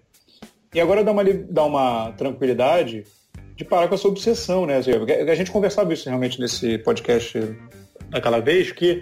e 0.75 0.79
agora 0.79 1.03
dá 1.03 1.11
uma, 1.11 1.23
dá 1.23 1.65
uma 1.65 2.11
tranquilidade 2.11 3.03
de 3.55 3.65
parar 3.65 3.87
com 3.87 3.95
essa 3.95 4.07
obsessão, 4.07 4.67
né? 4.67 4.77
Assim, 4.77 4.91
a 4.91 5.33
gente 5.33 5.49
conversava 5.49 5.91
isso 5.91 6.07
realmente 6.07 6.39
nesse 6.39 6.77
podcast 6.77 7.35
daquela 8.09 8.39
vez, 8.39 8.71
que, 8.71 9.01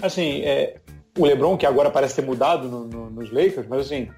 assim, 0.00 0.42
é, 0.42 0.76
o 1.18 1.26
LeBron, 1.26 1.56
que 1.56 1.66
agora 1.66 1.90
parece 1.90 2.14
ter 2.14 2.22
mudado 2.22 2.68
no, 2.68 2.84
no, 2.84 3.10
nos 3.10 3.32
Lakers, 3.32 3.66
mas 3.66 3.80
assim, 3.86 4.08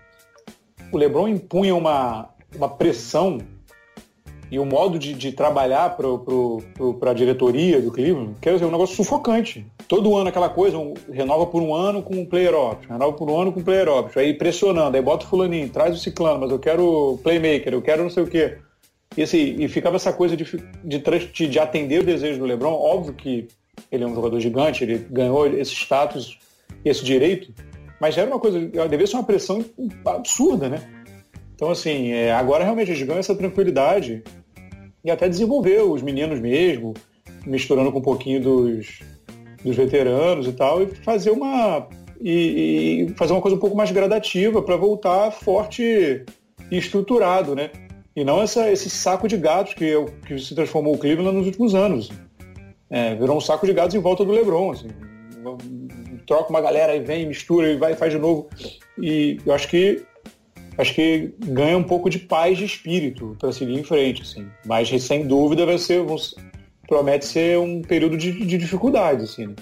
o 0.93 0.97
LeBron 0.97 1.29
impunha 1.29 1.75
uma, 1.75 2.29
uma 2.55 2.69
pressão 2.69 3.39
e 4.51 4.59
o 4.59 4.63
um 4.63 4.67
modo 4.67 4.99
de, 4.99 5.13
de 5.13 5.33
trabalhar 5.33 5.97
para 5.97 7.11
a 7.11 7.15
diretoria 7.15 7.81
do 7.81 7.91
Cleveland, 7.91 8.35
que 8.41 8.49
é 8.49 8.53
um 8.53 8.71
negócio 8.71 8.95
sufocante. 8.95 9.67
Todo 9.89 10.17
ano 10.17 10.29
aquela 10.29 10.49
coisa, 10.49 10.79
um, 10.79 10.95
renova 11.11 11.47
por 11.47 11.61
um 11.61 11.75
ano 11.75 12.03
com 12.03 12.15
um 12.15 12.25
player 12.25 12.55
option, 12.55 12.93
renova 12.93 13.13
por 13.13 13.29
um 13.29 13.41
ano 13.41 13.53
com 13.53 13.61
um 13.61 13.65
player 13.65 13.89
option, 13.89 14.21
aí 14.21 14.35
pressionando, 14.35 14.97
aí 14.97 15.03
bota 15.03 15.25
o 15.25 15.29
fulaninho, 15.29 15.69
traz 15.69 15.97
o 15.97 15.99
ciclano, 15.99 16.41
mas 16.41 16.51
eu 16.51 16.59
quero 16.59 17.19
playmaker, 17.23 17.73
eu 17.73 17.83
quero 17.83 18.03
não 18.05 18.11
sei 18.11 18.23
o 18.23 18.27
quê. 18.27 18.59
E, 19.17 19.23
assim, 19.23 19.57
e 19.59 19.69
ficava 19.69 19.97
essa 19.97 20.13
coisa 20.13 20.37
de, 20.37 20.45
de, 20.85 21.49
de 21.49 21.59
atender 21.59 22.03
o 22.03 22.05
desejo 22.05 22.39
do 22.39 22.45
LeBron, 22.45 22.73
óbvio 22.73 23.15
que 23.15 23.49
ele 23.91 24.05
é 24.05 24.07
um 24.07 24.15
jogador 24.15 24.39
gigante, 24.41 24.85
ele 24.85 24.99
ganhou 25.11 25.47
esse 25.47 25.73
status, 25.73 26.39
esse 26.85 27.05
direito, 27.05 27.53
mas 28.01 28.17
era 28.17 28.29
uma 28.29 28.39
coisa, 28.39 28.59
devia 28.89 29.07
ser 29.07 29.17
uma 29.17 29.25
pressão 29.25 29.65
absurda, 30.05 30.69
né? 30.69 30.83
Então, 31.55 31.71
assim, 31.71 32.13
é, 32.13 32.33
agora 32.33 32.65
realmente 32.65 32.91
eles 32.91 33.03
ganham 33.03 33.19
essa 33.19 33.35
tranquilidade 33.35 34.23
e 35.03 35.11
até 35.11 35.29
desenvolver 35.29 35.83
os 35.83 36.03
meninos 36.03 36.39
mesmo, 36.39 36.93
misturando 37.47 37.91
com 37.91 37.99
um 37.99 38.03
pouquinho 38.03 38.43
dos, 38.43 39.01
dos 39.65 39.77
veteranos 39.77 40.47
e 40.47 40.53
tal, 40.53 40.83
e 40.83 40.87
fazer 40.87 41.31
uma 41.31 41.89
e, 42.21 43.09
e 43.09 43.15
fazer 43.15 43.33
uma 43.33 43.41
coisa 43.41 43.57
um 43.57 43.61
pouco 43.61 43.77
mais 43.77 43.91
gradativa 43.91 44.63
para 44.63 44.77
voltar 44.77 45.31
forte 45.31 46.25
e 46.71 46.77
estruturado, 46.77 47.55
né? 47.55 47.71
E 48.15 48.25
não 48.25 48.43
essa, 48.43 48.71
esse 48.71 48.89
saco 48.89 49.29
de 49.29 49.37
gatos 49.37 49.75
que, 49.75 49.85
é 49.85 50.05
que 50.27 50.39
se 50.39 50.55
transformou 50.55 50.95
o 50.95 50.99
Cleveland 50.99 51.37
nos 51.37 51.47
últimos 51.47 51.75
anos. 51.75 52.11
É, 52.89 53.15
virou 53.15 53.37
um 53.37 53.41
saco 53.41 53.67
de 53.67 53.73
gatos 53.73 53.95
em 53.95 53.99
volta 53.99 54.25
do 54.25 54.33
LeBron. 54.33 54.73
Assim. 54.73 54.89
Troca 56.27 56.51
uma 56.51 56.61
galera 56.61 56.97
e 56.97 57.01
vem, 57.01 57.27
mistura 57.27 57.71
e 57.71 57.77
vai 57.77 57.93
e 57.93 57.97
faz 57.97 58.13
de 58.13 58.19
novo. 58.19 58.49
E 58.99 59.39
eu 59.47 59.55
acho 59.55 59.69
que 59.69 60.03
acho 60.79 60.95
que 60.95 61.33
ganha 61.39 61.77
um 61.77 61.83
pouco 61.83 62.11
de 62.11 62.19
paz 62.19 62.59
de 62.59 62.65
espírito 62.65 63.37
para 63.39 63.53
seguir 63.53 63.79
em 63.79 63.85
frente, 63.85 64.23
assim. 64.23 64.47
Mas 64.65 64.89
sem 65.03 65.27
dúvida 65.27 65.65
vai 65.65 65.79
ser, 65.79 66.05
promete 66.87 67.25
ser 67.25 67.59
um 67.59 67.81
período 67.83 68.17
de, 68.17 68.33
de 68.33 68.59
dificuldade, 68.59 69.25
assim. 69.25 69.47
Né? 69.47 69.55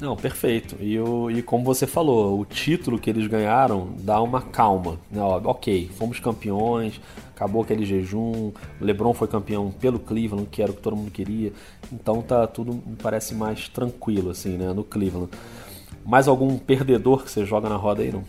Não, 0.00 0.16
perfeito. 0.16 0.76
E, 0.80 0.96
e 1.36 1.42
como 1.42 1.62
você 1.62 1.86
falou, 1.86 2.40
o 2.40 2.44
título 2.44 2.98
que 2.98 3.10
eles 3.10 3.26
ganharam 3.26 3.94
dá 3.98 4.20
uma 4.20 4.40
calma. 4.40 4.98
Né? 5.10 5.20
Ok, 5.44 5.90
fomos 5.94 6.18
campeões, 6.18 7.00
acabou 7.40 7.62
aquele 7.62 7.86
jejum, 7.86 8.52
o 8.80 8.84
LeBron 8.84 9.14
foi 9.14 9.26
campeão 9.26 9.70
pelo 9.70 9.98
Cleveland, 9.98 10.46
que 10.50 10.62
era 10.62 10.70
o 10.70 10.74
que 10.74 10.82
todo 10.82 10.96
mundo 10.96 11.10
queria. 11.10 11.52
Então 11.92 12.20
tá 12.20 12.46
tudo 12.46 12.74
me 12.74 12.96
parece 12.96 13.34
mais 13.34 13.68
tranquilo 13.68 14.30
assim, 14.30 14.58
né, 14.58 14.72
no 14.72 14.84
Cleveland. 14.84 15.30
Mais 16.04 16.28
algum 16.28 16.58
perdedor 16.58 17.24
que 17.24 17.30
você 17.30 17.44
joga 17.44 17.68
na 17.68 17.76
roda 17.76 18.02
aí, 18.02 18.12
não? 18.12 18.24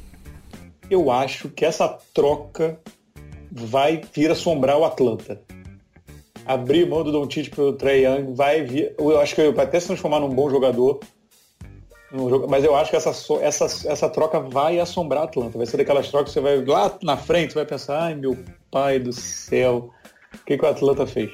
eu 0.91 1.09
acho 1.09 1.47
que 1.47 1.63
essa 1.63 1.87
troca 2.13 2.77
vai 3.49 4.01
vir 4.13 4.29
assombrar 4.29 4.77
o 4.77 4.83
Atlanta. 4.83 5.41
Abrir 6.45 6.85
mão 6.85 7.01
do 7.01 7.13
Doncic 7.13 7.55
pelo 7.55 7.73
Trey 7.73 8.05
Young 8.05 8.33
vai 8.33 8.61
vir, 8.63 8.93
eu 8.99 9.19
acho 9.21 9.33
que 9.33 9.51
vai 9.51 9.65
até 9.65 9.79
se 9.79 9.87
transformar 9.87 10.19
num 10.19 10.29
bom 10.29 10.49
jogador, 10.49 10.99
Mas 12.49 12.63
eu 12.63 12.75
acho 12.75 12.89
que 12.89 12.97
essa, 12.97 13.11
essa, 13.41 13.89
essa 13.89 14.09
troca 14.09 14.39
vai 14.39 14.79
assombrar 14.79 15.21
a 15.21 15.25
Atlanta. 15.25 15.57
Vai 15.57 15.65
ser 15.65 15.77
daquelas 15.77 16.09
trocas 16.09 16.33
que 16.33 16.33
você 16.33 16.41
vai 16.41 16.63
lá 16.63 16.97
na 17.01 17.15
frente, 17.15 17.55
vai 17.55 17.65
pensar, 17.65 18.01
ai 18.01 18.15
meu 18.15 18.37
pai 18.69 18.99
do 18.99 19.13
céu, 19.13 19.89
o 20.33 20.45
que, 20.45 20.57
que 20.57 20.65
o 20.65 20.67
Atlanta 20.67 21.05
fez? 21.07 21.31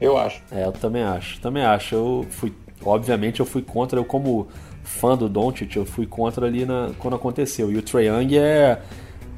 Eu 0.00 0.16
acho. 0.16 0.42
É, 0.52 0.64
eu 0.64 0.72
também 0.72 1.02
acho. 1.02 1.40
Também 1.40 1.62
acho. 1.64 1.94
Eu 1.94 2.26
fui, 2.30 2.52
obviamente, 2.84 3.40
eu 3.40 3.46
fui 3.46 3.62
contra, 3.62 3.98
eu 3.98 4.04
como 4.04 4.48
fã 4.82 5.16
do 5.16 5.28
Doncic, 5.28 5.76
eu 5.76 5.86
fui 5.86 6.06
contra 6.06 6.46
ali 6.46 6.64
na, 6.64 6.90
quando 6.98 7.16
aconteceu. 7.16 7.70
E 7.70 7.76
o 7.76 7.82
Trae 7.82 8.06
Young 8.06 8.38
é 8.38 8.80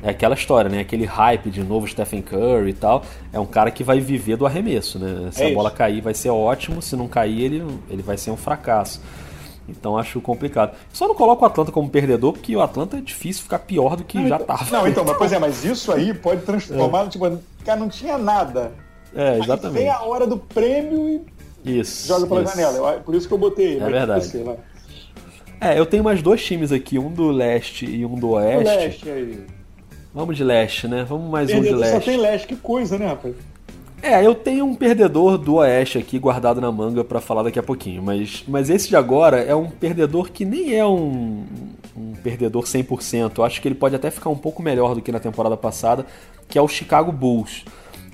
é 0.03 0.11
aquela 0.11 0.35
história, 0.35 0.69
né? 0.69 0.81
Aquele 0.81 1.05
hype 1.05 1.49
de 1.49 1.63
novo 1.63 1.87
Stephen 1.87 2.23
Curry 2.23 2.71
e 2.71 2.75
tal. 2.75 3.05
É 3.33 3.39
um 3.39 3.47
cara 3.47 3.71
que 3.71 3.85
vai 3.85 4.01
viver 4.01 4.37
do 4.37 4.45
arremesso, 4.45 4.99
né? 4.99 5.31
Se 5.31 5.45
é 5.45 5.53
a 5.53 5.55
bola 5.55 5.71
cair, 5.71 6.01
vai 6.01 6.13
ser 6.13 6.31
ótimo. 6.31 6.83
Se 6.83 6.97
não 6.97 7.07
cair, 7.07 7.41
ele, 7.41 7.65
ele 7.89 8.03
vai 8.03 8.19
ser 8.19 8.33
um 8.33 8.37
fracasso. 8.37 9.01
Então 9.69 9.97
acho 9.97 10.21
complicado. 10.21 10.77
Só 10.93 11.07
não 11.07 11.15
coloco 11.15 11.45
o 11.45 11.47
Atlanta 11.47 11.71
como 11.71 11.89
perdedor, 11.89 12.33
porque 12.33 12.55
o 12.55 12.61
Atlanta 12.61 12.97
é 12.99 13.01
difícil 13.01 13.43
ficar 13.45 13.61
pior 13.61 13.97
do 13.97 14.05
que 14.05 14.19
não, 14.19 14.29
já 14.29 14.37
então, 14.37 14.55
estava. 14.55 14.77
Não, 14.77 14.89
então, 14.89 15.05
mas, 15.05 15.17
pois 15.17 15.33
é, 15.33 15.39
mas 15.39 15.65
isso 15.65 15.93
aí 15.93 16.13
pode 16.13 16.43
transformar, 16.43 17.05
é. 17.05 17.09
tipo, 17.09 17.39
cara, 17.65 17.79
não 17.79 17.89
tinha 17.89 18.19
nada. 18.19 18.73
É, 19.15 19.39
exatamente. 19.39 19.79
Aí 19.79 19.85
vem 19.85 19.89
a 19.91 20.03
hora 20.03 20.27
do 20.27 20.37
prêmio 20.39 21.25
e 21.65 21.79
isso, 21.79 22.09
joga 22.09 22.27
pela 22.27 22.43
isso. 22.43 22.57
janela. 22.57 23.01
Por 23.05 23.15
isso 23.15 23.29
que 23.29 23.35
eu 23.35 23.39
botei. 23.39 23.79
É 23.79 23.89
verdade. 23.89 24.27
Você, 24.27 24.45
é, 25.61 25.79
eu 25.79 25.87
tenho 25.87 26.03
mais 26.03 26.21
dois 26.21 26.45
times 26.45 26.73
aqui, 26.73 26.99
um 26.99 27.09
do 27.09 27.31
leste 27.31 27.87
e 27.87 28.05
um 28.05 28.17
do 28.17 28.31
oeste. 28.31 28.65
O 28.65 28.77
leste 28.77 29.09
aí. 29.09 29.47
Vamos 30.13 30.37
de 30.37 30.43
leste, 30.43 30.89
né? 30.89 31.05
Vamos 31.09 31.31
mais 31.31 31.47
Perdedor 31.47 31.73
um 31.73 31.77
de 31.77 31.81
leste. 31.81 32.05
Só 32.05 32.11
tem 32.11 32.21
leste, 32.21 32.47
que 32.49 32.57
coisa, 32.57 32.99
né, 32.99 33.07
rapaz? 33.07 33.35
É, 34.03 34.27
eu 34.27 34.35
tenho 34.35 34.65
um 34.65 34.75
perdedor 34.75 35.39
do 35.39 35.55
Oeste 35.55 35.97
aqui 35.97 36.19
guardado 36.19 36.61
na 36.61 36.73
manga 36.73 37.05
para 37.05 37.21
falar 37.21 37.45
daqui 37.45 37.59
a 37.61 37.63
pouquinho, 37.63 38.03
mas, 38.03 38.43
mas 38.49 38.69
esse 38.69 38.89
de 38.89 38.97
agora 38.97 39.39
é 39.39 39.55
um 39.55 39.71
perdedor 39.71 40.33
que 40.33 40.45
nem 40.45 40.75
é 40.75 40.85
um, 40.85 41.45
um 41.97 42.13
perdedor 42.21 42.65
100%. 42.65 43.39
Eu 43.39 43.45
acho 43.45 43.63
que 43.63 43.69
ele 43.69 43.77
pode 43.77 43.95
até 43.95 44.11
ficar 44.11 44.29
um 44.29 44.37
pouco 44.37 44.61
melhor 44.61 44.97
do 44.97 45.01
que 45.01 45.13
na 45.13 45.21
temporada 45.21 45.57
passada, 45.57 46.05
que 46.49 46.59
é 46.59 46.63
o 46.63 46.67
Chicago 46.67 47.13
Bulls. 47.13 47.65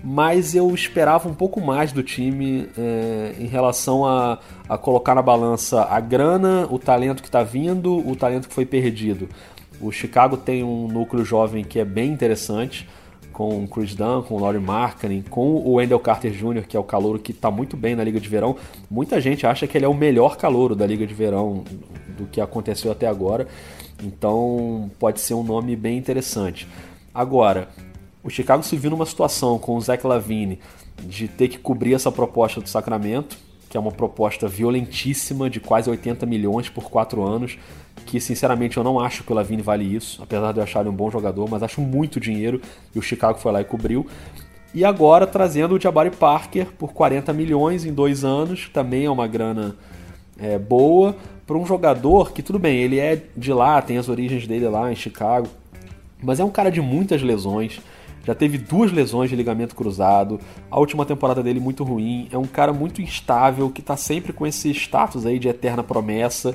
Mas 0.04 0.54
eu 0.54 0.72
esperava 0.74 1.26
um 1.26 1.34
pouco 1.34 1.58
mais 1.58 1.90
do 1.90 2.02
time 2.02 2.68
é, 2.76 3.34
em 3.38 3.46
relação 3.46 4.04
a, 4.04 4.38
a 4.68 4.76
colocar 4.76 5.14
na 5.14 5.22
balança 5.22 5.84
a 5.84 5.98
grana, 6.00 6.68
o 6.70 6.78
talento 6.78 7.22
que 7.22 7.28
está 7.28 7.42
vindo, 7.42 8.06
o 8.06 8.14
talento 8.14 8.46
que 8.46 8.54
foi 8.54 8.66
perdido. 8.66 9.26
O 9.80 9.90
Chicago 9.90 10.36
tem 10.36 10.62
um 10.62 10.86
núcleo 10.86 11.24
jovem 11.24 11.64
que 11.64 11.78
é 11.78 11.84
bem 11.84 12.12
interessante, 12.12 12.86
com 13.38 13.62
o 13.62 13.68
Chris 13.68 13.94
Dunn, 13.94 14.22
com 14.22 14.34
o 14.34 14.40
Laurie 14.40 14.60
Markkinen, 14.60 15.22
com 15.22 15.54
o 15.54 15.74
Wendell 15.74 16.00
Carter 16.00 16.32
Jr., 16.32 16.66
que 16.66 16.76
é 16.76 16.80
o 16.80 16.82
calouro 16.82 17.20
que 17.20 17.30
está 17.30 17.52
muito 17.52 17.76
bem 17.76 17.94
na 17.94 18.02
Liga 18.02 18.18
de 18.18 18.28
Verão. 18.28 18.56
Muita 18.90 19.20
gente 19.20 19.46
acha 19.46 19.64
que 19.64 19.78
ele 19.78 19.84
é 19.84 19.88
o 19.88 19.94
melhor 19.94 20.36
calouro 20.36 20.74
da 20.74 20.84
Liga 20.84 21.06
de 21.06 21.14
Verão 21.14 21.62
do 22.16 22.26
que 22.26 22.40
aconteceu 22.40 22.90
até 22.90 23.06
agora. 23.06 23.46
Então 24.02 24.90
pode 24.98 25.20
ser 25.20 25.34
um 25.34 25.44
nome 25.44 25.76
bem 25.76 25.96
interessante. 25.96 26.66
Agora, 27.14 27.68
o 28.24 28.28
Chicago 28.28 28.64
se 28.64 28.76
viu 28.76 28.90
numa 28.90 29.06
situação 29.06 29.56
com 29.56 29.76
o 29.76 29.80
Zach 29.80 30.04
Lavine 30.04 30.58
de 31.04 31.28
ter 31.28 31.46
que 31.46 31.58
cobrir 31.58 31.94
essa 31.94 32.10
proposta 32.10 32.60
do 32.60 32.68
Sacramento, 32.68 33.38
que 33.70 33.76
é 33.76 33.80
uma 33.80 33.92
proposta 33.92 34.48
violentíssima 34.48 35.48
de 35.48 35.60
quase 35.60 35.88
80 35.88 36.26
milhões 36.26 36.68
por 36.68 36.90
quatro 36.90 37.22
anos 37.22 37.56
que 38.06 38.20
sinceramente 38.20 38.76
eu 38.76 38.84
não 38.84 38.98
acho 38.98 39.24
que 39.24 39.32
o 39.32 39.34
Lavine 39.34 39.62
vale 39.62 39.84
isso, 39.84 40.22
apesar 40.22 40.52
de 40.52 40.58
eu 40.58 40.64
achar 40.64 40.80
ele 40.80 40.88
um 40.88 40.94
bom 40.94 41.10
jogador, 41.10 41.48
mas 41.48 41.62
acho 41.62 41.80
muito 41.80 42.18
dinheiro 42.18 42.60
e 42.94 42.98
o 42.98 43.02
Chicago 43.02 43.38
foi 43.38 43.52
lá 43.52 43.60
e 43.60 43.64
cobriu. 43.64 44.06
E 44.74 44.84
agora 44.84 45.26
trazendo 45.26 45.74
o 45.74 45.80
Jabari 45.80 46.10
Parker 46.10 46.68
por 46.78 46.92
40 46.92 47.32
milhões 47.32 47.84
em 47.84 47.92
dois 47.92 48.24
anos, 48.24 48.68
também 48.72 49.06
é 49.06 49.10
uma 49.10 49.26
grana 49.26 49.76
é, 50.38 50.58
boa 50.58 51.16
para 51.46 51.56
um 51.56 51.64
jogador 51.64 52.32
que 52.32 52.42
tudo 52.42 52.58
bem, 52.58 52.78
ele 52.78 52.98
é 52.98 53.22
de 53.36 53.52
lá, 53.52 53.80
tem 53.80 53.96
as 53.96 54.08
origens 54.08 54.46
dele 54.46 54.68
lá 54.68 54.92
em 54.92 54.94
Chicago, 54.94 55.48
mas 56.22 56.38
é 56.38 56.44
um 56.44 56.50
cara 56.50 56.70
de 56.70 56.80
muitas 56.80 57.22
lesões. 57.22 57.80
Já 58.24 58.34
teve 58.34 58.58
duas 58.58 58.92
lesões 58.92 59.30
de 59.30 59.36
ligamento 59.36 59.74
cruzado. 59.74 60.38
A 60.70 60.78
última 60.78 61.06
temporada 61.06 61.42
dele 61.42 61.58
muito 61.58 61.82
ruim. 61.82 62.28
É 62.30 62.36
um 62.36 62.44
cara 62.44 62.74
muito 62.74 63.00
instável 63.00 63.70
que 63.70 63.80
está 63.80 63.96
sempre 63.96 64.34
com 64.34 64.46
esse 64.46 64.70
status 64.70 65.24
aí 65.24 65.38
de 65.38 65.48
eterna 65.48 65.82
promessa 65.82 66.54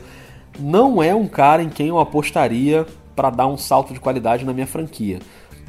não 0.60 1.02
é 1.02 1.14
um 1.14 1.28
cara 1.28 1.64
em 1.64 1.70
quem 1.70 1.88
eu 1.88 2.00
apostaria 2.00 2.86
para 3.16 3.30
dar 3.30 3.48
um 3.48 3.58
salto 3.58 3.94
de 3.94 4.00
qualidade 4.00 4.46
na 4.46 4.54
minha 4.54 4.68
franquia. 4.68 5.20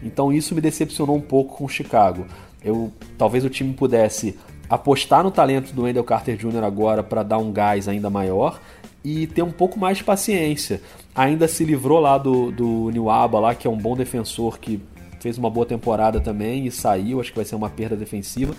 Então 0.03 0.33
isso 0.33 0.55
me 0.55 0.61
decepcionou 0.61 1.17
um 1.17 1.21
pouco 1.21 1.57
com 1.57 1.65
o 1.65 1.69
Chicago. 1.69 2.27
Eu 2.63 2.93
talvez 3.17 3.45
o 3.45 3.51
time 3.51 3.73
pudesse 3.73 4.39
apostar 4.69 5.23
no 5.23 5.31
talento 5.31 5.73
do 5.73 5.83
Wendell 5.83 6.05
Carter 6.05 6.37
Jr. 6.37 6.65
agora 6.65 7.03
para 7.03 7.23
dar 7.23 7.39
um 7.39 7.53
gás 7.53 7.89
ainda 7.89 8.09
maior 8.09 8.61
e 9.05 9.27
ter 9.27 9.43
um 9.43 9.53
pouco 9.53 9.79
mais 9.79 9.99
de 9.99 10.05
paciência. 10.05 10.81
Ainda 11.15 11.47
se 11.47 11.65
livrou 11.65 12.01
lá 12.01 12.17
do, 12.17 12.51
do 12.51 12.91
Niwaba, 12.91 13.39
lá, 13.39 13.55
que 13.55 13.67
é 13.67 13.71
um 13.71 13.77
bom 13.77 13.95
defensor 13.95 14.59
que 14.59 14.81
fez 15.21 15.39
uma 15.39 15.51
boa 15.51 15.67
temporada 15.67 16.21
também 16.21 16.67
e 16.67 16.71
saiu, 16.71 17.21
acho 17.21 17.31
que 17.31 17.37
vai 17.37 17.45
ser 17.45 17.55
uma 17.55 17.71
perda 17.71 17.97
defensiva. 17.97 18.55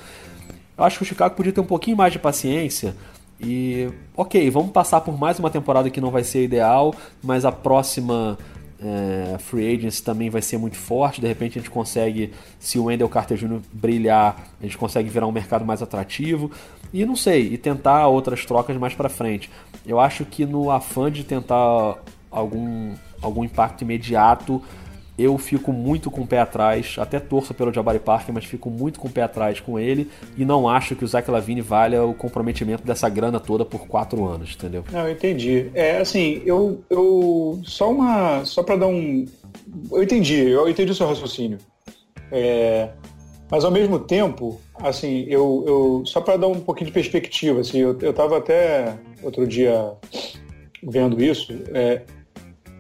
Eu 0.77 0.83
acho 0.83 0.97
que 0.97 1.03
o 1.03 1.05
Chicago 1.05 1.35
podia 1.35 1.51
ter 1.51 1.61
um 1.61 1.65
pouquinho 1.65 1.97
mais 1.97 2.13
de 2.13 2.19
paciência 2.19 2.95
e 3.39 3.89
ok, 4.15 4.49
vamos 4.49 4.71
passar 4.71 5.01
por 5.01 5.17
mais 5.17 5.39
uma 5.39 5.49
temporada 5.49 5.89
que 5.89 5.99
não 5.99 6.11
vai 6.11 6.23
ser 6.23 6.43
ideal, 6.43 6.93
mas 7.21 7.43
a 7.43 7.51
próxima 7.51 8.37
é, 8.79 9.37
free 9.39 9.75
agency 9.75 10.03
também 10.03 10.29
vai 10.29 10.41
ser 10.41 10.57
muito 10.57 10.77
forte. 10.77 11.21
De 11.21 11.27
repente 11.27 11.57
a 11.57 11.61
gente 11.61 11.71
consegue, 11.71 12.31
se 12.59 12.77
o 12.77 12.85
Wendell 12.85 13.09
Carter 13.09 13.37
Jr. 13.37 13.59
brilhar, 13.71 14.37
a 14.59 14.63
gente 14.63 14.77
consegue 14.77 15.09
virar 15.09 15.27
um 15.27 15.31
mercado 15.31 15.65
mais 15.65 15.81
atrativo. 15.81 16.51
E 16.93 17.05
não 17.05 17.15
sei, 17.15 17.53
e 17.53 17.57
tentar 17.57 18.07
outras 18.07 18.45
trocas 18.45 18.77
mais 18.77 18.93
para 18.93 19.09
frente. 19.09 19.49
Eu 19.85 19.99
acho 19.99 20.23
que 20.25 20.45
no 20.45 20.71
afã 20.71 21.11
de 21.11 21.23
tentar 21.23 21.97
algum, 22.31 22.93
algum 23.21 23.43
impacto 23.43 23.81
imediato, 23.81 24.61
eu 25.17 25.37
fico 25.37 25.71
muito 25.71 26.11
com 26.11 26.21
o 26.21 26.27
pé 26.27 26.39
atrás, 26.39 26.95
até 26.99 27.19
torço 27.19 27.53
pelo 27.53 27.73
Jabari 27.73 27.99
Parker, 27.99 28.33
mas 28.33 28.45
fico 28.45 28.69
muito 28.69 28.99
com 28.99 29.07
o 29.07 29.11
pé 29.11 29.21
atrás 29.21 29.59
com 29.59 29.79
ele 29.79 30.09
e 30.37 30.43
não 30.43 30.67
acho 30.67 30.95
que 30.95 31.05
o 31.05 31.07
Zach 31.07 31.29
Lavine 31.29 31.61
valha 31.61 32.03
o 32.03 32.13
comprometimento 32.13 32.83
dessa 32.83 33.07
grana 33.07 33.39
toda 33.39 33.63
por 33.63 33.87
quatro 33.87 34.25
anos, 34.25 34.55
entendeu? 34.55 34.83
Não, 34.91 35.07
eu 35.07 35.11
entendi. 35.11 35.71
É 35.73 35.97
assim, 35.97 36.41
eu, 36.45 36.83
eu 36.89 37.61
só 37.63 37.89
uma, 37.89 38.43
só 38.43 38.61
para 38.61 38.75
dar 38.75 38.87
um, 38.87 39.25
eu 39.91 40.03
entendi, 40.03 40.49
eu 40.49 40.67
entendi 40.69 40.91
o 40.91 40.95
seu 40.95 41.07
raciocínio, 41.07 41.57
é, 42.31 42.89
mas 43.49 43.63
ao 43.63 43.71
mesmo 43.71 43.99
tempo, 43.99 44.59
assim, 44.75 45.25
eu, 45.29 45.63
eu 45.67 46.03
só 46.05 46.19
para 46.19 46.37
dar 46.37 46.47
um 46.47 46.59
pouquinho 46.59 46.87
de 46.87 46.93
perspectiva, 46.93 47.61
assim, 47.61 47.79
eu, 47.79 47.97
eu 48.01 48.13
tava 48.13 48.37
até 48.37 48.97
outro 49.23 49.47
dia 49.47 49.93
vendo 50.83 51.21
isso, 51.23 51.53
é, 51.73 52.01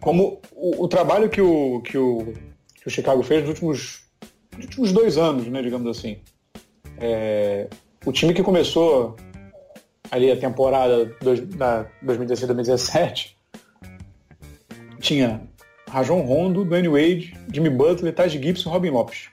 como 0.05 0.39
o, 0.51 0.83
o 0.83 0.87
trabalho 0.87 1.27
que 1.27 1.41
o, 1.41 1.81
que, 1.81 1.97
o, 1.97 2.31
que 2.75 2.87
o 2.87 2.91
Chicago 2.91 3.23
fez 3.23 3.41
nos 3.41 3.49
últimos, 3.49 4.03
nos 4.55 4.65
últimos 4.65 4.91
dois 4.91 5.17
anos, 5.17 5.47
né, 5.47 5.63
digamos 5.63 5.97
assim. 5.97 6.19
É, 6.99 7.67
o 8.05 8.11
time 8.11 8.31
que 8.31 8.43
começou 8.43 9.15
ali 10.11 10.31
a 10.31 10.37
temporada 10.37 11.11
dois, 11.23 11.39
da 11.41 11.87
2016-2017 12.05 13.31
tinha 14.99 15.41
Rajon 15.89 16.21
Rondo, 16.21 16.63
Dwayne 16.63 16.87
Wade, 16.87 17.35
Jimmy 17.51 17.71
Butler, 17.71 18.13
Taj 18.13 18.37
Gibson 18.39 18.69
Robin 18.69 18.91
Lopes. 18.91 19.29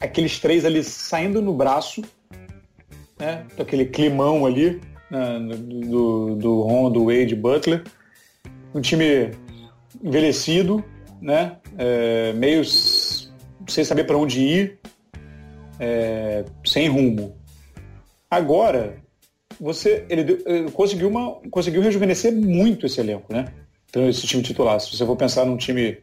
Aqueles 0.00 0.40
três 0.40 0.64
ali 0.64 0.82
saindo 0.82 1.40
no 1.40 1.54
braço, 1.54 2.02
né, 3.20 3.46
aquele 3.56 3.84
climão 3.86 4.44
ali 4.44 4.80
né, 5.08 5.38
do, 5.38 6.34
do 6.34 6.62
Rondo, 6.62 7.04
Wade, 7.04 7.36
Butler 7.36 7.84
um 8.74 8.80
time 8.80 9.30
envelhecido, 10.02 10.84
né? 11.20 11.58
É, 11.78 12.32
meio 12.32 12.64
sem 12.64 13.84
saber 13.84 14.04
para 14.04 14.16
onde 14.16 14.40
ir, 14.40 14.78
é, 15.78 16.44
sem 16.64 16.88
rumo. 16.88 17.36
Agora, 18.30 18.96
você 19.60 20.04
ele, 20.08 20.42
ele, 20.46 20.70
conseguiu 20.70 21.08
uma 21.08 21.40
conseguiu 21.50 21.82
rejuvenescer 21.82 22.32
muito 22.32 22.86
esse 22.86 23.00
elenco, 23.00 23.32
né? 23.32 23.52
Então 23.88 24.08
esse 24.08 24.26
time 24.26 24.42
titular. 24.42 24.80
Se 24.80 24.96
você 24.96 25.04
for 25.04 25.16
pensar 25.16 25.44
num 25.44 25.56
time 25.56 25.98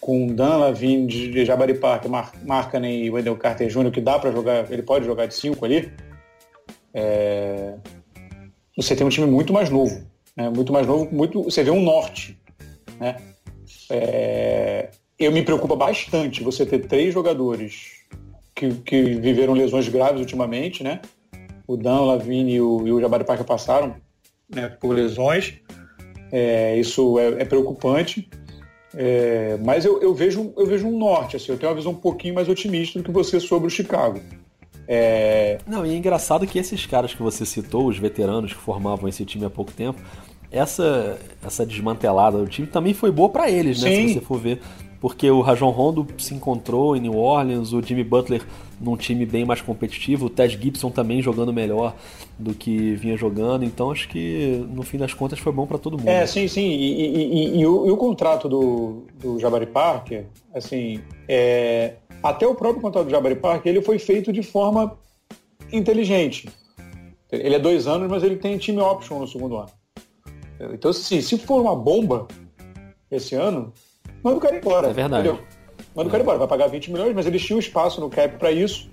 com 0.00 0.26
Dan 0.26 0.56
Lavin, 0.56 1.06
de 1.06 1.44
Jabari 1.44 1.74
Parker, 1.74 2.10
Mar 2.10 2.32
Markkanen 2.44 3.04
e 3.04 3.10
Wendell 3.10 3.36
Carter 3.36 3.68
Jr. 3.68 3.90
que 3.92 4.00
dá 4.00 4.18
para 4.18 4.32
jogar, 4.32 4.70
ele 4.72 4.82
pode 4.82 5.04
jogar 5.04 5.26
de 5.26 5.34
cinco 5.34 5.64
ali. 5.64 5.92
É, 6.92 7.74
você 8.76 8.96
tem 8.96 9.06
um 9.06 9.10
time 9.10 9.26
muito 9.26 9.52
mais 9.52 9.70
novo, 9.70 10.04
né? 10.36 10.50
muito 10.50 10.72
mais 10.72 10.86
novo, 10.86 11.08
muito, 11.12 11.42
você 11.42 11.62
vê 11.62 11.70
um 11.70 11.82
norte. 11.82 12.38
Né? 12.98 13.16
É, 13.90 14.90
eu 15.18 15.32
me 15.32 15.42
preocupa 15.42 15.76
bastante 15.76 16.42
você 16.42 16.66
ter 16.66 16.86
três 16.86 17.12
jogadores 17.12 18.02
que, 18.54 18.72
que 18.74 19.02
viveram 19.14 19.54
lesões 19.54 19.88
graves 19.88 20.20
ultimamente, 20.20 20.82
né? 20.82 21.00
O 21.66 21.76
Dan, 21.76 22.00
o 22.00 22.06
Lavine 22.06 22.54
e 22.54 22.60
o, 22.60 22.86
e 22.86 22.92
o 22.92 23.00
Jabari 23.00 23.24
Parker 23.24 23.46
passaram 23.46 23.96
né, 24.48 24.68
por 24.68 24.94
lesões. 24.94 25.54
É, 26.30 26.76
isso 26.78 27.18
é, 27.18 27.42
é 27.42 27.44
preocupante. 27.44 28.28
É, 28.94 29.56
mas 29.64 29.84
eu, 29.84 30.02
eu, 30.02 30.14
vejo, 30.14 30.52
eu 30.56 30.66
vejo 30.66 30.86
um 30.86 30.98
norte, 30.98 31.36
assim, 31.36 31.50
eu 31.50 31.58
tenho 31.58 31.70
uma 31.70 31.76
visão 31.76 31.92
um 31.92 31.96
pouquinho 31.96 32.34
mais 32.34 32.48
otimista 32.48 32.98
do 32.98 33.04
que 33.04 33.10
você 33.10 33.40
sobre 33.40 33.66
o 33.66 33.70
Chicago. 33.70 34.20
É... 34.86 35.58
Não, 35.66 35.86
e 35.86 35.90
é 35.90 35.96
engraçado 35.96 36.46
que 36.46 36.58
esses 36.58 36.86
caras 36.86 37.14
que 37.14 37.22
você 37.22 37.46
citou, 37.46 37.86
os 37.86 37.98
veteranos 37.98 38.52
que 38.52 38.58
formavam 38.58 39.08
esse 39.08 39.24
time 39.24 39.44
há 39.44 39.50
pouco 39.50 39.72
tempo, 39.72 40.00
essa, 40.50 41.18
essa 41.44 41.64
desmantelada 41.64 42.38
do 42.38 42.46
time 42.46 42.66
também 42.66 42.92
foi 42.92 43.10
boa 43.10 43.28
para 43.28 43.50
eles, 43.50 43.82
né? 43.82 43.90
Sim. 43.90 44.08
Se 44.08 44.14
você 44.14 44.20
for 44.20 44.38
ver. 44.38 44.60
Porque 45.00 45.28
o 45.28 45.40
Rajon 45.40 45.70
Rondo 45.70 46.06
se 46.16 46.32
encontrou 46.32 46.96
em 46.96 47.00
New 47.00 47.16
Orleans, 47.16 47.72
o 47.72 47.82
Jimmy 47.82 48.04
Butler 48.04 48.40
num 48.80 48.96
time 48.96 49.26
bem 49.26 49.44
mais 49.44 49.60
competitivo, 49.60 50.26
o 50.26 50.30
Ted 50.30 50.56
Gibson 50.60 50.90
também 50.90 51.20
jogando 51.20 51.52
melhor 51.52 51.94
do 52.38 52.54
que 52.54 52.94
vinha 52.94 53.16
jogando, 53.16 53.64
então 53.64 53.90
acho 53.90 54.08
que 54.08 54.64
no 54.70 54.82
fim 54.82 54.98
das 54.98 55.14
contas 55.14 55.38
foi 55.38 55.52
bom 55.52 55.66
para 55.66 55.78
todo 55.78 55.98
mundo. 55.98 56.08
É, 56.08 56.26
sim, 56.26 56.48
sim. 56.48 56.68
E, 56.68 56.92
e, 56.92 57.24
e, 57.24 57.60
e, 57.60 57.66
o, 57.66 57.92
o, 57.92 57.96
contrato 57.96 58.48
do, 58.48 59.04
do 59.20 59.38
Jabari 59.38 59.66
Parker, 59.66 60.24
assim, 60.54 61.00
é, 61.28 61.94
até 62.22 62.46
o 62.46 62.54
próprio 62.54 62.80
contrato 62.80 63.06
do 63.06 63.10
Jabari 63.10 63.36
Parker, 63.36 63.72
ele 63.72 63.82
foi 63.82 63.98
feito 63.98 64.32
de 64.32 64.42
forma 64.42 64.96
inteligente. 65.72 66.48
Ele 67.30 67.54
é 67.54 67.58
dois 67.58 67.86
anos, 67.86 68.08
mas 68.08 68.22
ele 68.22 68.36
tem 68.36 68.58
time 68.58 68.80
option 68.80 69.18
no 69.18 69.26
segundo 69.26 69.56
ano. 69.56 69.70
Então, 70.72 70.90
assim, 70.90 71.20
se 71.20 71.38
for 71.38 71.60
uma 71.60 71.74
bomba 71.74 72.28
esse 73.10 73.34
ano, 73.34 73.72
manda 74.22 74.36
o 74.36 74.40
cara 74.40 74.56
embora. 74.56 74.88
É 74.88 74.92
verdade. 74.92 75.28
Entendeu? 75.28 75.44
Manda 75.94 76.08
o 76.08 76.10
cara 76.10 76.22
embora. 76.22 76.38
Vai 76.38 76.48
pagar 76.48 76.68
20 76.68 76.92
milhões, 76.92 77.14
mas 77.14 77.26
eles 77.26 77.42
tinham 77.42 77.58
espaço 77.58 78.00
no 78.00 78.08
cap 78.08 78.36
para 78.36 78.52
isso. 78.52 78.90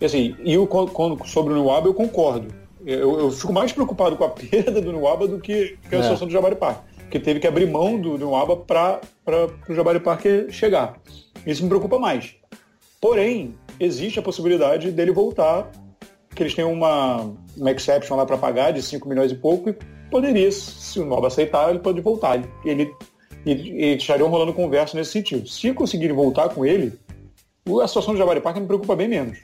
E 0.00 0.04
assim, 0.04 0.36
e 0.42 0.56
o, 0.56 0.66
quando, 0.66 1.26
sobre 1.26 1.52
o 1.52 1.56
Nuaba 1.56 1.88
eu 1.88 1.94
concordo. 1.94 2.48
Eu, 2.86 3.18
eu, 3.18 3.30
fico 3.30 3.52
mais 3.52 3.72
preocupado 3.72 4.16
com 4.16 4.24
a 4.24 4.28
perda 4.30 4.80
do 4.80 4.92
Nuaba 4.92 5.26
do 5.26 5.40
que, 5.40 5.78
que 5.88 5.94
a 5.94 5.98
é. 5.98 6.02
situação 6.02 6.26
do 6.26 6.32
Jabari 6.32 6.56
Park. 6.56 6.82
Porque 6.98 7.20
teve 7.20 7.40
que 7.40 7.46
abrir 7.46 7.66
mão 7.70 8.00
do, 8.00 8.18
do 8.18 8.26
Nuaba 8.26 8.56
para 8.56 9.00
o 9.68 9.74
Jabari 9.74 10.00
Park 10.00 10.24
chegar. 10.50 10.98
Isso 11.46 11.62
me 11.62 11.68
preocupa 11.68 11.98
mais. 11.98 12.34
Porém, 13.04 13.54
existe 13.78 14.18
a 14.18 14.22
possibilidade 14.22 14.90
dele 14.90 15.12
voltar, 15.12 15.70
que 16.34 16.42
eles 16.42 16.54
têm 16.54 16.64
uma, 16.64 17.30
uma 17.54 17.70
exception 17.70 18.16
lá 18.16 18.24
para 18.24 18.38
pagar 18.38 18.70
de 18.70 18.80
5 18.80 19.06
milhões 19.06 19.30
e 19.30 19.34
pouco, 19.34 19.68
e 19.68 19.76
poderia, 20.10 20.50
se 20.50 21.00
o 21.00 21.04
Nova 21.04 21.26
aceitar, 21.26 21.68
ele 21.68 21.80
pode 21.80 22.00
voltar. 22.00 22.42
Ele, 22.64 22.90
ele, 23.44 23.96
estariam 23.96 24.30
rolando 24.30 24.54
conversa 24.54 24.96
nesse 24.96 25.10
sentido. 25.10 25.46
Se 25.46 25.70
conseguirem 25.74 26.16
voltar 26.16 26.48
com 26.48 26.64
ele, 26.64 26.98
a 27.82 27.86
situação 27.86 28.14
do 28.14 28.18
Jabari 28.18 28.40
Parker 28.40 28.62
me 28.62 28.66
preocupa 28.66 28.96
bem 28.96 29.08
menos. 29.08 29.36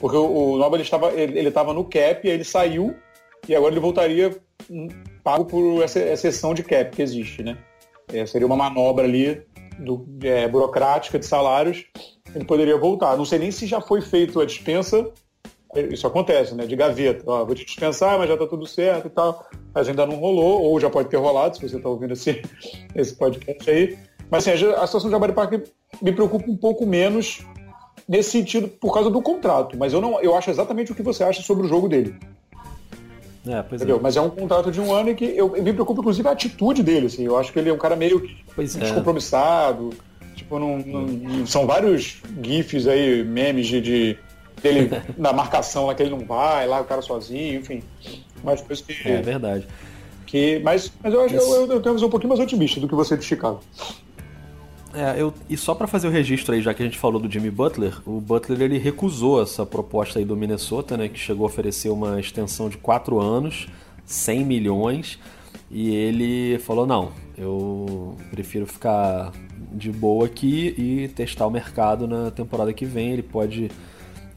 Porque 0.00 0.16
o, 0.16 0.56
Nova 0.56 0.74
ele 0.74 0.82
estava 0.82 1.12
ele, 1.12 1.38
ele 1.38 1.50
no 1.72 1.84
cap, 1.84 2.28
aí 2.28 2.34
ele 2.34 2.42
saiu, 2.42 2.96
e 3.48 3.54
agora 3.54 3.72
ele 3.72 3.80
voltaria 3.80 4.36
hum, 4.68 4.88
pago 5.22 5.44
por 5.44 5.84
essa 5.84 6.00
exceção 6.00 6.52
de 6.52 6.64
cap 6.64 6.96
que 6.96 7.02
existe, 7.02 7.44
né? 7.44 7.58
É, 8.12 8.26
seria 8.26 8.48
uma 8.48 8.56
manobra 8.56 9.04
ali 9.04 9.40
do, 9.78 10.04
é, 10.20 10.48
burocrática 10.48 11.16
de 11.16 11.26
salários, 11.26 11.84
ele 12.34 12.44
poderia 12.44 12.76
voltar. 12.76 13.16
Não 13.16 13.24
sei 13.24 13.38
nem 13.38 13.50
se 13.50 13.66
já 13.66 13.80
foi 13.80 14.00
feito 14.00 14.40
a 14.40 14.46
dispensa 14.46 15.10
isso 15.90 16.06
acontece, 16.06 16.54
né? 16.54 16.66
De 16.66 16.74
gaveta. 16.74 17.22
Ó, 17.26 17.44
vou 17.44 17.54
te 17.54 17.64
dispensar, 17.64 18.18
mas 18.18 18.28
já 18.28 18.36
tá 18.36 18.46
tudo 18.46 18.66
certo 18.66 19.06
e 19.06 19.10
tal. 19.10 19.46
Mas 19.74 19.88
ainda 19.88 20.06
não 20.06 20.16
rolou, 20.16 20.62
ou 20.62 20.80
já 20.80 20.88
pode 20.88 21.08
ter 21.08 21.18
rolado, 21.18 21.56
se 21.56 21.68
você 21.68 21.76
está 21.76 21.88
ouvindo 21.88 22.14
esse, 22.14 22.42
esse 22.94 23.14
podcast 23.14 23.70
aí. 23.70 23.98
Mas 24.30 24.46
assim, 24.46 24.64
a 24.66 24.86
situação 24.86 25.04
do 25.04 25.10
Jabari 25.10 25.32
Parker 25.32 25.64
me 26.00 26.12
preocupa 26.12 26.50
um 26.50 26.56
pouco 26.56 26.86
menos 26.86 27.44
nesse 28.08 28.30
sentido 28.30 28.68
por 28.68 28.92
causa 28.92 29.10
do 29.10 29.20
contrato. 29.20 29.76
Mas 29.76 29.92
eu 29.92 30.00
não, 30.00 30.20
eu 30.20 30.34
acho 30.34 30.50
exatamente 30.50 30.92
o 30.92 30.94
que 30.94 31.02
você 31.02 31.22
acha 31.22 31.42
sobre 31.42 31.66
o 31.66 31.68
jogo 31.68 31.88
dele. 31.88 32.14
É? 33.46 33.52
É. 33.52 33.98
Mas 34.00 34.16
é 34.16 34.20
um 34.20 34.30
contrato 34.30 34.70
de 34.70 34.80
um 34.80 34.92
ano 34.92 35.10
e 35.10 35.14
que 35.14 35.24
eu, 35.24 35.50
me 35.50 35.72
preocupa, 35.72 36.00
inclusive, 36.00 36.28
a 36.28 36.32
atitude 36.32 36.82
dele. 36.82 37.06
Assim. 37.06 37.24
Eu 37.24 37.38
acho 37.38 37.52
que 37.52 37.58
ele 37.58 37.70
é 37.70 37.72
um 37.72 37.78
cara 37.78 37.96
meio 37.96 38.22
pois 38.54 38.74
é. 38.76 38.80
descompromissado. 38.80 39.90
É. 39.92 40.07
Tipo, 40.48 40.58
não, 40.58 40.78
não, 40.78 41.46
são 41.46 41.66
vários 41.66 42.22
GIFs 42.42 42.86
aí, 42.86 43.22
memes 43.22 43.66
de, 43.66 43.82
de 43.82 44.18
dele 44.62 44.90
na 45.18 45.30
marcação 45.30 45.84
lá 45.84 45.94
que 45.94 46.02
ele 46.02 46.10
não 46.10 46.20
vai, 46.20 46.66
lá 46.66 46.80
o 46.80 46.84
cara 46.84 47.02
sozinho, 47.02 47.60
enfim. 47.60 47.82
Mas 48.42 48.62
coisa 48.62 48.82
que. 48.82 49.06
É 49.06 49.20
verdade. 49.20 49.66
Que, 50.24 50.58
mas, 50.60 50.90
mas 51.02 51.12
eu 51.12 51.20
acho 51.22 51.34
eu, 51.34 51.42
eu, 51.42 51.60
eu 51.60 51.66
tenho 51.66 51.84
uma 51.84 51.94
visão 51.94 52.08
um 52.08 52.10
pouquinho 52.10 52.30
mais 52.30 52.40
otimista 52.40 52.80
do 52.80 52.88
que 52.88 52.94
você 52.94 53.14
de 53.14 53.24
Chicago. 53.24 53.60
É, 54.94 55.20
eu, 55.20 55.34
e 55.50 55.56
só 55.56 55.74
para 55.74 55.86
fazer 55.86 56.08
o 56.08 56.10
registro 56.10 56.54
aí, 56.54 56.62
já 56.62 56.72
que 56.72 56.82
a 56.82 56.86
gente 56.86 56.98
falou 56.98 57.20
do 57.20 57.30
Jimmy 57.30 57.50
Butler, 57.50 57.98
o 58.06 58.18
Butler 58.22 58.62
ele 58.62 58.78
recusou 58.78 59.42
essa 59.42 59.66
proposta 59.66 60.18
aí 60.18 60.24
do 60.24 60.34
Minnesota, 60.34 60.96
né, 60.96 61.08
que 61.08 61.18
chegou 61.18 61.44
a 61.44 61.48
oferecer 61.48 61.90
uma 61.90 62.18
extensão 62.18 62.70
de 62.70 62.78
4 62.78 63.20
anos, 63.20 63.68
100 64.06 64.44
milhões, 64.46 65.18
e 65.70 65.94
ele 65.94 66.58
falou: 66.60 66.86
não, 66.86 67.10
eu 67.36 68.16
prefiro 68.30 68.66
ficar 68.66 69.32
de 69.72 69.92
boa 69.92 70.26
aqui 70.26 70.74
e 70.78 71.08
testar 71.08 71.46
o 71.46 71.50
mercado 71.50 72.06
na 72.06 72.30
temporada 72.30 72.72
que 72.72 72.84
vem. 72.84 73.12
Ele 73.12 73.22
pode 73.22 73.70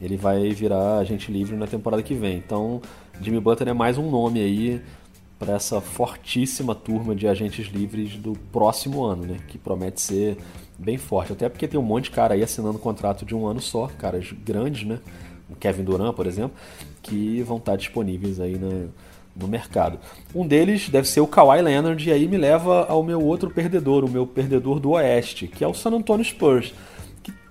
ele 0.00 0.16
vai 0.16 0.50
virar 0.50 0.98
agente 0.98 1.30
livre 1.30 1.56
na 1.56 1.66
temporada 1.66 2.02
que 2.02 2.12
vem. 2.12 2.36
Então, 2.36 2.82
Jimmy 3.20 3.38
Butler 3.38 3.68
é 3.68 3.72
mais 3.72 3.96
um 3.96 4.10
nome 4.10 4.40
aí 4.40 4.82
para 5.38 5.54
essa 5.54 5.80
fortíssima 5.80 6.74
turma 6.74 7.14
de 7.14 7.28
agentes 7.28 7.66
livres 7.68 8.16
do 8.16 8.32
próximo 8.50 9.04
ano, 9.04 9.24
né? 9.24 9.38
Que 9.46 9.56
promete 9.56 10.00
ser 10.00 10.36
bem 10.76 10.98
forte. 10.98 11.32
Até 11.32 11.48
porque 11.48 11.68
tem 11.68 11.78
um 11.78 11.84
monte 11.84 12.04
de 12.04 12.10
cara 12.10 12.34
aí 12.34 12.42
assinando 12.42 12.78
contrato 12.80 13.24
de 13.24 13.34
um 13.34 13.46
ano 13.46 13.60
só, 13.60 13.86
caras 13.98 14.32
grandes, 14.44 14.84
né? 14.84 14.98
O 15.48 15.54
Kevin 15.54 15.84
Durant, 15.84 16.14
por 16.14 16.26
exemplo, 16.26 16.56
que 17.00 17.42
vão 17.42 17.58
estar 17.58 17.76
disponíveis 17.76 18.40
aí 18.40 18.58
na, 18.58 18.88
no 19.34 19.48
mercado. 19.48 19.98
Um 20.34 20.46
deles 20.46 20.88
deve 20.88 21.08
ser 21.08 21.20
o 21.20 21.26
Kawhi 21.26 21.62
Leonard, 21.62 22.08
e 22.08 22.12
aí 22.12 22.28
me 22.28 22.36
leva 22.36 22.86
ao 22.86 23.02
meu 23.02 23.20
outro 23.22 23.50
perdedor, 23.50 24.04
o 24.04 24.10
meu 24.10 24.26
perdedor 24.26 24.78
do 24.78 24.90
Oeste, 24.90 25.46
que 25.46 25.64
é 25.64 25.68
o 25.68 25.74
San 25.74 25.90
Antonio 25.90 26.24
Spurs 26.24 26.72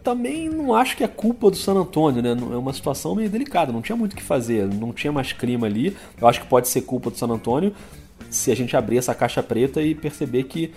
também 0.04 0.50
não 0.50 0.74
acho 0.74 0.98
que 0.98 1.04
é 1.04 1.08
culpa 1.08 1.50
do 1.50 1.56
San 1.56 1.74
Antonio, 1.74 2.22
né? 2.22 2.32
É 2.32 2.58
uma 2.58 2.74
situação 2.74 3.16
meio 3.16 3.30
delicada, 3.30 3.72
não 3.72 3.82
tinha 3.82 3.96
muito 3.96 4.14
o 4.14 4.16
que 4.16 4.24
fazer, 4.24 4.68
não 4.68 4.92
tinha 4.92 5.14
mais 5.14 5.32
clima 5.32 5.68
ali. 5.68 5.96
Eu 6.20 6.28
acho 6.28 6.42
que 6.42 6.48
pode 6.48 6.68
ser 6.68 6.82
culpa 6.82 7.10
do 7.10 7.18
San 7.18 7.28
Antonio 7.28 7.74
se 8.30 8.52
a 8.52 8.56
gente 8.56 8.76
abrir 8.76 8.98
essa 8.98 9.14
caixa 9.14 9.44
preta 9.44 9.82
e 9.82 9.94
perceber 9.94 10.44
que 10.44 10.74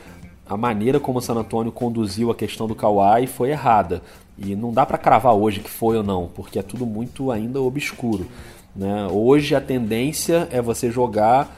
a 0.47 0.57
maneira 0.57 1.01
como 1.01 1.19
o 1.19 1.23
San 1.23 1.35
Antonio 1.35 1.73
conduziu 1.73 2.31
a 2.31 2.35
questão 2.35 2.67
do 2.67 2.75
Kawhi 2.75 3.27
foi 3.27 3.51
errada. 3.51 4.03
E 4.37 4.55
não 4.55 4.73
dá 4.73 4.85
para 4.85 4.99
cravar 4.99 5.33
hoje 5.33 5.61
que 5.61 5.71
foi 5.71 5.97
ou 5.97 6.03
não, 6.03 6.29
porque 6.35 6.59
é 6.59 6.63
tudo 6.63 6.85
muito 6.85 7.31
ainda 7.31 7.61
obscuro. 7.61 8.27
Né? 8.75 9.07
Hoje 9.11 9.55
a 9.55 9.61
tendência 9.61 10.49
é 10.51 10.61
você 10.61 10.91
jogar 10.91 11.55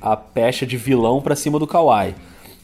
a 0.00 0.16
pecha 0.16 0.66
de 0.66 0.76
vilão 0.76 1.20
para 1.20 1.36
cima 1.36 1.58
do 1.58 1.66
Kawhi. 1.66 2.14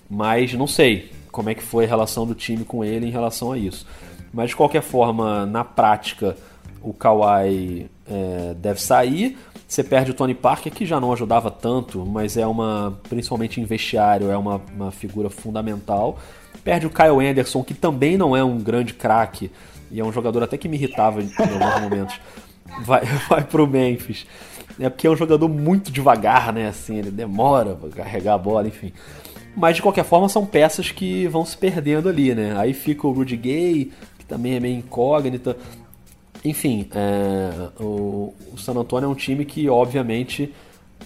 Mas 0.08 0.52
não 0.54 0.66
sei 0.66 1.10
como 1.30 1.50
é 1.50 1.54
que 1.54 1.62
foi 1.62 1.84
a 1.84 1.88
relação 1.88 2.26
do 2.26 2.34
time 2.34 2.64
com 2.64 2.84
ele 2.84 3.06
em 3.06 3.10
relação 3.10 3.52
a 3.52 3.58
isso. 3.58 3.86
Mas 4.32 4.50
de 4.50 4.56
qualquer 4.56 4.82
forma, 4.82 5.44
na 5.46 5.64
prática, 5.64 6.36
o 6.82 6.92
Kawhi 6.92 7.90
é, 8.08 8.54
deve 8.54 8.80
sair. 8.80 9.36
Você 9.66 9.82
perde 9.82 10.12
o 10.12 10.14
Tony 10.14 10.34
Parker, 10.34 10.72
que 10.72 10.86
já 10.86 11.00
não 11.00 11.12
ajudava 11.12 11.50
tanto, 11.50 12.06
mas 12.06 12.36
é 12.36 12.46
uma, 12.46 12.98
principalmente 13.08 13.60
em 13.60 13.64
vestiário, 13.64 14.30
é 14.30 14.36
uma, 14.36 14.60
uma 14.74 14.92
figura 14.92 15.28
fundamental. 15.28 16.18
Perde 16.62 16.86
o 16.86 16.90
Kyle 16.90 17.26
Anderson, 17.26 17.64
que 17.64 17.74
também 17.74 18.16
não 18.16 18.36
é 18.36 18.44
um 18.44 18.58
grande 18.58 18.94
craque, 18.94 19.50
e 19.90 20.00
é 20.00 20.04
um 20.04 20.12
jogador 20.12 20.42
até 20.42 20.56
que 20.56 20.68
me 20.68 20.76
irritava 20.76 21.20
em 21.22 21.30
alguns 21.36 21.80
momentos. 21.80 22.20
Vai, 22.84 23.04
vai 23.28 23.44
pro 23.44 23.66
Memphis. 23.66 24.26
É 24.78 24.90
porque 24.90 25.06
é 25.06 25.10
um 25.10 25.16
jogador 25.16 25.48
muito 25.48 25.90
devagar, 25.90 26.52
né? 26.52 26.68
Assim, 26.68 26.96
ele 26.98 27.10
demora 27.10 27.74
pra 27.74 27.88
carregar 27.88 28.34
a 28.34 28.38
bola, 28.38 28.68
enfim. 28.68 28.92
Mas 29.56 29.76
de 29.76 29.82
qualquer 29.82 30.04
forma 30.04 30.28
são 30.28 30.44
peças 30.44 30.90
que 30.90 31.26
vão 31.28 31.44
se 31.44 31.56
perdendo 31.56 32.08
ali, 32.08 32.34
né? 32.34 32.54
Aí 32.58 32.74
fica 32.74 33.06
o 33.06 33.12
Rudy 33.12 33.36
Gay, 33.36 33.90
também 34.28 34.56
é 34.56 34.60
meio 34.60 34.78
incógnita. 34.78 35.56
Enfim, 36.44 36.88
é, 36.94 37.70
o, 37.82 38.34
o 38.52 38.58
San 38.58 38.74
Antonio 38.74 39.06
é 39.06 39.08
um 39.08 39.14
time 39.14 39.46
que, 39.46 39.68
obviamente, 39.68 40.52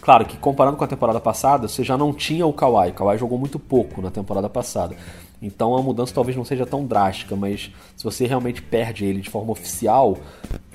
claro 0.01 0.25
que 0.25 0.37
comparando 0.37 0.77
com 0.77 0.85
a 0.85 0.89
temporada 0.89 1.21
passada, 1.21 1.69
você 1.69 1.85
já 1.85 1.97
não 1.97 2.13
tinha 2.13 2.45
o 2.45 2.53
Kawhi. 2.53 2.91
O 2.91 2.95
Kawhi 2.95 3.19
jogou 3.19 3.39
muito 3.39 3.59
pouco 3.59 4.03
na 4.03 4.11
temporada 4.11 4.49
passada. 4.49 4.97
Então 5.43 5.76
a 5.76 5.82
mudança 5.82 6.14
talvez 6.14 6.36
não 6.36 6.45
seja 6.45 6.66
tão 6.66 6.84
drástica, 6.84 7.34
mas 7.34 7.70
se 7.97 8.05
você 8.05 8.26
realmente 8.26 8.61
perde 8.61 9.05
ele 9.05 9.20
de 9.20 9.30
forma 9.30 9.53
oficial 9.53 10.18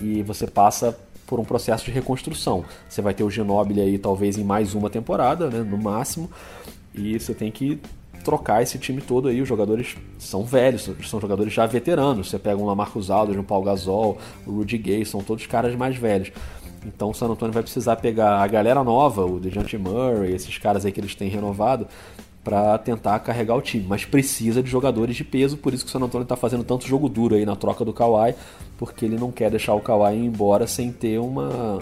e 0.02 0.24
você 0.24 0.48
passa 0.48 0.98
por 1.26 1.40
um 1.40 1.44
processo 1.44 1.86
de 1.86 1.92
reconstrução. 1.92 2.64
Você 2.88 3.02
vai 3.02 3.14
ter 3.14 3.24
o 3.24 3.30
Ginobili 3.30 3.82
aí 3.82 3.98
talvez 3.98 4.38
em 4.38 4.44
mais 4.44 4.74
uma 4.74 4.90
temporada, 4.90 5.50
né, 5.50 5.60
no 5.60 5.78
máximo, 5.78 6.30
e 6.94 7.20
você 7.20 7.34
tem 7.34 7.52
que 7.52 7.80
trocar 8.24 8.64
esse 8.64 8.78
time 8.80 9.02
todo 9.02 9.28
aí. 9.28 9.42
Os 9.42 9.48
jogadores 9.48 9.96
são 10.18 10.44
velhos, 10.44 10.90
são 11.08 11.20
jogadores 11.22 11.54
já 11.54 11.66
veteranos. 11.66 12.30
Você 12.30 12.40
pega 12.40 12.60
um 12.60 12.66
Lamarcus 12.66 13.10
Aldridge, 13.10 13.40
um 13.40 13.44
Paul 13.44 13.64
Gasol, 13.64 14.18
o 14.46 14.52
Rudy 14.52 14.78
Gay, 14.78 15.06
são 15.06 15.22
todos 15.22 15.46
caras 15.46 15.76
mais 15.76 15.96
velhos. 15.96 16.32
Então 16.86 17.10
o 17.10 17.14
San 17.14 17.28
Antonio 17.28 17.54
vai 17.54 17.64
precisar 17.64 17.96
pegar 17.96 18.40
a 18.40 18.48
galera 18.48 18.84
nova, 18.84 19.26
o 19.26 19.40
DeJounte 19.40 19.78
Murray, 19.78 20.34
esses 20.34 20.58
caras 20.58 20.86
aí 20.86 20.92
que 20.92 21.00
eles 21.00 21.16
têm 21.16 21.30
renovado, 21.30 21.88
para 22.46 22.78
tentar 22.78 23.18
carregar 23.20 23.56
o 23.56 23.62
time. 23.62 23.84
Mas 23.90 24.06
precisa 24.06 24.62
de 24.62 24.70
jogadores 24.70 25.16
de 25.16 25.24
peso, 25.24 25.58
por 25.58 25.74
isso 25.74 25.84
que 25.84 25.90
o 25.90 25.92
San 25.92 26.06
Antonio 26.06 26.24
está 26.24 26.36
fazendo 26.36 26.64
tanto 26.64 26.88
jogo 26.88 27.10
duro 27.10 27.34
aí 27.34 27.44
na 27.44 27.56
troca 27.56 27.84
do 27.84 27.92
Kawhi, 27.92 28.36
porque 28.78 29.04
ele 29.04 29.18
não 29.18 29.32
quer 29.32 29.50
deixar 29.50 29.74
o 29.74 29.82
Kawhi 29.82 30.16
ir 30.16 30.26
embora 30.26 30.68
sem 30.68 30.92
ter 30.92 31.20
uma, 31.20 31.82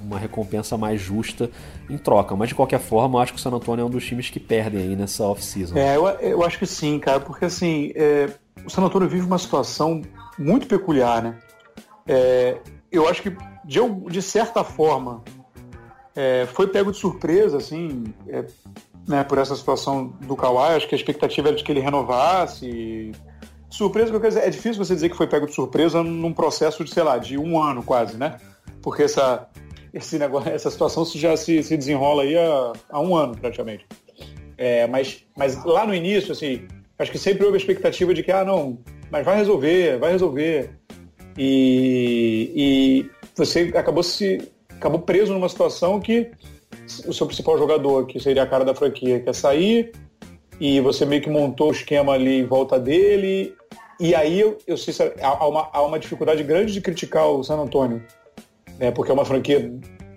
uma 0.00 0.16
recompensa 0.16 0.78
mais 0.78 1.00
justa 1.00 1.50
em 1.90 1.98
troca. 1.98 2.36
Mas 2.36 2.50
de 2.50 2.54
qualquer 2.54 2.78
forma, 2.78 3.18
eu 3.18 3.22
acho 3.22 3.32
que 3.32 3.40
o 3.40 3.42
San 3.42 3.50
Antonio 3.50 3.82
é 3.82 3.84
um 3.84 3.90
dos 3.90 4.06
times 4.06 4.30
que 4.30 4.38
perdem 4.38 4.80
aí 4.80 4.96
nessa 4.96 5.24
off-season. 5.24 5.76
É, 5.76 5.96
eu, 5.96 6.06
eu, 6.06 6.44
acho 6.44 6.56
que 6.56 6.66
sim, 6.66 7.00
cara, 7.00 7.18
porque 7.18 7.46
assim, 7.46 7.90
é, 7.96 8.30
o 8.64 8.70
San 8.70 8.82
Antonio 8.82 9.08
vive 9.08 9.26
uma 9.26 9.38
situação 9.38 10.02
muito 10.38 10.68
peculiar, 10.68 11.20
né? 11.20 11.36
É, 12.06 12.58
eu 12.92 13.08
acho 13.08 13.22
que, 13.22 13.36
de, 13.64 13.80
de 14.08 14.22
certa 14.22 14.62
forma, 14.62 15.24
é, 16.14 16.46
foi 16.52 16.68
pego 16.68 16.92
de 16.92 16.98
surpresa, 16.98 17.56
assim, 17.56 18.04
é, 18.28 18.44
né, 19.08 19.24
por 19.24 19.38
essa 19.38 19.54
situação 19.56 20.08
do 20.20 20.36
Kawhi. 20.36 20.76
Acho 20.76 20.88
que 20.88 20.94
a 20.94 20.98
expectativa 20.98 21.48
era 21.48 21.56
de 21.56 21.64
que 21.64 21.72
ele 21.72 21.80
renovasse. 21.80 23.12
Surpresa, 23.68 24.18
que 24.18 24.28
dizer, 24.28 24.40
é 24.40 24.50
difícil 24.50 24.84
você 24.84 24.94
dizer 24.94 25.10
que 25.10 25.16
foi 25.16 25.26
pego 25.26 25.46
de 25.46 25.54
surpresa 25.54 26.02
num 26.02 26.32
processo 26.32 26.84
de, 26.84 26.90
sei 26.90 27.02
lá, 27.02 27.18
de 27.18 27.38
um 27.38 27.60
ano 27.62 27.82
quase, 27.82 28.16
né? 28.16 28.36
Porque 28.82 29.04
essa, 29.04 29.48
esse 29.94 30.18
negócio, 30.18 30.50
essa 30.50 30.70
situação 30.70 31.04
já 31.04 31.36
se, 31.36 31.62
se 31.62 31.76
desenrola 31.76 32.22
aí 32.22 32.36
há, 32.36 32.72
há 32.90 33.00
um 33.00 33.14
ano 33.14 33.36
praticamente. 33.36 33.86
É, 34.58 34.86
mas, 34.86 35.24
mas 35.36 35.64
lá 35.64 35.86
no 35.86 35.94
início, 35.94 36.32
assim, 36.32 36.66
acho 36.98 37.10
que 37.10 37.18
sempre 37.18 37.44
houve 37.44 37.56
a 37.56 37.60
expectativa 37.60 38.12
de 38.12 38.22
que, 38.22 38.32
ah, 38.32 38.44
não, 38.44 38.78
mas 39.10 39.24
vai 39.24 39.36
resolver, 39.36 39.98
vai 39.98 40.12
resolver. 40.12 40.70
E, 41.38 42.52
e 42.54 43.10
você 43.34 43.72
acabou 43.74 44.02
se 44.02 44.50
acabou 44.68 45.00
preso 45.00 45.32
numa 45.32 45.48
situação 45.48 46.00
que 46.00 46.30
o 47.06 47.12
seu 47.12 47.26
principal 47.26 47.56
jogador, 47.58 48.06
que 48.06 48.18
seria 48.20 48.42
a 48.42 48.46
cara 48.46 48.64
da 48.64 48.74
franquia, 48.74 49.20
quer 49.20 49.34
sair, 49.34 49.92
e 50.60 50.80
você 50.80 51.06
meio 51.06 51.22
que 51.22 51.30
montou 51.30 51.68
o 51.68 51.72
esquema 51.72 52.12
ali 52.12 52.40
em 52.40 52.44
volta 52.44 52.78
dele. 52.78 53.54
E 53.98 54.14
aí 54.14 54.40
eu, 54.40 54.58
eu 54.66 54.76
sei 54.76 54.94
há 55.22 55.46
uma, 55.46 55.68
há 55.72 55.82
uma 55.82 55.98
dificuldade 55.98 56.42
grande 56.42 56.72
de 56.72 56.80
criticar 56.80 57.28
o 57.28 57.42
San 57.42 57.56
Antonio, 57.56 58.02
né, 58.78 58.90
porque 58.90 59.10
é 59.10 59.14
uma 59.14 59.24
franquia 59.24 59.72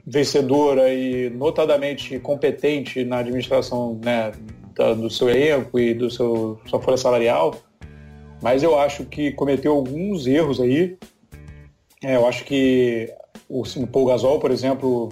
vencedora 0.05 0.93
e 0.93 1.29
notadamente 1.29 2.19
competente 2.19 3.05
na 3.05 3.19
administração 3.19 3.99
né, 4.03 4.31
da, 4.75 4.93
do 4.93 5.09
seu 5.09 5.29
elenco 5.29 5.79
e 5.79 5.93
do 5.93 6.09
seu 6.09 6.59
sua 6.65 6.81
folha 6.81 6.97
salarial, 6.97 7.55
mas 8.41 8.63
eu 8.63 8.77
acho 8.77 9.05
que 9.05 9.31
cometeu 9.31 9.73
alguns 9.73 10.27
erros 10.27 10.59
aí. 10.59 10.97
É, 12.03 12.17
eu 12.17 12.27
acho 12.27 12.43
que 12.43 13.09
o, 13.47 13.61
o 13.61 13.87
Paul 13.87 14.05
Gasol, 14.05 14.39
por 14.39 14.51
exemplo, 14.51 15.09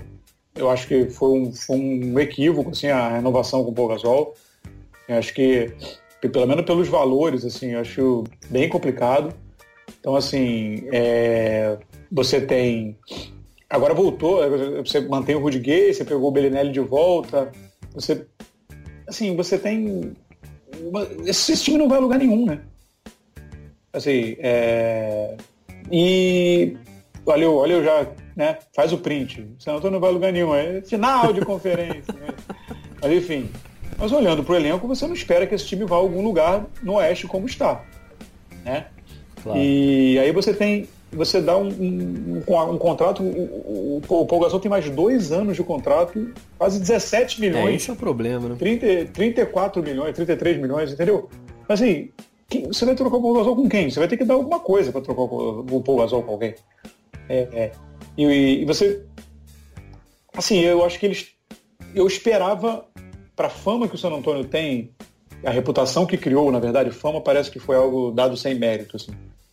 eu 0.55 0.69
acho 0.69 0.87
que 0.87 1.09
foi 1.09 1.29
um, 1.29 1.53
foi 1.53 1.77
um 1.77 2.19
equívoco 2.19 2.71
assim, 2.71 2.87
a 2.87 3.15
renovação 3.15 3.63
com 3.63 3.71
o 3.71 3.73
Paul 3.73 3.89
Gasol. 3.89 4.35
Eu 5.07 5.17
acho 5.17 5.33
que, 5.33 5.73
pelo 6.21 6.47
menos 6.47 6.65
pelos 6.65 6.87
valores, 6.87 7.45
assim, 7.45 7.75
acho 7.75 8.23
bem 8.49 8.69
complicado. 8.69 9.33
Então, 9.99 10.15
assim, 10.15 10.83
é, 10.91 11.77
você 12.11 12.41
tem. 12.41 12.97
Agora 13.69 13.93
voltou, 13.93 14.41
você 14.83 14.99
mantém 14.99 15.35
o 15.35 15.39
Rudy 15.39 15.59
Gay, 15.59 15.93
você 15.93 16.03
pegou 16.03 16.29
o 16.29 16.31
Bellinelli 16.31 16.71
de 16.71 16.79
volta. 16.79 17.51
Você. 17.93 18.25
Assim, 19.07 19.35
você 19.35 19.57
tem. 19.57 20.13
Uma, 20.81 21.03
esse, 21.25 21.53
esse, 21.53 21.63
time 21.63 21.77
não 21.77 21.87
vai 21.87 21.97
a 21.97 22.01
lugar 22.01 22.19
nenhum, 22.19 22.45
né? 22.45 22.61
Assim, 23.93 24.35
é, 24.39 25.35
e 25.91 26.77
olha 27.25 27.43
eu, 27.43 27.55
olha 27.55 27.73
eu 27.73 27.83
já 27.83 28.07
né? 28.35 28.57
Faz 28.75 28.91
o 28.93 28.97
print. 28.97 29.41
O 29.41 29.71
Antonio 29.71 29.91
não 29.91 29.99
vai 29.99 30.09
a 30.09 30.13
lugar 30.13 30.31
nenhum, 30.31 30.53
é 30.53 30.81
final 30.81 31.33
de 31.33 31.41
conferência. 31.41 32.13
Né? 32.13 32.27
Mas 33.01 33.11
enfim. 33.11 33.49
Mas 33.97 34.11
olhando 34.11 34.43
para 34.43 34.53
o 34.53 34.55
elenco, 34.55 34.87
você 34.87 35.05
não 35.05 35.13
espera 35.13 35.45
que 35.45 35.53
esse 35.53 35.65
time 35.65 35.85
vá 35.85 35.95
a 35.95 35.99
algum 35.99 36.23
lugar 36.23 36.65
no 36.81 36.93
Oeste 36.93 37.27
como 37.27 37.45
está. 37.45 37.83
Né? 38.63 38.87
Claro. 39.43 39.59
E 39.59 40.17
aí 40.19 40.31
você 40.31 40.53
tem. 40.53 40.87
Você 41.13 41.41
dá 41.41 41.57
um, 41.57 41.67
um, 41.67 42.43
um, 42.47 42.71
um 42.71 42.77
contrato. 42.77 43.21
O, 43.21 44.01
o, 44.07 44.21
o 44.21 44.39
Gasol 44.39 44.59
tem 44.59 44.71
mais 44.71 44.89
dois 44.89 45.31
anos 45.31 45.57
de 45.57 45.63
contrato, 45.63 46.33
quase 46.57 46.79
17 46.79 47.41
milhões. 47.41 47.67
É, 47.67 47.75
esse 47.75 47.89
é 47.89 47.93
o 47.93 47.97
problema, 47.97 48.47
né? 48.47 48.55
30, 48.57 49.11
34 49.11 49.83
milhões, 49.83 50.15
33 50.15 50.57
milhões, 50.57 50.93
entendeu? 50.93 51.29
Mas 51.67 51.81
assim, 51.81 52.09
quem, 52.49 52.67
você 52.67 52.85
vai 52.85 52.95
trocar 52.95 53.17
o 53.17 53.21
Paul 53.21 53.33
Gasol 53.33 53.55
com 53.57 53.67
quem? 53.67 53.89
Você 53.89 53.99
vai 53.99 54.07
ter 54.07 54.15
que 54.15 54.23
dar 54.23 54.35
alguma 54.35 54.59
coisa 54.59 54.91
para 54.91 55.01
trocar 55.01 55.21
o, 55.21 55.65
o 55.69 55.81
Paul 55.81 55.97
Gasol 55.97 56.23
com 56.23 56.31
alguém. 56.31 56.55
É, 57.27 57.47
é. 57.51 57.71
E, 58.17 58.61
e 58.61 58.65
você. 58.65 59.03
Assim, 60.35 60.59
eu 60.59 60.83
acho 60.83 60.99
que 60.99 61.05
eles. 61.05 61.27
Eu 61.93 62.07
esperava, 62.07 62.85
para 63.35 63.47
a 63.47 63.49
fama 63.49 63.87
que 63.87 63.95
o 63.95 63.97
San 63.97 64.09
Antônio 64.09 64.45
tem, 64.45 64.91
a 65.43 65.51
reputação 65.51 66.05
que 66.05 66.17
criou, 66.17 66.51
na 66.51 66.59
verdade, 66.59 66.91
fama 66.91 67.21
parece 67.21 67.49
que 67.49 67.59
foi 67.59 67.75
algo 67.75 68.11
dado 68.11 68.37
sem 68.37 68.55
mérito. 68.55 68.95
Assim. 68.95 69.11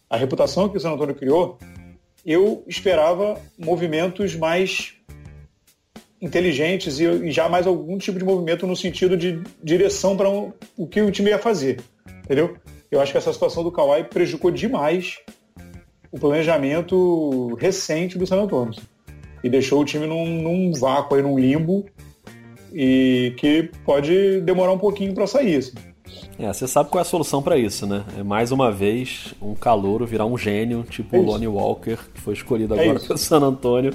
A 0.08 0.16
reputação 0.16 0.68
que 0.68 0.76
o 0.76 0.80
San 0.80 0.92
Antônio 0.92 1.14
criou, 1.14 1.58
eu 2.24 2.62
esperava 2.66 3.40
movimentos 3.58 4.34
mais 4.36 4.94
inteligentes 6.20 6.98
e, 6.98 7.04
e 7.04 7.30
já 7.30 7.48
mais 7.48 7.66
algum 7.66 7.96
tipo 7.96 8.18
de 8.18 8.24
movimento 8.24 8.66
no 8.66 8.76
sentido 8.76 9.16
de 9.16 9.40
direção 9.62 10.16
para 10.16 10.28
um, 10.28 10.52
o 10.76 10.86
que 10.86 11.00
o 11.00 11.10
time 11.10 11.30
ia 11.30 11.38
fazer. 11.38 11.80
Entendeu? 12.24 12.56
Eu 12.90 13.00
acho 13.00 13.12
que 13.12 13.18
essa 13.18 13.32
situação 13.32 13.62
do 13.62 13.72
Kawhi 13.72 14.04
prejudicou 14.04 14.50
demais 14.50 15.18
o 16.10 16.18
planejamento 16.18 17.54
recente 17.54 18.18
do 18.18 18.26
San 18.26 18.42
Antonio. 18.42 18.80
E 19.42 19.48
deixou 19.48 19.80
o 19.80 19.84
time 19.84 20.06
num, 20.06 20.26
num 20.26 20.72
vácuo 20.72 21.14
aí, 21.14 21.22
num 21.22 21.38
limbo, 21.38 21.86
e 22.72 23.32
que 23.36 23.70
pode 23.84 24.40
demorar 24.40 24.72
um 24.72 24.78
pouquinho 24.78 25.14
para 25.14 25.26
sair. 25.26 25.56
Assim. 25.56 25.72
É, 26.38 26.52
você 26.52 26.68
sabe 26.68 26.88
qual 26.88 27.00
é 27.00 27.02
a 27.02 27.04
solução 27.04 27.42
para 27.42 27.56
isso, 27.56 27.86
né? 27.86 28.04
É 28.16 28.22
mais 28.22 28.52
uma 28.52 28.70
vez 28.70 29.34
um 29.42 29.54
calouro 29.54 30.06
virar 30.06 30.24
um 30.24 30.38
gênio, 30.38 30.84
tipo 30.88 31.16
é 31.16 31.18
o 31.18 31.22
Lonnie 31.22 31.48
Walker, 31.48 31.98
que 32.14 32.20
foi 32.20 32.34
escolhido 32.34 32.74
é 32.74 32.82
agora 32.82 33.00
pelo 33.00 33.18
San 33.18 33.40
Antonio, 33.40 33.92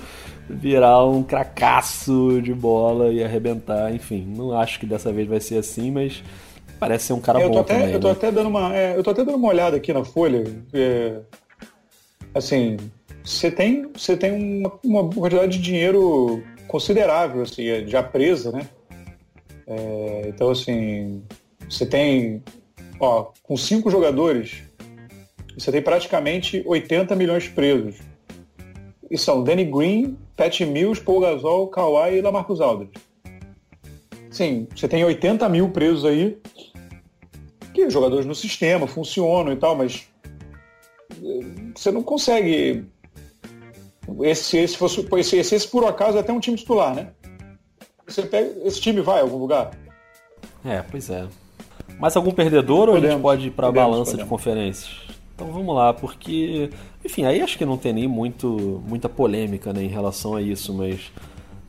virar 0.50 1.06
um 1.06 1.24
cracaço 1.24 2.42
de 2.42 2.54
bola 2.54 3.14
e 3.14 3.24
arrebentar. 3.24 3.94
Enfim, 3.96 4.26
não 4.36 4.52
acho 4.52 4.80
que 4.80 4.86
dessa 4.86 5.12
vez 5.12 5.28
vai 5.28 5.40
ser 5.40 5.58
assim, 5.58 5.90
mas 5.90 6.22
parece 6.80 7.06
ser 7.06 7.14
um 7.14 7.22
cara 7.22 7.42
é, 7.42 7.48
bom 7.48 7.60
até, 7.60 7.76
também. 7.76 7.94
Eu 7.94 8.00
tô, 8.00 8.08
né? 8.08 8.14
até 8.14 8.32
dando 8.32 8.50
uma, 8.50 8.76
é, 8.76 8.98
eu 8.98 9.04
tô 9.04 9.10
até 9.12 9.24
dando 9.24 9.38
uma 9.38 9.48
olhada 9.48 9.78
aqui 9.78 9.94
na 9.94 10.04
folha. 10.04 10.44
É, 12.34 12.38
assim, 12.38 12.78
você 13.24 13.52
tem, 13.52 13.90
você 13.94 14.18
tem 14.18 14.60
uma, 14.60 14.80
uma 14.84 15.10
quantidade 15.10 15.58
de 15.58 15.64
dinheiro 15.64 16.44
considerável, 16.68 17.44
assim, 17.44 17.64
já 17.88 18.02
presa, 18.02 18.52
né? 18.52 18.68
É, 19.68 20.24
então, 20.28 20.50
assim, 20.50 21.24
você 21.70 21.86
tem, 21.86 22.44
ó, 23.00 23.32
com 23.44 23.56
cinco 23.56 23.90
jogadores, 23.90 24.64
você 25.58 25.72
tem 25.72 25.82
praticamente 25.82 26.64
80 26.66 27.16
milhões 27.16 27.48
presos. 27.48 28.00
E 29.10 29.18
são 29.18 29.44
Danny 29.44 29.66
Green, 29.66 30.18
Pat 30.36 30.62
Mills, 30.62 31.00
Paul 31.02 31.20
Gasol, 31.20 31.68
Kawhi 31.68 32.18
e 32.18 32.22
Lamarcus 32.22 32.60
Aldridge. 32.60 32.94
Sim, 34.32 34.68
você 34.76 34.88
tem 34.88 35.06
80 35.06 35.48
mil 35.48 35.70
presos 35.70 36.06
aí, 36.06 36.40
que 37.72 37.88
jogadores 37.90 38.26
no 38.26 38.34
sistema, 38.34 38.88
funcionam 38.88 39.54
e 39.54 39.56
tal, 39.56 39.76
mas 39.76 40.08
você 41.76 41.92
não 41.92 42.04
consegue. 42.04 42.86
Esse, 44.22 44.58
esse, 44.58 44.78
fosse, 44.78 45.08
esse, 45.18 45.38
esse, 45.38 45.56
esse 45.56 45.68
por 45.68 45.86
acaso 45.86 46.18
é 46.18 46.22
até 46.22 46.34
um 46.34 46.40
time 46.40 46.58
titular, 46.58 46.94
né? 46.94 47.12
Você 48.06 48.24
pega, 48.24 48.52
esse 48.68 48.82
time 48.82 49.02
vai 49.02 49.20
a 49.20 49.22
algum 49.22 49.38
lugar? 49.38 49.72
É, 50.66 50.82
pois 50.82 51.10
é. 51.10 51.26
Mais 52.00 52.16
algum 52.16 52.32
perdedor 52.32 52.88
podemos, 52.88 53.04
ou 53.04 53.08
a 53.08 53.12
gente 53.12 53.22
pode 53.22 53.48
ir 53.48 53.52
para 53.52 53.68
a 53.68 53.72
balança 53.72 54.12
podemos. 54.12 54.24
de 54.24 54.30
conferências? 54.30 54.92
Então 55.36 55.52
vamos 55.52 55.74
lá, 55.74 55.94
porque, 55.94 56.70
enfim, 57.04 57.26
aí 57.26 57.42
acho 57.42 57.58
que 57.58 57.66
não 57.66 57.78
tem 57.78 57.94
nem 57.94 58.08
muito, 58.08 58.82
muita 58.86 59.10
polêmica 59.10 59.74
né, 59.74 59.84
em 59.84 59.88
relação 59.88 60.36
a 60.36 60.42
isso, 60.42 60.74
mas 60.74 61.12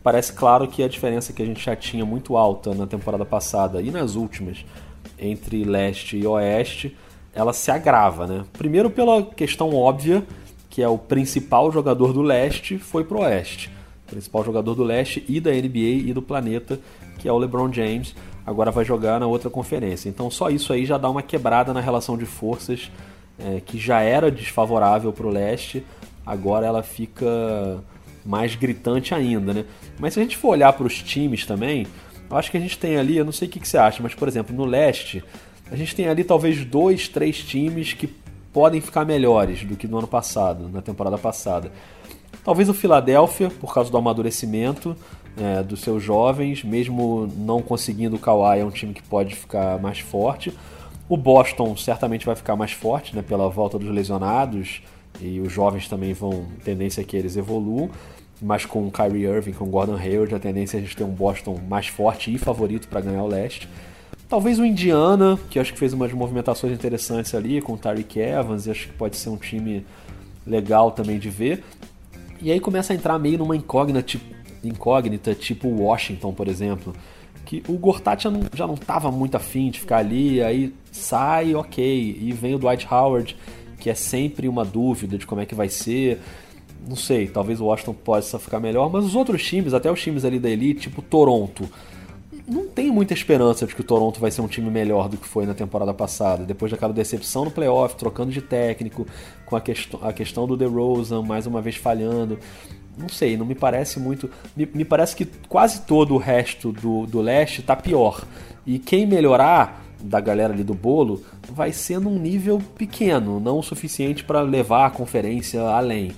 parece 0.02 0.32
claro 0.32 0.68
que 0.68 0.82
a 0.82 0.88
diferença 0.88 1.32
que 1.32 1.42
a 1.42 1.46
gente 1.46 1.64
já 1.64 1.74
tinha 1.74 2.04
muito 2.04 2.36
alta 2.36 2.74
na 2.74 2.86
temporada 2.86 3.24
passada 3.24 3.80
e 3.80 3.90
nas 3.90 4.16
últimas 4.16 4.64
entre 5.18 5.64
leste 5.64 6.18
e 6.18 6.26
oeste 6.26 6.96
ela 7.34 7.52
se 7.52 7.70
agrava, 7.70 8.26
né? 8.26 8.44
Primeiro 8.52 8.88
pela 8.88 9.22
questão 9.22 9.74
óbvia, 9.74 10.24
que 10.70 10.82
é 10.82 10.88
o 10.88 10.98
principal 10.98 11.70
jogador 11.72 12.12
do 12.12 12.22
leste 12.22 12.78
foi 12.78 13.04
pro 13.04 13.20
oeste. 13.20 13.70
Principal 14.06 14.44
jogador 14.44 14.74
do 14.74 14.84
leste 14.84 15.24
e 15.28 15.40
da 15.40 15.50
NBA 15.50 16.08
e 16.08 16.12
do 16.12 16.22
planeta, 16.22 16.78
que 17.18 17.28
é 17.28 17.32
o 17.32 17.38
LeBron 17.38 17.72
James, 17.72 18.14
agora 18.46 18.70
vai 18.70 18.84
jogar 18.84 19.18
na 19.18 19.26
outra 19.26 19.50
conferência. 19.50 20.08
Então 20.08 20.30
só 20.30 20.50
isso 20.50 20.72
aí 20.72 20.84
já 20.84 20.98
dá 20.98 21.08
uma 21.08 21.22
quebrada 21.22 21.72
na 21.72 21.80
relação 21.80 22.16
de 22.16 22.26
forças 22.26 22.90
é, 23.38 23.60
que 23.64 23.78
já 23.78 24.00
era 24.00 24.30
desfavorável 24.30 25.12
para 25.12 25.26
o 25.26 25.30
leste, 25.30 25.84
agora 26.24 26.66
ela 26.66 26.82
fica 26.82 27.82
mais 28.24 28.54
gritante 28.54 29.14
ainda, 29.14 29.52
né? 29.52 29.64
Mas 29.98 30.14
se 30.14 30.20
a 30.20 30.22
gente 30.22 30.36
for 30.36 30.50
olhar 30.50 30.72
para 30.72 30.86
os 30.86 31.02
times 31.02 31.44
também, 31.44 31.86
eu 32.30 32.36
acho 32.36 32.50
que 32.50 32.56
a 32.56 32.60
gente 32.60 32.78
tem 32.78 32.96
ali, 32.96 33.16
eu 33.16 33.24
não 33.24 33.32
sei 33.32 33.48
o 33.48 33.50
que, 33.50 33.60
que 33.60 33.68
você 33.68 33.76
acha, 33.76 34.02
mas 34.02 34.14
por 34.14 34.28
exemplo, 34.28 34.54
no 34.54 34.64
leste 34.64 35.22
a 35.70 35.76
gente 35.76 35.94
tem 35.94 36.08
ali 36.08 36.24
talvez 36.24 36.64
dois, 36.64 37.08
três 37.08 37.38
times 37.38 37.92
que 37.92 38.08
podem 38.52 38.80
ficar 38.80 39.04
melhores 39.04 39.64
do 39.64 39.76
que 39.76 39.88
no 39.88 39.98
ano 39.98 40.06
passado, 40.06 40.68
na 40.68 40.80
temporada 40.80 41.18
passada. 41.18 41.72
Talvez 42.44 42.68
o 42.68 42.74
Philadelphia, 42.74 43.50
por 43.50 43.72
causa 43.72 43.90
do 43.90 43.96
amadurecimento 43.96 44.96
é, 45.36 45.62
dos 45.62 45.80
seus 45.80 46.02
jovens, 46.02 46.62
mesmo 46.62 47.26
não 47.36 47.60
conseguindo 47.60 48.16
o 48.16 48.18
Kawhi, 48.18 48.60
é 48.60 48.64
um 48.64 48.70
time 48.70 48.92
que 48.92 49.02
pode 49.02 49.34
ficar 49.34 49.78
mais 49.80 49.98
forte. 49.98 50.52
O 51.08 51.16
Boston 51.16 51.76
certamente 51.76 52.24
vai 52.24 52.36
ficar 52.36 52.54
mais 52.54 52.72
forte 52.72 53.14
né, 53.16 53.22
pela 53.22 53.48
volta 53.48 53.78
dos 53.78 53.88
lesionados 53.88 54.82
e 55.20 55.40
os 55.40 55.52
jovens 55.52 55.88
também 55.88 56.12
vão, 56.12 56.46
tendência 56.64 57.00
é 57.00 57.04
que 57.04 57.16
eles 57.16 57.36
evoluam. 57.36 57.90
Mas 58.42 58.66
com 58.66 58.86
o 58.86 58.90
Kyrie 58.90 59.24
Irving, 59.24 59.52
com 59.52 59.64
o 59.64 59.68
Gordon 59.68 59.96
Hayward, 59.96 60.34
a 60.34 60.38
tendência 60.38 60.76
é 60.76 60.78
a 60.78 60.82
gente 60.82 60.96
ter 60.96 61.04
um 61.04 61.12
Boston 61.12 61.60
mais 61.68 61.86
forte 61.86 62.34
e 62.34 62.36
favorito 62.36 62.88
para 62.88 63.00
ganhar 63.00 63.22
o 63.22 63.26
leste. 63.26 63.68
Talvez 64.28 64.58
o 64.58 64.64
Indiana, 64.64 65.38
que 65.50 65.58
acho 65.58 65.72
que 65.72 65.78
fez 65.78 65.92
umas 65.92 66.12
movimentações 66.12 66.72
interessantes 66.72 67.34
ali 67.34 67.60
com 67.60 67.74
o 67.74 67.76
Tyreek 67.76 68.18
Evans, 68.18 68.66
e 68.66 68.70
acho 68.70 68.88
que 68.88 68.94
pode 68.94 69.16
ser 69.16 69.28
um 69.28 69.36
time 69.36 69.84
legal 70.46 70.90
também 70.90 71.18
de 71.18 71.30
ver. 71.30 71.62
E 72.40 72.50
aí 72.50 72.58
começa 72.58 72.92
a 72.92 72.96
entrar 72.96 73.18
meio 73.18 73.38
numa 73.38 73.56
incógnita, 73.56 74.18
incógnita 74.62 75.34
tipo 75.34 75.68
Washington, 75.68 76.32
por 76.32 76.48
exemplo, 76.48 76.94
que 77.44 77.62
o 77.68 77.74
Gortat 77.74 78.22
já 78.24 78.30
não, 78.30 78.40
já 78.54 78.66
não 78.66 78.76
tava 78.76 79.10
muito 79.10 79.36
afim 79.36 79.70
de 79.70 79.80
ficar 79.80 79.98
ali, 79.98 80.42
aí 80.42 80.74
sai, 80.90 81.54
ok, 81.54 82.18
e 82.20 82.32
vem 82.32 82.54
o 82.54 82.58
Dwight 82.58 82.86
Howard, 82.90 83.36
que 83.78 83.90
é 83.90 83.94
sempre 83.94 84.48
uma 84.48 84.64
dúvida 84.64 85.18
de 85.18 85.26
como 85.26 85.40
é 85.42 85.46
que 85.46 85.54
vai 85.54 85.68
ser. 85.68 86.20
Não 86.88 86.96
sei, 86.96 87.28
talvez 87.28 87.60
o 87.60 87.66
Washington 87.66 87.94
possa 87.94 88.38
ficar 88.38 88.60
melhor, 88.60 88.90
mas 88.90 89.04
os 89.04 89.14
outros 89.14 89.42
times, 89.42 89.72
até 89.72 89.90
os 89.90 90.00
times 90.00 90.24
ali 90.24 90.38
da 90.38 90.50
elite, 90.50 90.82
tipo 90.82 91.00
Toronto, 91.02 91.68
não 92.46 92.68
tem 92.68 92.90
muita 92.90 93.14
esperança 93.14 93.66
de 93.66 93.74
que 93.74 93.80
o 93.80 93.84
Toronto 93.84 94.20
vai 94.20 94.30
ser 94.30 94.42
um 94.42 94.46
time 94.46 94.70
melhor 94.70 95.08
do 95.08 95.16
que 95.16 95.26
foi 95.26 95.46
na 95.46 95.54
temporada 95.54 95.94
passada. 95.94 96.44
Depois 96.44 96.70
daquela 96.70 96.92
decepção 96.92 97.44
no 97.44 97.50
playoff, 97.50 97.96
trocando 97.96 98.30
de 98.30 98.42
técnico, 98.42 99.06
com 99.46 99.56
a, 99.56 99.60
quest 99.60 99.94
a 100.02 100.12
questão 100.12 100.46
do 100.46 100.56
DeRozan 100.56 101.22
mais 101.22 101.46
uma 101.46 101.62
vez 101.62 101.76
falhando. 101.76 102.38
Não 102.98 103.08
sei, 103.08 103.36
não 103.36 103.46
me 103.46 103.54
parece 103.54 103.98
muito. 103.98 104.30
Me, 104.54 104.68
me 104.72 104.84
parece 104.84 105.16
que 105.16 105.24
quase 105.48 105.82
todo 105.82 106.14
o 106.14 106.18
resto 106.18 106.70
do, 106.70 107.06
do 107.06 107.20
leste 107.20 107.60
está 107.60 107.74
pior. 107.74 108.24
E 108.66 108.78
quem 108.78 109.06
melhorar 109.06 109.82
da 110.00 110.20
galera 110.20 110.52
ali 110.52 110.62
do 110.62 110.74
bolo 110.74 111.22
vai 111.50 111.72
ser 111.72 111.98
num 111.98 112.18
nível 112.18 112.60
pequeno, 112.76 113.40
não 113.40 113.58
o 113.58 113.62
suficiente 113.62 114.22
para 114.22 114.42
levar 114.42 114.86
a 114.86 114.90
conferência 114.90 115.62
além. 115.62 116.12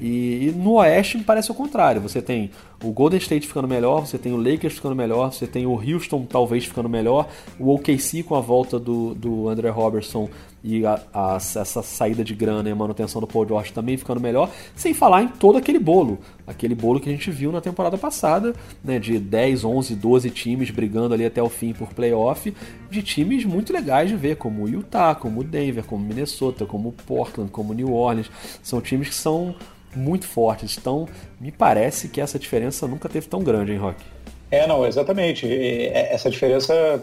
E, 0.00 0.48
e, 0.48 0.54
no 0.56 0.74
Oeste 0.74 1.18
me 1.18 1.24
parece 1.24 1.50
o 1.50 1.54
contrário. 1.54 2.00
Você 2.00 2.20
tem 2.20 2.50
o 2.82 2.90
Golden 2.90 3.18
State 3.18 3.46
ficando 3.46 3.66
melhor, 3.66 4.06
você 4.06 4.18
tem 4.18 4.32
o 4.32 4.36
Lakers 4.36 4.74
ficando 4.74 4.94
melhor, 4.94 5.32
você 5.32 5.46
tem 5.46 5.66
o 5.66 5.72
Houston 5.72 6.26
talvez 6.28 6.64
ficando 6.64 6.88
melhor, 6.88 7.28
o 7.58 7.74
OKC 7.74 8.22
com 8.22 8.34
a 8.34 8.40
volta 8.40 8.78
do, 8.78 9.14
do 9.14 9.48
André 9.48 9.70
Robertson 9.70 10.28
e 10.62 10.84
a, 10.84 11.00
a, 11.14 11.36
essa 11.36 11.80
saída 11.80 12.24
de 12.24 12.34
grana 12.34 12.68
e 12.68 12.72
a 12.72 12.74
manutenção 12.74 13.20
do 13.20 13.26
Paul 13.26 13.46
George 13.46 13.72
também 13.72 13.96
ficando 13.96 14.20
melhor, 14.20 14.50
sem 14.74 14.92
falar 14.92 15.22
em 15.22 15.28
todo 15.28 15.56
aquele 15.56 15.78
bolo. 15.78 16.18
Aquele 16.44 16.74
bolo 16.74 16.98
que 17.00 17.08
a 17.08 17.12
gente 17.12 17.30
viu 17.30 17.52
na 17.52 17.60
temporada 17.60 17.96
passada, 17.96 18.52
né, 18.82 18.98
de 18.98 19.18
10, 19.18 19.64
11, 19.64 19.94
12 19.94 20.30
times 20.30 20.70
brigando 20.70 21.14
ali 21.14 21.24
até 21.24 21.40
o 21.40 21.48
fim 21.48 21.72
por 21.72 21.94
playoff, 21.94 22.52
de 22.90 23.02
times 23.02 23.44
muito 23.44 23.72
legais 23.72 24.10
de 24.10 24.16
ver, 24.16 24.36
como 24.36 24.64
o 24.64 24.68
Utah, 24.68 25.14
como 25.14 25.40
o 25.40 25.44
Denver, 25.44 25.84
como 25.84 26.04
Minnesota, 26.04 26.66
como 26.66 26.92
Portland, 27.06 27.50
como 27.50 27.72
New 27.72 27.92
Orleans. 27.92 28.30
São 28.62 28.80
times 28.80 29.08
que 29.08 29.14
são 29.14 29.54
muito 29.96 30.26
fortes. 30.26 30.76
Então, 30.78 31.08
me 31.40 31.50
parece 31.50 32.08
que 32.08 32.20
essa 32.20 32.38
diferença 32.38 32.86
nunca 32.86 33.08
teve 33.08 33.26
tão 33.26 33.42
grande, 33.42 33.72
hein, 33.72 33.78
Rock? 33.78 34.04
É, 34.50 34.66
não, 34.66 34.86
exatamente. 34.86 35.46
Essa 35.92 36.30
diferença 36.30 37.02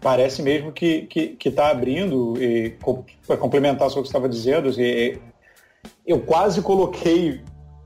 parece 0.00 0.42
mesmo 0.42 0.72
que 0.72 1.08
está 1.44 1.64
tá 1.64 1.70
abrindo, 1.70 2.34
e 2.42 2.76
para 3.26 3.36
complementar 3.36 3.88
o 3.88 3.90
que 3.90 3.96
você 3.96 4.00
estava 4.02 4.28
dizendo, 4.28 4.68
e, 4.80 5.18
eu 6.06 6.20
quase 6.20 6.60
coloquei 6.60 7.40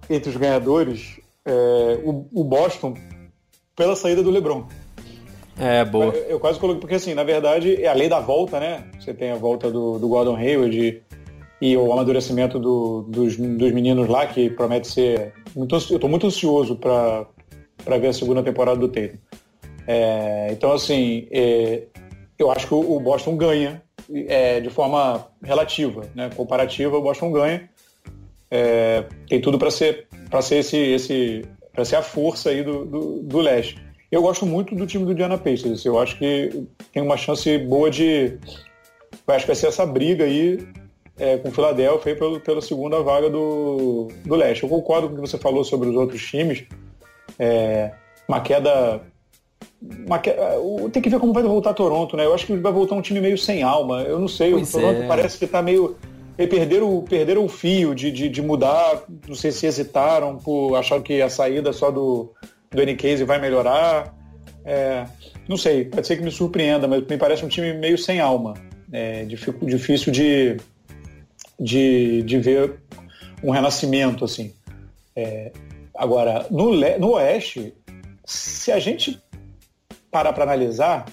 entre 0.08 0.30
os 0.30 0.36
ganhadores 0.36 1.20
é, 1.44 2.00
o, 2.02 2.26
o, 2.32 2.44
Boston 2.44 2.94
pela 3.74 3.94
saída 3.94 4.22
do 4.22 4.30
LeBron. 4.30 4.66
É, 5.58 5.84
boa. 5.84 6.06
Eu, 6.06 6.22
eu, 6.30 6.40
quase 6.40 6.58
coloquei, 6.58 6.80
porque 6.80 6.94
assim, 6.96 7.14
na 7.14 7.24
verdade, 7.24 7.82
é 7.82 7.88
a 7.88 7.92
lei 7.94 8.08
da 8.08 8.20
volta, 8.20 8.58
né? 8.60 8.84
Você 8.98 9.14
tem 9.14 9.30
a 9.30 9.36
volta 9.36 9.70
do, 9.70 9.98
do 9.98 10.08
Gordon 10.08 10.36
Hayward 10.36 11.02
e 11.60 11.76
o 11.76 11.92
amadurecimento 11.92 12.58
do, 12.58 13.02
dos, 13.02 13.36
dos 13.36 13.72
meninos 13.72 14.08
lá, 14.08 14.26
que 14.26 14.50
promete 14.50 14.88
ser. 14.88 15.32
Muito, 15.54 15.74
eu 15.74 15.96
estou 15.96 16.10
muito 16.10 16.26
ansioso 16.26 16.76
para 16.76 17.26
ver 17.98 18.08
a 18.08 18.12
segunda 18.12 18.42
temporada 18.42 18.78
do 18.78 18.88
Tatum. 18.88 19.16
É, 19.86 20.48
então, 20.50 20.72
assim, 20.72 21.26
é, 21.30 21.84
eu 22.38 22.50
acho 22.50 22.66
que 22.66 22.74
o, 22.74 23.00
Boston 23.00 23.36
ganha 23.36 23.82
é, 24.12 24.60
de 24.60 24.68
forma 24.68 25.26
relativa, 25.42 26.02
né? 26.14 26.30
comparativa, 26.36 26.98
o 26.98 27.02
Boston 27.02 27.32
ganha. 27.32 27.70
É, 28.50 29.04
tem 29.28 29.40
tudo 29.40 29.58
para 29.58 29.70
ser, 29.70 30.06
para 30.28 30.42
ser, 30.42 30.56
esse, 30.56 30.76
esse, 30.76 31.44
ser 31.84 31.96
a 31.96 32.02
força 32.02 32.50
aí 32.50 32.62
do, 32.62 32.84
do, 32.84 33.22
do, 33.22 33.38
leste. 33.40 33.80
Eu 34.12 34.22
gosto 34.22 34.46
muito 34.46 34.74
do 34.74 34.86
time 34.86 35.04
do 35.04 35.14
Diana 35.14 35.38
Pacers. 35.38 35.84
Eu 35.84 35.98
acho 35.98 36.18
que 36.18 36.66
tem 36.92 37.02
uma 37.02 37.16
chance 37.16 37.58
boa 37.58 37.90
de. 37.90 38.38
Acho 39.26 39.40
que 39.40 39.46
vai 39.48 39.56
ser 39.56 39.66
essa 39.66 39.84
briga 39.84 40.24
aí 40.24 40.58
é, 41.18 41.38
com 41.38 41.48
o 41.48 41.52
Philadelphia 41.52 42.14
pelo, 42.14 42.40
pela 42.40 42.60
segunda 42.60 43.02
vaga 43.02 43.30
do, 43.30 44.08
do 44.24 44.34
leste. 44.34 44.62
Eu 44.62 44.68
concordo 44.68 45.08
com 45.08 45.14
o 45.14 45.16
que 45.16 45.28
você 45.28 45.38
falou 45.38 45.64
sobre 45.64 45.88
os 45.88 45.96
outros 45.96 46.22
times. 46.22 46.64
É, 47.38 47.92
uma 48.28 48.40
queda. 48.40 49.00
Uma 50.06 50.18
queda 50.18 50.42
tem 50.92 51.02
que 51.02 51.08
ver 51.08 51.18
como 51.18 51.32
vai 51.32 51.42
voltar 51.42 51.74
Toronto, 51.74 52.16
né? 52.16 52.24
Eu 52.24 52.34
acho 52.34 52.46
que 52.46 52.56
vai 52.56 52.72
voltar 52.72 52.94
um 52.94 53.00
time 53.00 53.20
meio 53.20 53.38
sem 53.38 53.62
alma. 53.62 54.02
Eu 54.02 54.18
não 54.18 54.28
sei, 54.28 54.52
pois 54.52 54.68
o 54.68 54.72
Toronto 54.72 55.02
é. 55.02 55.06
parece 55.06 55.38
que 55.38 55.44
está 55.44 55.62
meio. 55.62 55.96
Perderam, 56.36 57.02
perderam 57.08 57.44
o 57.46 57.48
fio 57.48 57.94
de, 57.94 58.10
de, 58.10 58.28
de, 58.28 58.42
mudar, 58.42 59.04
não 59.26 59.34
sei 59.34 59.50
se 59.50 59.66
hesitaram 59.66 60.36
por 60.36 60.76
achar 60.76 61.00
que 61.00 61.22
a 61.22 61.30
saída 61.30 61.72
só 61.72 61.90
do, 61.90 62.30
do 62.70 62.82
N-Case 62.82 63.24
vai 63.24 63.40
melhorar. 63.40 64.14
É, 64.62 65.06
não 65.48 65.56
sei, 65.56 65.86
pode 65.86 66.06
ser 66.06 66.18
que 66.18 66.22
me 66.22 66.30
surpreenda, 66.30 66.86
mas 66.86 67.06
me 67.06 67.16
parece 67.16 67.42
um 67.42 67.48
time 67.48 67.72
meio 67.72 67.96
sem 67.96 68.20
alma. 68.20 68.52
É, 68.92 69.24
difícil 69.24 70.12
de, 70.12 70.58
de, 71.58 72.22
de 72.22 72.38
ver 72.38 72.80
um 73.42 73.50
renascimento 73.50 74.24
assim. 74.24 74.52
É, 75.14 75.52
agora, 75.94 76.46
no, 76.50 76.72
no 76.98 77.12
Oeste, 77.12 77.74
se 78.24 78.70
a 78.72 78.78
gente 78.78 79.20
parar 80.10 80.32
para 80.32 80.44
analisar, 80.44 81.06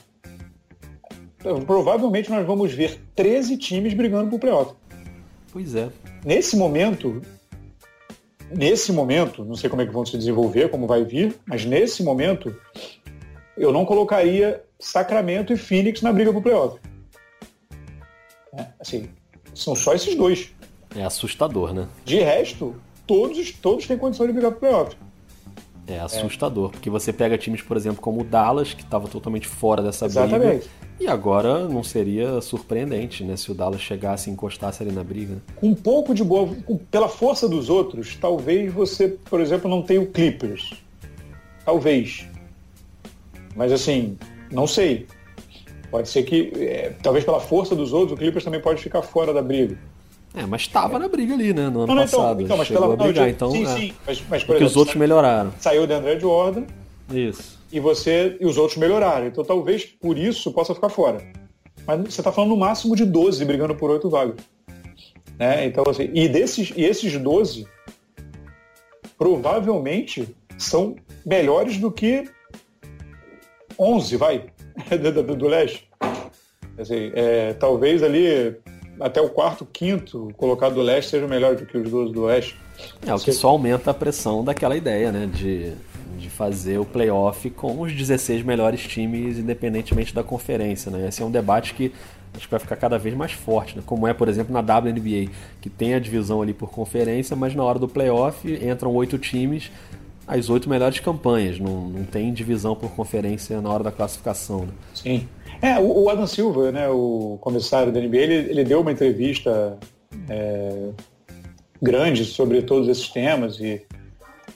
provavelmente 1.66 2.30
nós 2.30 2.46
vamos 2.46 2.72
ver 2.72 3.00
13 3.16 3.58
times 3.58 3.94
brigando 3.94 4.30
por 4.30 4.39
playoff. 4.39 4.74
Pois 5.52 5.76
é. 5.76 5.89
Nesse 6.26 6.56
momento, 6.56 7.22
nesse 8.50 8.91
momento, 8.91 9.44
não 9.44 9.56
sei 9.56 9.70
como 9.70 9.82
é 9.82 9.86
que 9.86 9.91
vão 9.91 10.06
se 10.06 10.18
desenvolver, 10.18 10.70
como 10.70 10.88
vai 10.88 11.04
vir, 11.04 11.36
mas 11.46 11.66
nesse 11.66 12.04
momento, 12.04 12.56
eu 13.58 13.72
não 13.72 13.86
colocaria 13.86 14.64
Sacramento 14.80 15.54
e 15.54 15.58
Phoenix 15.58 16.02
na 16.02 16.12
briga 16.12 16.34
por 16.34 16.41
playoff. 16.41 16.80
É, 18.58 18.68
assim, 18.80 19.10
são 19.54 19.76
só 19.76 19.93
esses 19.93 20.16
dois. 20.16 20.51
É 20.95 21.04
assustador, 21.04 21.74
né? 21.74 21.88
De 22.06 22.20
resto, 22.20 22.76
todos, 23.08 23.51
todos 23.51 23.88
têm 23.88 23.97
condição 23.97 24.28
de 24.28 24.34
brigar 24.34 24.51
pro 24.51 24.60
playoff. 24.60 24.95
É 25.86 25.99
assustador, 25.99 26.70
é. 26.70 26.72
porque 26.72 26.89
você 26.89 27.12
pega 27.12 27.38
times, 27.38 27.62
por 27.62 27.76
exemplo, 27.76 28.01
como 28.01 28.22
o 28.22 28.24
Dallas, 28.24 28.74
que 28.74 28.84
estava 28.84 29.08
totalmente 29.08 29.47
fora 29.47 29.82
dessa 29.82 30.06
Exatamente. 30.06 30.39
briga. 30.39 30.64
E 30.99 31.08
agora 31.08 31.68
não 31.68 31.84
seria 31.84 32.39
surpreendente, 32.39 33.24
né? 33.24 33.36
Se 33.36 33.51
o 33.51 33.54
Dallas 33.54 33.82
chegasse 33.82 34.30
e 34.30 34.34
encostasse 34.34 34.82
ali 34.82 34.91
na 34.91 35.04
briga. 35.04 35.41
Com 35.56 35.70
um 35.70 35.76
pouco 35.76 36.14
de 36.14 36.24
boa. 36.24 36.56
Pela 36.89 37.10
força 37.10 37.49
dos 37.49 37.70
outros, 37.70 38.16
talvez 38.16 38.72
você, 38.72 39.10
por 39.10 39.41
exemplo, 39.41 39.70
não 39.70 39.82
tenha 39.82 39.99
o 39.99 40.06
Clippers. 40.06 40.74
Talvez. 41.66 42.26
Mas 43.56 43.72
assim, 43.72 44.18
não 44.51 44.68
sei. 44.68 45.08
Pode 45.94 46.10
ser 46.10 46.24
que, 46.24 46.52
é, 46.56 46.91
talvez 47.04 47.24
pela 47.24 47.39
força 47.39 47.76
dos 47.76 47.94
outros, 47.94 48.14
o 48.14 48.18
Clippers 48.18 48.44
também 48.44 48.60
pode 48.60 48.82
ficar 48.82 49.04
fora 49.04 49.32
da 49.32 49.44
briga. 49.44 49.78
É, 50.34 50.44
mas 50.44 50.62
estava 50.62 50.98
na 50.98 51.08
briga 51.08 51.36
ali, 51.36 51.54
né? 51.54 51.70
No 51.70 51.82
ano 51.82 51.94
não, 51.94 52.04
então, 52.04 52.20
passado. 52.20 52.41
Então, 52.41 52.58
mas 52.58 52.68
Chegou 52.68 52.82
pela, 52.82 52.96
brigar, 52.98 53.30
então. 53.30 53.52
Sim, 53.52 53.64
é. 53.64 53.68
sim. 53.68 53.94
Mas, 54.08 54.24
mas 54.28 54.44
por 54.44 54.56
exemplo, 54.56 54.72
os 54.72 54.76
outros 54.76 54.96
melhoraram. 54.96 55.54
Saiu 55.60 55.86
de 55.86 55.94
André 55.94 56.20
Jordan. 56.20 56.64
Isso. 57.14 57.60
E 57.72 57.80
você 57.80 58.36
e 58.41 58.46
os 58.48 58.58
outros 58.58 58.80
melhoraram. 58.80 59.28
Então 59.28 59.44
talvez 59.44 59.86
por 59.86 60.18
isso 60.18 60.52
possa 60.52 60.74
ficar 60.74 60.89
fora. 60.89 61.24
Mas 61.86 62.00
você 62.00 62.22
está 62.22 62.32
falando 62.32 62.50
no 62.50 62.58
máximo 62.58 62.96
de 62.96 63.06
12 63.06 63.46
brigando 63.46 63.76
por 63.76 63.91
8 63.91 64.10
vagas. 64.10 64.38
Né? 65.38 65.68
Então, 65.68 65.84
assim, 65.88 66.10
e, 66.12 66.28
desses, 66.28 66.74
e 66.76 66.86
esses 66.86 67.16
12 67.16 67.68
provavelmente 69.16 70.36
são 70.58 70.96
melhores 71.24 71.78
do 71.78 71.91
que 71.91 72.28
11, 73.78 74.18
vai, 74.18 74.46
do, 75.02 75.24
do, 75.24 75.36
do 75.36 75.48
leste. 75.48 75.88
Assim, 76.78 77.12
é, 77.14 77.54
talvez 77.54 78.02
ali 78.02 78.56
até 79.00 79.22
o 79.22 79.30
quarto, 79.30 79.66
quinto 79.66 80.32
colocado 80.38 80.76
do 80.76 80.82
leste 80.82 81.12
seja 81.12 81.28
melhor 81.28 81.56
do 81.56 81.66
que 81.66 81.78
os 81.78 81.90
12 81.90 82.14
do 82.14 82.24
oeste. 82.24 82.58
É, 83.06 83.14
o 83.14 83.20
que 83.20 83.32
só 83.32 83.50
aumenta 83.50 83.92
a 83.92 83.94
pressão 83.94 84.44
daquela 84.44 84.76
ideia, 84.76 85.12
né? 85.12 85.30
De, 85.32 85.74
de 86.18 86.30
fazer 86.30 86.80
o 86.80 86.86
playoff 86.86 87.50
com 87.50 87.82
os 87.82 87.94
16 87.94 88.44
melhores 88.44 88.82
times, 88.82 89.38
independentemente 89.38 90.14
da 90.14 90.24
conferência, 90.24 90.92
né? 90.92 91.08
Esse 91.08 91.22
é 91.22 91.26
um 91.26 91.32
debate 91.32 91.74
que 91.74 91.92
acho 92.36 92.46
que 92.46 92.52
vai 92.52 92.60
ficar 92.60 92.76
cada 92.76 92.98
vez 92.98 93.16
mais 93.16 93.32
forte, 93.32 93.76
né? 93.76 93.84
Como 93.86 94.08
é, 94.08 94.14
por 94.14 94.28
exemplo, 94.28 94.52
na 94.54 94.60
WNBA, 94.60 95.32
que 95.62 95.70
tem 95.70 95.94
a 95.94 96.00
divisão 96.00 96.42
ali 96.42 96.54
por 96.54 96.72
conferência, 96.72 97.36
mas 97.36 97.54
na 97.54 97.64
hora 97.64 97.78
do 97.78 97.88
playoff 97.88 98.52
entram 98.52 98.94
oito 98.96 99.18
times, 99.18 99.72
as 100.28 100.50
oito 100.50 100.70
melhores 100.70 101.00
campanhas. 101.00 101.60
Não, 101.60 101.90
não 101.90 102.04
tem 102.04 102.34
divisão 102.34 102.76
por 102.76 102.92
conferência 102.92 103.62
na 103.62 103.70
hora 103.70 103.84
da 103.84 103.92
classificação. 103.92 104.62
Né? 104.62 104.74
Sim. 104.94 105.28
É, 105.62 105.80
o, 105.80 106.10
Adam 106.10 106.28
Silva, 106.28 106.72
né, 106.72 106.90
o 106.90 107.38
comissário 107.40 107.92
da 107.92 108.00
NBA, 108.00 108.18
ele, 108.18 108.34
ele 108.52 108.64
deu 108.64 108.82
uma 108.82 108.92
entrevista 108.92 109.78
é, 110.30 110.90
grande 111.82 112.26
sobre 112.26 112.62
todos 112.62 112.90
esses 112.90 113.08
temas 113.10 113.60
e 113.60 113.82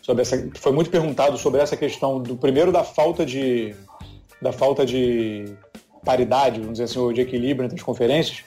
sobre 0.01 0.22
essa, 0.22 0.49
foi 0.55 0.72
muito 0.72 0.89
perguntado 0.89 1.38
sobre 1.38 1.61
essa 1.61 1.78
questão 1.78 2.22
do 2.22 2.36
primeiro 2.36 2.72
da 2.72 2.84
falta 2.84 3.26
de 3.26 3.76
da 4.41 4.51
falta 4.51 4.86
de 4.86 5.45
paridade, 6.05 6.59
vamos 6.59 6.74
dizer 6.74 6.86
assim, 6.86 6.99
ou 6.99 7.11
de 7.11 7.22
equilíbrio 7.22 7.65
entre 7.65 7.78
as 7.78 7.84
conferências, 7.84 8.43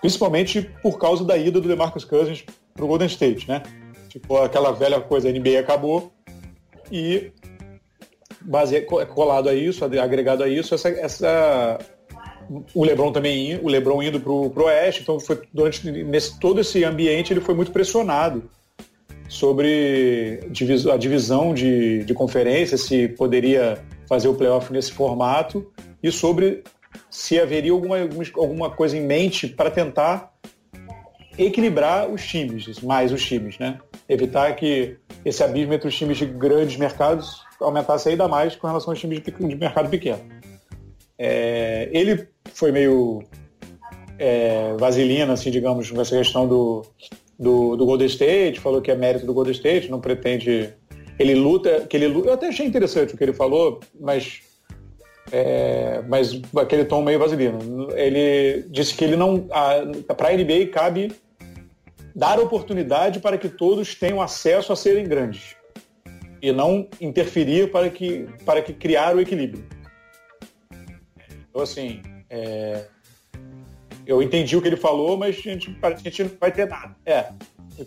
principalmente 0.00 0.70
por 0.82 0.98
causa 0.98 1.24
da 1.24 1.36
ida 1.36 1.60
do 1.60 1.68
DeMarcus 1.68 2.04
Cousins 2.04 2.44
para 2.74 2.84
o 2.84 2.88
Golden 2.88 3.06
State, 3.06 3.46
né? 3.46 3.62
Tipo, 4.08 4.38
aquela 4.38 4.72
velha 4.72 5.00
coisa, 5.00 5.28
a 5.28 5.32
NBA 5.32 5.60
acabou 5.60 6.10
e 6.90 7.32
base, 8.40 8.80
colado 8.82 9.48
a 9.48 9.54
isso, 9.54 9.84
agregado 9.84 10.42
a 10.42 10.48
isso, 10.48 10.74
essa, 10.74 10.88
essa 10.88 11.78
o 12.74 12.84
LeBron 12.84 13.12
também 13.12 13.60
o 13.62 13.68
LeBron 13.68 14.02
indo 14.02 14.20
pro, 14.20 14.50
pro 14.50 14.64
oeste, 14.64 15.02
então 15.02 15.20
foi 15.20 15.40
durante 15.52 15.90
nesse 15.90 16.38
todo 16.38 16.60
esse 16.60 16.82
ambiente 16.82 17.32
ele 17.32 17.40
foi 17.40 17.54
muito 17.54 17.70
pressionado 17.70 18.50
sobre 19.28 20.40
a 20.90 20.96
divisão 20.96 21.52
de, 21.52 22.02
de 22.04 22.14
conferência, 22.14 22.78
se 22.78 23.08
poderia 23.08 23.78
fazer 24.08 24.28
o 24.28 24.34
playoff 24.34 24.72
nesse 24.72 24.90
formato 24.92 25.70
e 26.02 26.10
sobre 26.10 26.64
se 27.10 27.38
haveria 27.38 27.72
alguma, 27.72 27.98
alguma 28.34 28.70
coisa 28.70 28.96
em 28.96 29.02
mente 29.02 29.46
para 29.46 29.70
tentar 29.70 30.32
equilibrar 31.38 32.10
os 32.10 32.26
times, 32.26 32.80
mais 32.80 33.12
os 33.12 33.24
times, 33.24 33.58
né? 33.58 33.78
Evitar 34.08 34.54
que 34.56 34.96
esse 35.24 35.42
abismo 35.42 35.72
entre 35.72 35.88
os 35.88 35.96
times 35.96 36.18
de 36.18 36.26
grandes 36.26 36.76
mercados 36.76 37.42
aumentasse 37.60 38.08
ainda 38.08 38.26
mais 38.26 38.56
com 38.56 38.66
relação 38.66 38.92
aos 38.92 38.98
times 38.98 39.20
de, 39.20 39.30
de 39.30 39.56
mercado 39.56 39.88
pequeno. 39.88 40.20
É, 41.18 41.88
ele 41.92 42.28
foi 42.54 42.72
meio 42.72 43.22
é, 44.18 44.74
vaselina, 44.78 45.32
assim, 45.32 45.50
digamos, 45.50 45.90
nessa 45.92 46.16
questão 46.16 46.46
do, 46.46 46.84
do, 47.38 47.76
do 47.76 47.86
Golden 47.86 48.06
State, 48.06 48.60
falou 48.60 48.80
que 48.80 48.90
é 48.90 48.96
mérito 48.96 49.26
do 49.26 49.34
Golden 49.34 49.52
State, 49.52 49.90
não 49.90 50.00
pretende. 50.00 50.72
Ele 51.18 51.34
luta, 51.34 51.86
que 51.88 51.96
ele. 51.96 52.06
Eu 52.06 52.32
até 52.32 52.48
achei 52.48 52.66
interessante 52.66 53.14
o 53.14 53.16
que 53.16 53.24
ele 53.24 53.32
falou, 53.32 53.80
mas. 54.00 54.40
É, 55.30 56.02
mas 56.08 56.40
aquele 56.56 56.84
tom 56.84 57.02
meio 57.02 57.18
vaselino. 57.18 57.88
Ele 57.94 58.64
disse 58.70 58.94
que 58.94 59.04
ele 59.04 59.16
não. 59.16 59.48
Para 60.16 60.28
a 60.28 60.32
NBA 60.32 60.68
cabe 60.72 61.12
dar 62.18 62.40
oportunidade 62.40 63.20
para 63.20 63.38
que 63.38 63.48
todos 63.48 63.94
tenham 63.94 64.20
acesso 64.20 64.72
a 64.72 64.76
serem 64.76 65.04
grandes 65.04 65.54
e 66.42 66.50
não 66.50 66.88
interferir 67.00 67.70
para 67.70 67.88
que, 67.88 68.26
para 68.44 68.60
que 68.60 68.72
criar 68.72 69.14
o 69.14 69.20
equilíbrio. 69.20 69.64
Então, 71.48 71.62
assim, 71.62 72.02
é, 72.28 72.86
eu 74.04 74.20
entendi 74.20 74.56
o 74.56 74.60
que 74.60 74.66
ele 74.66 74.76
falou, 74.76 75.16
mas 75.16 75.36
a 75.36 75.40
gente, 75.40 75.78
a 75.80 75.94
gente 75.94 76.24
não 76.24 76.30
vai 76.40 76.50
ter 76.50 76.66
nada. 76.66 76.96
É, 77.06 77.26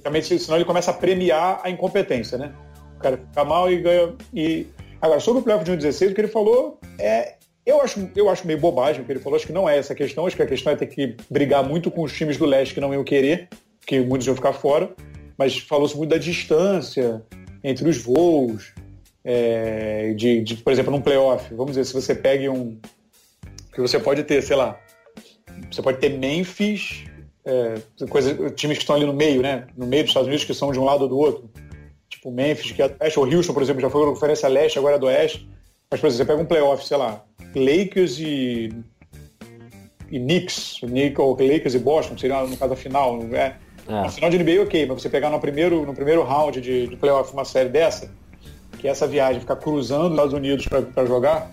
também, 0.02 0.22
senão 0.22 0.58
ele 0.58 0.66
começa 0.66 0.92
a 0.92 0.94
premiar 0.94 1.60
a 1.62 1.70
incompetência, 1.70 2.38
né? 2.38 2.54
O 2.96 3.00
cara 3.02 3.18
fica 3.18 3.44
mal 3.44 3.70
e 3.70 3.82
ganha. 3.82 4.16
E... 4.34 4.66
Agora, 5.02 5.20
sobre 5.20 5.42
o 5.42 5.44
playoff 5.44 5.66
de 5.66 5.72
1 5.72 6.10
o 6.10 6.16
que 6.16 6.22
ele 6.22 6.28
falou 6.30 6.80
é. 6.98 7.36
Eu 7.64 7.80
acho, 7.80 8.10
eu 8.16 8.28
acho 8.28 8.48
meio 8.48 8.58
bobagem 8.58 9.04
o 9.04 9.06
que 9.06 9.12
ele 9.12 9.20
falou, 9.20 9.38
acho 9.38 9.46
que 9.46 9.54
não 9.54 9.70
é 9.70 9.78
essa 9.78 9.94
a 9.94 9.96
questão, 9.96 10.26
acho 10.26 10.36
que 10.36 10.42
a 10.42 10.48
questão 10.48 10.74
é 10.74 10.76
ter 10.76 10.88
que 10.88 11.16
brigar 11.30 11.64
muito 11.64 11.92
com 11.92 12.02
os 12.02 12.12
times 12.12 12.36
do 12.36 12.44
leste 12.44 12.74
que 12.74 12.80
não 12.80 12.92
iam 12.92 13.04
querer, 13.04 13.48
que 13.86 14.00
muitos 14.02 14.28
iam 14.28 14.36
ficar 14.36 14.54
fora, 14.54 14.94
mas 15.38 15.58
falou-se 15.60 15.96
muito 15.98 16.10
da 16.10 16.18
distância 16.18 17.24
entre 17.64 17.88
os 17.88 17.98
voos, 17.98 18.74
é, 19.24 20.14
de, 20.14 20.42
de, 20.42 20.58
por 20.58 20.74
exemplo, 20.74 20.92
num 20.92 21.02
playoff. 21.02 21.54
Vamos 21.54 21.74
dizer, 21.74 21.86
se 21.86 21.94
você 21.94 22.16
pegue 22.16 22.50
um. 22.50 22.78
que 23.74 23.82
você 23.82 24.00
pode 24.00 24.24
ter, 24.24 24.42
sei 24.42 24.56
lá, 24.56 24.80
você 25.72 25.82
pode 25.82 26.00
ter 26.00 26.10
Memphis, 26.10 27.06
é, 27.46 27.76
coisa, 28.10 28.50
times 28.52 28.78
que 28.78 28.84
estão 28.84 28.96
ali 28.96 29.06
no 29.06 29.14
meio, 29.14 29.42
né? 29.42 29.68
No 29.78 29.86
meio 29.86 30.04
dos 30.04 30.12
Estados 30.12 30.28
Unidos, 30.28 30.46
que 30.46 30.54
são 30.54 30.72
de 30.72 30.80
um 30.80 30.84
lado 30.84 31.04
ou 31.04 31.10
do 31.10 31.18
outro. 31.18 31.50
Tipo 32.10 32.32
Memphis, 32.32 32.72
que 32.72 32.82
é 32.82 32.96
ou 33.18 33.26
Houston, 33.26 33.54
por 33.54 33.64
exemplo, 33.64 33.82
já 33.82 33.90
foi 33.90 34.06
conferência 34.06 34.48
leste, 34.48 34.78
agora 34.78 34.96
é 34.96 35.00
do 35.00 35.08
oeste. 35.08 35.48
Mas, 35.90 36.00
por 36.00 36.08
exemplo, 36.08 36.26
você 36.26 36.26
pega 36.26 36.42
um 36.42 36.46
playoff, 36.46 36.86
sei 36.86 36.98
lá, 36.98 37.24
Lakers 37.56 38.20
e, 38.20 38.70
e 40.10 40.20
Knicks, 40.20 40.82
ou 41.18 41.32
Lakers 41.32 41.74
e 41.74 41.80
Boston, 41.80 42.18
seria 42.18 42.42
no 42.44 42.56
caso 42.56 42.70
da 42.70 42.76
final, 42.76 43.18
não 43.18 43.36
é? 43.36 43.58
É. 43.88 44.10
final 44.10 44.30
de 44.30 44.38
NBA, 44.38 44.62
ok, 44.64 44.86
mas 44.86 45.02
você 45.02 45.10
pegar 45.10 45.30
no 45.30 45.40
primeiro, 45.40 45.86
no 45.86 45.94
primeiro 45.94 46.24
round 46.24 46.60
de, 46.62 46.88
de 46.88 46.96
playoff 46.96 47.34
uma 47.34 47.46
série 47.46 47.70
dessa, 47.70 48.12
que 48.80 48.88
essa 48.88 49.08
viagem, 49.08 49.40
ficar 49.40 49.56
cruzando 49.58 50.06
os 50.06 50.12
Estados 50.12 50.34
Unidos 50.34 50.68
para 50.68 51.06
jogar, 51.06 51.50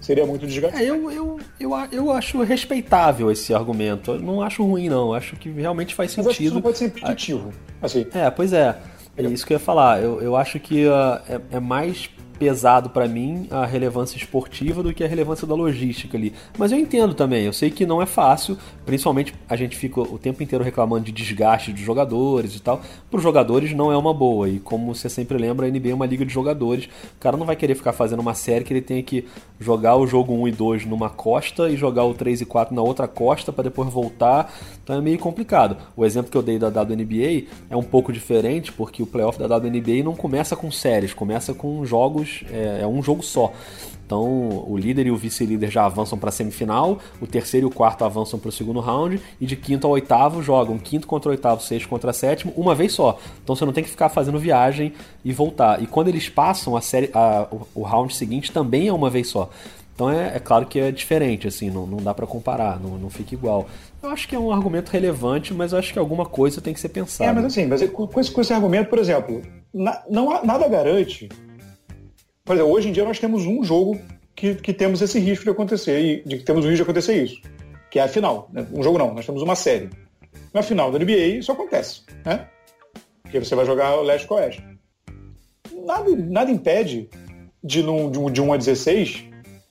seria 0.00 0.26
muito 0.26 0.46
desgastante. 0.46 0.82
É, 0.82 0.90
eu, 0.90 1.10
eu, 1.10 1.40
eu, 1.60 1.70
eu 1.92 2.10
acho 2.10 2.42
respeitável 2.42 3.30
esse 3.30 3.54
argumento. 3.54 4.12
Eu 4.12 4.20
não 4.20 4.42
acho 4.42 4.64
ruim, 4.64 4.88
não. 4.88 5.08
Eu 5.08 5.14
acho 5.14 5.36
que 5.36 5.48
realmente 5.50 5.94
faz 5.94 6.10
sentido. 6.10 6.24
Mas 6.24 6.30
acho 6.32 6.38
que 6.38 6.44
isso 6.44 6.54
não 6.54 6.62
pode 6.62 6.78
ser 6.78 6.86
impeditivo. 6.86 7.52
Assim. 7.80 8.06
É, 8.12 8.30
pois 8.30 8.52
é. 8.52 8.76
É 9.16 9.22
isso 9.22 9.46
que 9.46 9.52
eu 9.52 9.56
ia 9.56 9.60
falar. 9.60 10.02
Eu, 10.02 10.20
eu 10.20 10.34
acho 10.34 10.58
que 10.58 10.86
uh, 10.86 11.20
é, 11.28 11.40
é 11.56 11.60
mais 11.60 12.08
pesado 12.42 12.90
para 12.90 13.06
mim 13.06 13.46
a 13.52 13.64
relevância 13.64 14.16
esportiva 14.16 14.82
do 14.82 14.92
que 14.92 15.04
a 15.04 15.06
relevância 15.06 15.46
da 15.46 15.54
logística 15.54 16.16
ali. 16.16 16.32
Mas 16.58 16.72
eu 16.72 16.78
entendo 16.78 17.14
também, 17.14 17.44
eu 17.44 17.52
sei 17.52 17.70
que 17.70 17.86
não 17.86 18.02
é 18.02 18.06
fácil, 18.06 18.58
principalmente 18.84 19.32
a 19.48 19.54
gente 19.54 19.76
fica 19.76 20.00
o 20.00 20.18
tempo 20.18 20.42
inteiro 20.42 20.64
reclamando 20.64 21.04
de 21.04 21.12
desgaste 21.12 21.72
de 21.72 21.84
jogadores 21.84 22.56
e 22.56 22.60
tal. 22.60 22.82
Para 23.08 23.16
os 23.16 23.22
jogadores 23.22 23.72
não 23.72 23.92
é 23.92 23.96
uma 23.96 24.12
boa, 24.12 24.48
e 24.48 24.58
como 24.58 24.92
você 24.92 25.08
sempre 25.08 25.38
lembra, 25.38 25.68
a 25.68 25.70
NBA 25.70 25.90
é 25.90 25.94
uma 25.94 26.04
liga 26.04 26.26
de 26.26 26.32
jogadores. 26.32 26.86
O 26.86 27.20
cara 27.20 27.36
não 27.36 27.46
vai 27.46 27.54
querer 27.54 27.76
ficar 27.76 27.92
fazendo 27.92 28.18
uma 28.18 28.34
série 28.34 28.64
que 28.64 28.72
ele 28.72 28.82
tenha 28.82 29.04
que 29.04 29.24
jogar 29.60 29.94
o 29.94 30.04
jogo 30.04 30.34
1 30.34 30.48
e 30.48 30.50
2 30.50 30.86
numa 30.86 31.10
costa 31.10 31.70
e 31.70 31.76
jogar 31.76 32.04
o 32.04 32.12
3 32.12 32.40
e 32.40 32.44
4 32.44 32.74
na 32.74 32.82
outra 32.82 33.06
costa 33.06 33.52
para 33.52 33.64
depois 33.64 33.88
voltar. 33.88 34.52
Então 34.82 34.96
é 34.96 35.00
meio 35.00 35.18
complicado. 35.20 35.76
O 35.96 36.04
exemplo 36.04 36.28
que 36.28 36.36
eu 36.36 36.42
dei 36.42 36.58
da 36.58 36.66
WNBA 36.66 37.46
é 37.70 37.76
um 37.76 37.84
pouco 37.84 38.12
diferente, 38.12 38.72
porque 38.72 39.00
o 39.00 39.06
playoff 39.06 39.38
da 39.38 39.46
WNBA 39.56 40.02
não 40.02 40.16
começa 40.16 40.56
com 40.56 40.72
séries, 40.72 41.14
começa 41.14 41.54
com 41.54 41.86
jogos 41.86 42.31
é, 42.50 42.80
é 42.82 42.86
um 42.86 43.02
jogo 43.02 43.22
só. 43.22 43.52
Então, 44.12 44.64
o 44.68 44.76
líder 44.76 45.06
e 45.06 45.10
o 45.10 45.16
vice-líder 45.16 45.70
já 45.70 45.86
avançam 45.86 46.18
para 46.18 46.28
a 46.28 46.32
semifinal, 46.32 46.98
o 47.18 47.26
terceiro 47.26 47.66
e 47.66 47.70
o 47.70 47.70
quarto 47.70 48.04
avançam 48.04 48.38
para 48.38 48.50
o 48.50 48.52
segundo 48.52 48.78
round, 48.78 49.18
e 49.40 49.46
de 49.46 49.56
quinto 49.56 49.86
ao 49.86 49.94
oitavo 49.94 50.42
jogam 50.42 50.76
quinto 50.76 51.06
contra 51.06 51.30
oitavo, 51.30 51.62
sexto 51.62 51.88
contra 51.88 52.12
sétimo, 52.12 52.52
uma 52.54 52.74
vez 52.74 52.92
só. 52.92 53.18
Então 53.42 53.56
você 53.56 53.64
não 53.64 53.72
tem 53.72 53.82
que 53.82 53.88
ficar 53.88 54.10
fazendo 54.10 54.38
viagem 54.38 54.92
e 55.24 55.32
voltar. 55.32 55.82
E 55.82 55.86
quando 55.86 56.08
eles 56.08 56.28
passam, 56.28 56.76
a 56.76 56.82
série, 56.82 57.10
a, 57.14 57.48
o, 57.74 57.82
round 57.82 58.14
seguinte 58.14 58.52
também 58.52 58.88
é 58.88 58.92
uma 58.92 59.08
vez 59.08 59.28
só. 59.28 59.48
Então 59.94 60.10
é, 60.10 60.36
é, 60.36 60.38
claro 60.38 60.66
que 60.66 60.78
é 60.78 60.90
diferente, 60.90 61.48
assim, 61.48 61.70
não, 61.70 61.86
não 61.86 61.96
dá 61.96 62.12
para 62.12 62.26
comparar, 62.26 62.78
não, 62.78 62.98
não 62.98 63.08
fica 63.08 63.34
igual. 63.34 63.66
Eu 64.02 64.10
acho 64.10 64.28
que 64.28 64.36
é 64.36 64.38
um 64.38 64.52
argumento 64.52 64.90
relevante, 64.90 65.54
mas 65.54 65.72
eu 65.72 65.78
acho 65.78 65.90
que 65.90 65.98
alguma 65.98 66.26
coisa 66.26 66.60
tem 66.60 66.74
que 66.74 66.80
ser 66.80 66.90
pensada. 66.90 67.30
É, 67.30 67.32
mas 67.32 67.46
assim, 67.46 67.64
mas 67.64 67.82
com, 67.88 68.20
esse, 68.20 68.30
com 68.30 68.42
esse 68.42 68.52
argumento, 68.52 68.90
por 68.90 68.98
exemplo, 68.98 69.40
na, 69.72 70.02
não 70.10 70.44
nada 70.44 70.68
garante 70.68 71.30
por 72.52 72.56
exemplo, 72.56 72.72
hoje 72.72 72.88
em 72.88 72.92
dia 72.92 73.04
nós 73.04 73.18
temos 73.18 73.46
um 73.46 73.64
jogo 73.64 73.98
que, 74.34 74.54
que 74.54 74.72
temos 74.74 75.00
esse 75.00 75.18
risco 75.18 75.44
de 75.44 75.50
acontecer, 75.50 75.98
e 75.98 76.22
de 76.22 76.36
que 76.36 76.44
temos 76.44 76.64
o 76.64 76.68
risco 76.68 76.84
de 76.84 76.90
acontecer 76.90 77.22
isso, 77.22 77.40
que 77.90 77.98
é 77.98 78.02
a 78.02 78.08
final. 78.08 78.50
Né? 78.52 78.66
Um 78.72 78.82
jogo 78.82 78.98
não, 78.98 79.14
nós 79.14 79.24
temos 79.24 79.42
uma 79.42 79.54
série. 79.54 79.88
Na 80.52 80.62
final 80.62 80.92
da 80.92 80.98
NBA 80.98 81.38
isso 81.38 81.50
acontece, 81.50 82.02
né? 82.24 82.46
Porque 83.22 83.38
você 83.38 83.54
vai 83.54 83.64
jogar 83.64 83.96
o 83.96 84.02
leste 84.02 84.26
com 84.26 84.34
oeste. 84.34 84.62
Nada, 85.86 86.10
nada 86.14 86.50
impede 86.50 87.08
de, 87.64 87.82
num, 87.82 88.10
de, 88.10 88.18
um, 88.18 88.30
de 88.30 88.42
1 88.42 88.52
a 88.52 88.56
16 88.58 89.24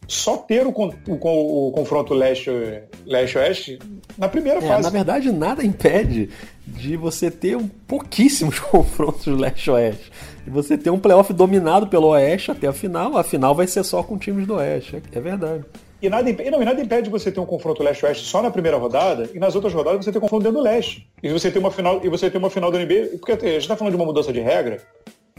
só 0.07 0.37
ter 0.37 0.65
o, 0.65 0.71
o, 0.71 1.67
o 1.67 1.71
confronto 1.71 2.13
leste-oeste 2.13 2.89
leste, 3.05 3.79
na 4.17 4.27
primeira 4.27 4.59
é, 4.59 4.67
fase. 4.67 4.83
Na 4.83 4.89
verdade, 4.89 5.31
nada 5.31 5.63
impede 5.63 6.29
de 6.65 6.97
você 6.97 7.29
ter 7.29 7.55
um, 7.55 7.67
pouquíssimos 7.67 8.57
confrontos 8.59 9.27
leste-oeste. 9.27 10.11
De 10.43 10.49
você 10.49 10.77
ter 10.77 10.89
um 10.89 10.99
playoff 10.99 11.31
dominado 11.33 11.87
pelo 11.87 12.07
oeste 12.07 12.51
até 12.51 12.67
a 12.67 12.73
final. 12.73 13.17
A 13.17 13.23
final 13.23 13.53
vai 13.53 13.67
ser 13.67 13.83
só 13.83 14.01
com 14.01 14.17
times 14.17 14.47
do 14.47 14.55
oeste. 14.55 15.01
É, 15.11 15.19
verdade. 15.19 15.63
E 16.01 16.09
nada, 16.09 16.27
impede, 16.27 16.49
não, 16.49 16.61
e 16.61 16.65
nada 16.65 16.81
impede 16.81 17.03
de 17.03 17.09
você 17.11 17.31
ter 17.31 17.39
um 17.39 17.45
confronto 17.45 17.83
leste-oeste 17.83 18.25
só 18.25 18.41
na 18.41 18.49
primeira 18.49 18.75
rodada 18.75 19.29
e 19.35 19.39
nas 19.39 19.53
outras 19.53 19.71
rodadas 19.71 20.03
você 20.03 20.11
ter 20.11 20.17
um 20.17 20.21
confronto 20.21 20.43
dentro 20.43 20.57
do 20.57 20.63
leste. 20.63 21.07
E 21.21 21.29
você 21.29 21.51
ter 21.51 21.59
uma 21.59 21.69
final, 21.69 22.01
e 22.03 22.09
você 22.09 22.27
ter 22.27 22.39
uma 22.39 22.49
final 22.49 22.71
da 22.71 22.79
NBA, 22.79 23.17
porque 23.19 23.33
a 23.33 23.35
gente 23.35 23.57
está 23.57 23.75
falando 23.75 23.93
de 23.93 23.97
uma 23.97 24.05
mudança 24.05 24.33
de 24.33 24.39
regra 24.39 24.81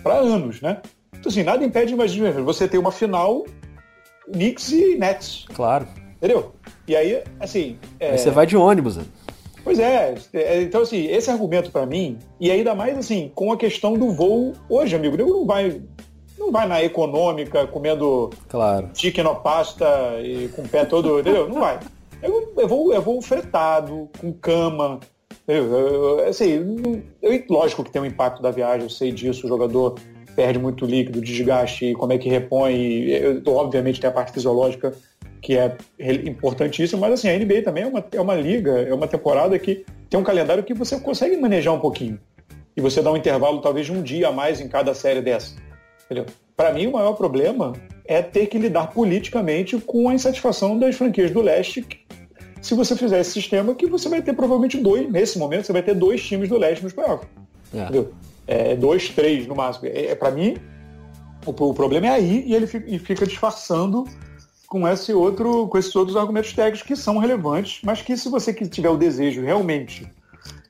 para 0.04 0.14
anos, 0.14 0.60
né? 0.60 0.80
Então 1.12 1.30
assim, 1.32 1.42
nada 1.42 1.64
impede, 1.64 1.92
imagina, 1.92 2.30
você 2.42 2.68
ter 2.68 2.78
uma 2.78 2.92
final 2.92 3.44
Knicks 4.30 4.70
e 4.70 4.96
Nets. 4.96 5.46
Claro. 5.52 5.88
Entendeu? 6.16 6.52
E 6.86 6.94
aí, 6.94 7.22
assim. 7.40 7.76
É... 7.98 8.12
Aí 8.12 8.18
você 8.18 8.30
vai 8.30 8.46
de 8.46 8.56
ônibus, 8.56 8.96
né? 8.96 9.04
Pois 9.64 9.78
é, 9.78 10.14
é, 10.32 10.62
então 10.62 10.82
assim, 10.82 11.06
esse 11.06 11.30
argumento 11.30 11.70
para 11.70 11.86
mim, 11.86 12.18
e 12.40 12.50
ainda 12.50 12.74
mais 12.74 12.98
assim, 12.98 13.30
com 13.34 13.52
a 13.52 13.56
questão 13.56 13.94
do 13.94 14.10
voo 14.10 14.52
hoje, 14.68 14.96
amigo, 14.96 15.14
ele 15.14 15.24
não 15.24 15.46
vai 15.46 15.80
não 16.38 16.50
vai 16.50 16.66
na 16.66 16.82
econômica 16.82 17.66
comendo 17.68 18.30
claro. 18.48 18.90
pasta 19.36 19.86
e 20.20 20.48
com 20.48 20.62
o 20.62 20.68
pé 20.68 20.84
todo, 20.84 21.20
entendeu? 21.20 21.48
Não 21.48 21.60
vai. 21.60 21.78
Eu, 22.20 22.52
eu, 22.56 22.68
vou, 22.68 22.92
eu 22.92 23.00
vou 23.00 23.22
fretado, 23.22 24.08
com 24.20 24.32
cama, 24.32 25.00
eu, 25.46 25.64
eu, 25.72 26.28
assim, 26.28 27.02
eu, 27.20 27.44
lógico 27.48 27.82
que 27.82 27.90
tem 27.90 28.00
um 28.00 28.06
impacto 28.06 28.40
da 28.42 28.50
viagem, 28.50 28.82
eu 28.82 28.90
sei 28.90 29.10
disso, 29.10 29.46
o 29.46 29.48
jogador 29.48 29.96
perde 30.36 30.58
muito 30.58 30.86
líquido, 30.86 31.20
desgaste, 31.20 31.92
como 31.94 32.12
é 32.12 32.18
que 32.18 32.28
repõe, 32.28 32.74
eu, 33.08 33.42
obviamente 33.54 34.00
tem 34.00 34.08
a 34.08 34.12
parte 34.12 34.32
fisiológica 34.32 34.94
que 35.42 35.58
é 35.58 35.76
importantíssimo, 36.24 37.00
mas 37.00 37.14
assim, 37.14 37.28
a 37.28 37.36
NBA 37.36 37.62
também 37.62 37.82
é 37.82 37.86
uma, 37.86 38.04
é 38.12 38.20
uma 38.20 38.34
liga, 38.34 38.70
é 38.70 38.94
uma 38.94 39.08
temporada 39.08 39.58
que 39.58 39.84
tem 40.08 40.18
um 40.18 40.22
calendário 40.22 40.62
que 40.62 40.72
você 40.72 40.98
consegue 41.00 41.36
manejar 41.36 41.72
um 41.72 41.80
pouquinho. 41.80 42.18
E 42.76 42.80
você 42.80 43.02
dá 43.02 43.10
um 43.10 43.16
intervalo 43.16 43.60
talvez 43.60 43.86
de 43.86 43.92
um 43.92 44.02
dia 44.02 44.28
a 44.28 44.32
mais 44.32 44.60
em 44.60 44.68
cada 44.68 44.94
série 44.94 45.20
dessa. 45.20 45.56
Para 46.56 46.72
mim, 46.72 46.86
o 46.86 46.92
maior 46.92 47.14
problema 47.14 47.72
é 48.04 48.22
ter 48.22 48.46
que 48.46 48.56
lidar 48.56 48.88
politicamente 48.92 49.76
com 49.78 50.08
a 50.08 50.14
insatisfação 50.14 50.78
das 50.78 50.94
franquias 50.94 51.32
do 51.32 51.42
leste. 51.42 51.84
Se 52.60 52.74
você 52.74 52.94
fizer 52.94 53.20
esse 53.20 53.32
sistema, 53.32 53.74
que 53.74 53.86
você 53.86 54.08
vai 54.08 54.22
ter 54.22 54.34
provavelmente 54.34 54.78
dois, 54.78 55.10
nesse 55.10 55.38
momento, 55.38 55.66
você 55.66 55.72
vai 55.72 55.82
ter 55.82 55.94
dois 55.94 56.22
times 56.22 56.48
do 56.48 56.56
leste 56.56 56.84
nos 56.84 56.92
playoffs. 56.92 57.28
É. 57.74 58.04
É, 58.46 58.76
dois, 58.76 59.08
três 59.08 59.46
no 59.46 59.56
máximo. 59.56 59.88
É, 59.88 60.06
é 60.06 60.14
para 60.14 60.30
mim, 60.30 60.56
O, 61.44 61.50
o 61.50 61.74
problema 61.74 62.06
é 62.06 62.10
aí 62.10 62.44
e 62.46 62.54
ele 62.54 62.68
fica, 62.68 62.88
e 62.88 62.98
fica 62.98 63.26
disfarçando 63.26 64.04
com 64.72 64.88
esse 64.88 65.12
outro, 65.12 65.68
com 65.68 65.76
esses 65.76 65.94
outros 65.94 66.16
argumentos 66.16 66.54
técnicos 66.54 66.80
que 66.80 66.96
são 66.96 67.18
relevantes, 67.18 67.80
mas 67.84 68.00
que 68.00 68.16
se 68.16 68.30
você 68.30 68.54
tiver 68.54 68.88
o 68.88 68.96
desejo 68.96 69.42
realmente 69.42 70.10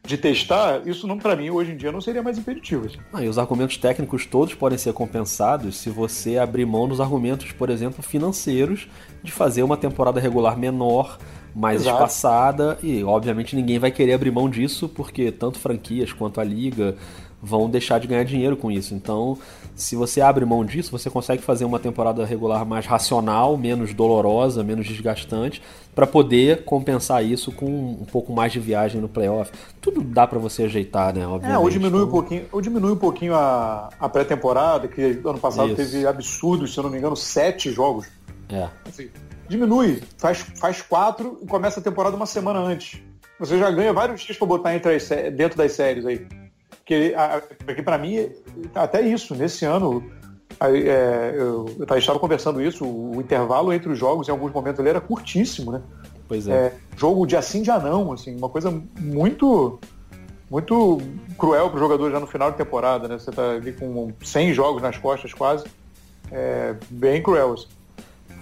de 0.04 0.18
testar, 0.18 0.82
isso 0.88 1.06
não 1.06 1.16
para 1.16 1.36
mim 1.36 1.50
hoje 1.50 1.70
em 1.70 1.76
dia 1.76 1.92
não 1.92 2.00
seria 2.00 2.20
mais 2.20 2.36
impeditivo. 2.36 2.86
Assim. 2.86 2.96
Ah, 3.12 3.22
e 3.22 3.28
os 3.28 3.38
argumentos 3.38 3.76
técnicos 3.76 4.26
todos 4.26 4.54
podem 4.54 4.76
ser 4.76 4.92
compensados 4.92 5.76
se 5.76 5.88
você 5.88 6.36
abrir 6.36 6.66
mão 6.66 6.88
dos 6.88 7.00
argumentos, 7.00 7.52
por 7.52 7.70
exemplo, 7.70 8.02
financeiros 8.02 8.88
de 9.22 9.30
fazer 9.30 9.62
uma 9.62 9.76
temporada 9.76 10.18
regular 10.18 10.58
menor, 10.58 11.16
mais 11.54 11.82
Exato. 11.82 11.96
espaçada 11.98 12.78
e 12.82 13.04
obviamente 13.04 13.54
ninguém 13.54 13.78
vai 13.78 13.92
querer 13.92 14.14
abrir 14.14 14.32
mão 14.32 14.50
disso 14.50 14.88
porque 14.88 15.30
tanto 15.30 15.60
franquias 15.60 16.12
quanto 16.12 16.40
a 16.40 16.44
liga 16.44 16.96
vão 17.42 17.68
deixar 17.68 17.98
de 17.98 18.06
ganhar 18.06 18.24
dinheiro 18.24 18.56
com 18.56 18.70
isso. 18.70 18.94
Então, 18.94 19.36
se 19.74 19.96
você 19.96 20.20
abre 20.20 20.44
mão 20.44 20.64
disso, 20.64 20.92
você 20.92 21.10
consegue 21.10 21.42
fazer 21.42 21.64
uma 21.64 21.80
temporada 21.80 22.24
regular 22.24 22.64
mais 22.64 22.86
racional, 22.86 23.56
menos 23.56 23.92
dolorosa, 23.92 24.62
menos 24.62 24.86
desgastante, 24.86 25.60
para 25.92 26.06
poder 26.06 26.64
compensar 26.64 27.24
isso 27.24 27.50
com 27.50 27.66
um 27.66 28.06
pouco 28.10 28.32
mais 28.32 28.52
de 28.52 28.60
viagem 28.60 29.00
no 29.00 29.08
playoff. 29.08 29.50
Tudo 29.80 30.00
dá 30.02 30.24
para 30.26 30.38
você 30.38 30.64
ajeitar, 30.64 31.12
né? 31.12 31.26
Obviamente. 31.26 31.56
É, 31.56 31.58
ou 31.58 31.68
diminui 31.68 32.04
um 32.04 32.10
pouquinho, 32.10 32.44
ou 32.52 32.60
diminui 32.60 32.92
um 32.92 32.96
pouquinho 32.96 33.34
a, 33.34 33.88
a 33.98 34.08
pré-temporada, 34.08 34.86
que 34.86 35.20
ano 35.24 35.38
passado 35.38 35.68
isso. 35.68 35.76
teve 35.76 36.06
absurdos, 36.06 36.72
se 36.72 36.78
eu 36.78 36.84
não 36.84 36.90
me 36.90 36.98
engano, 36.98 37.16
sete 37.16 37.72
jogos. 37.72 38.06
É. 38.48 38.68
Assim, 38.88 39.08
diminui, 39.48 40.02
faz, 40.16 40.38
faz 40.38 40.80
quatro 40.80 41.38
e 41.42 41.46
começa 41.46 41.80
a 41.80 41.82
temporada 41.82 42.14
uma 42.14 42.26
semana 42.26 42.60
antes. 42.60 43.00
Você 43.40 43.58
já 43.58 43.70
ganha 43.70 43.92
vários 43.92 44.20
dias 44.20 44.38
para 44.38 44.46
botar 44.46 44.74
entre 44.76 44.94
as, 44.94 45.08
dentro 45.34 45.58
das 45.58 45.72
séries 45.72 46.06
aí. 46.06 46.24
Porque, 46.84 47.14
porque 47.64 47.82
para 47.82 47.96
mim, 47.96 48.28
até 48.74 49.00
isso, 49.00 49.34
nesse 49.36 49.64
ano, 49.64 50.02
é, 50.60 51.32
eu, 51.36 51.66
eu 51.78 51.96
estava 51.96 52.18
conversando 52.18 52.60
isso, 52.60 52.84
o, 52.84 53.20
intervalo 53.20 53.72
entre 53.72 53.90
os 53.90 53.98
jogos 53.98 54.28
em 54.28 54.32
alguns 54.32 54.52
momentos 54.52 54.80
ele 54.80 54.88
era 54.88 55.00
curtíssimo, 55.00 55.72
né? 55.72 55.80
Pois 56.28 56.48
é. 56.48 56.52
é 56.52 56.74
jogo 56.96 57.24
de 57.26 57.36
assim, 57.36 57.62
dia 57.62 57.78
não, 57.78 58.12
assim, 58.12 58.36
uma 58.36 58.48
coisa 58.48 58.70
muito 59.00 59.78
muito 60.50 61.00
cruel 61.38 61.70
para 61.70 61.76
o 61.76 61.80
jogador 61.80 62.10
já 62.10 62.20
no 62.20 62.26
final 62.26 62.50
de 62.50 62.58
temporada, 62.58 63.08
né? 63.08 63.18
Você 63.18 63.30
está 63.30 63.52
ali 63.52 63.72
com 63.72 64.12
100 64.22 64.52
jogos 64.52 64.82
nas 64.82 64.98
costas 64.98 65.32
quase, 65.32 65.64
é 66.30 66.74
bem 66.90 67.22
cruel. 67.22 67.54
Assim. 67.54 67.68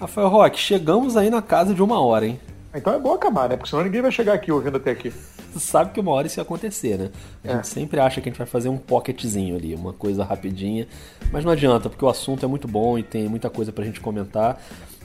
Rafael 0.00 0.28
Roque, 0.28 0.58
chegamos 0.58 1.16
aí 1.16 1.30
na 1.30 1.40
casa 1.40 1.72
de 1.72 1.82
uma 1.82 2.00
hora, 2.00 2.26
hein? 2.26 2.40
Então 2.74 2.94
é 2.94 2.98
bom 2.98 3.14
acabar, 3.14 3.48
né? 3.48 3.56
Porque 3.56 3.70
senão 3.70 3.82
ninguém 3.82 4.02
vai 4.02 4.12
chegar 4.12 4.34
aqui 4.34 4.52
ouvindo 4.52 4.76
até 4.76 4.92
aqui 4.92 5.12
sabe 5.58 5.92
que 5.92 6.00
uma 6.00 6.12
hora 6.12 6.26
isso 6.26 6.38
ia 6.38 6.42
acontecer, 6.42 6.98
né? 6.98 7.10
A 7.42 7.48
é. 7.48 7.54
gente 7.56 7.68
sempre 7.68 7.98
acha 7.98 8.20
que 8.20 8.28
a 8.28 8.30
gente 8.30 8.38
vai 8.38 8.46
fazer 8.46 8.68
um 8.68 8.76
pocketzinho 8.76 9.56
ali, 9.56 9.74
uma 9.74 9.92
coisa 9.92 10.22
rapidinha, 10.22 10.86
mas 11.32 11.44
não 11.44 11.52
adianta, 11.52 11.88
porque 11.88 12.04
o 12.04 12.08
assunto 12.08 12.44
é 12.44 12.48
muito 12.48 12.68
bom 12.68 12.98
e 12.98 13.02
tem 13.02 13.28
muita 13.28 13.50
coisa 13.50 13.72
pra 13.72 13.84
gente 13.84 14.00
comentar. 14.00 14.62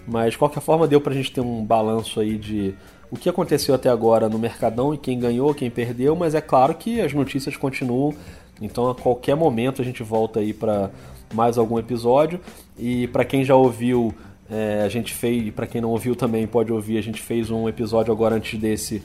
Mas 0.08 0.34
de 0.34 0.38
qualquer 0.38 0.60
forma 0.60 0.88
deu 0.88 1.02
pra 1.02 1.14
gente 1.14 1.32
ter 1.32 1.42
um 1.42 1.66
balanço 1.66 2.20
aí 2.20 2.38
de 2.38 2.76
o 3.10 3.18
que 3.18 3.30
aconteceu 3.30 3.74
até 3.74 3.90
agora 3.90 4.30
no 4.30 4.38
Mercadão 4.38 4.94
e 4.94 4.98
quem 4.98 5.20
ganhou, 5.20 5.54
quem 5.54 5.70
perdeu, 5.72 6.16
mas 6.16 6.36
é 6.36 6.42
claro 6.42 6.76
que 6.76 7.02
as 7.02 7.14
notícias 7.14 7.58
continuam, 7.58 8.14
então 8.62 8.90
a 8.90 8.96
qualquer 8.96 9.36
momento 9.36 9.82
a 9.82 9.86
gente 9.86 10.04
volta 10.04 10.40
aí 10.40 10.54
para 10.54 10.92
mais 11.34 11.58
algum 11.58 11.80
episódio. 11.80 12.40
E 12.78 13.08
para 13.08 13.26
quem 13.26 13.44
já 13.44 13.56
ouviu, 13.56 14.14
é, 14.50 14.84
a 14.84 14.90
gente 14.90 15.14
fez, 15.14 15.54
para 15.54 15.66
quem 15.68 15.82
não 15.82 15.90
ouviu 15.90 16.16
também 16.16 16.46
pode 16.46 16.72
ouvir, 16.72 16.98
a 16.98 17.02
gente 17.02 17.22
fez 17.22 17.50
um 17.50 17.68
episódio 17.68 18.12
agora 18.12 18.36
antes 18.36 18.60
desse 18.60 19.02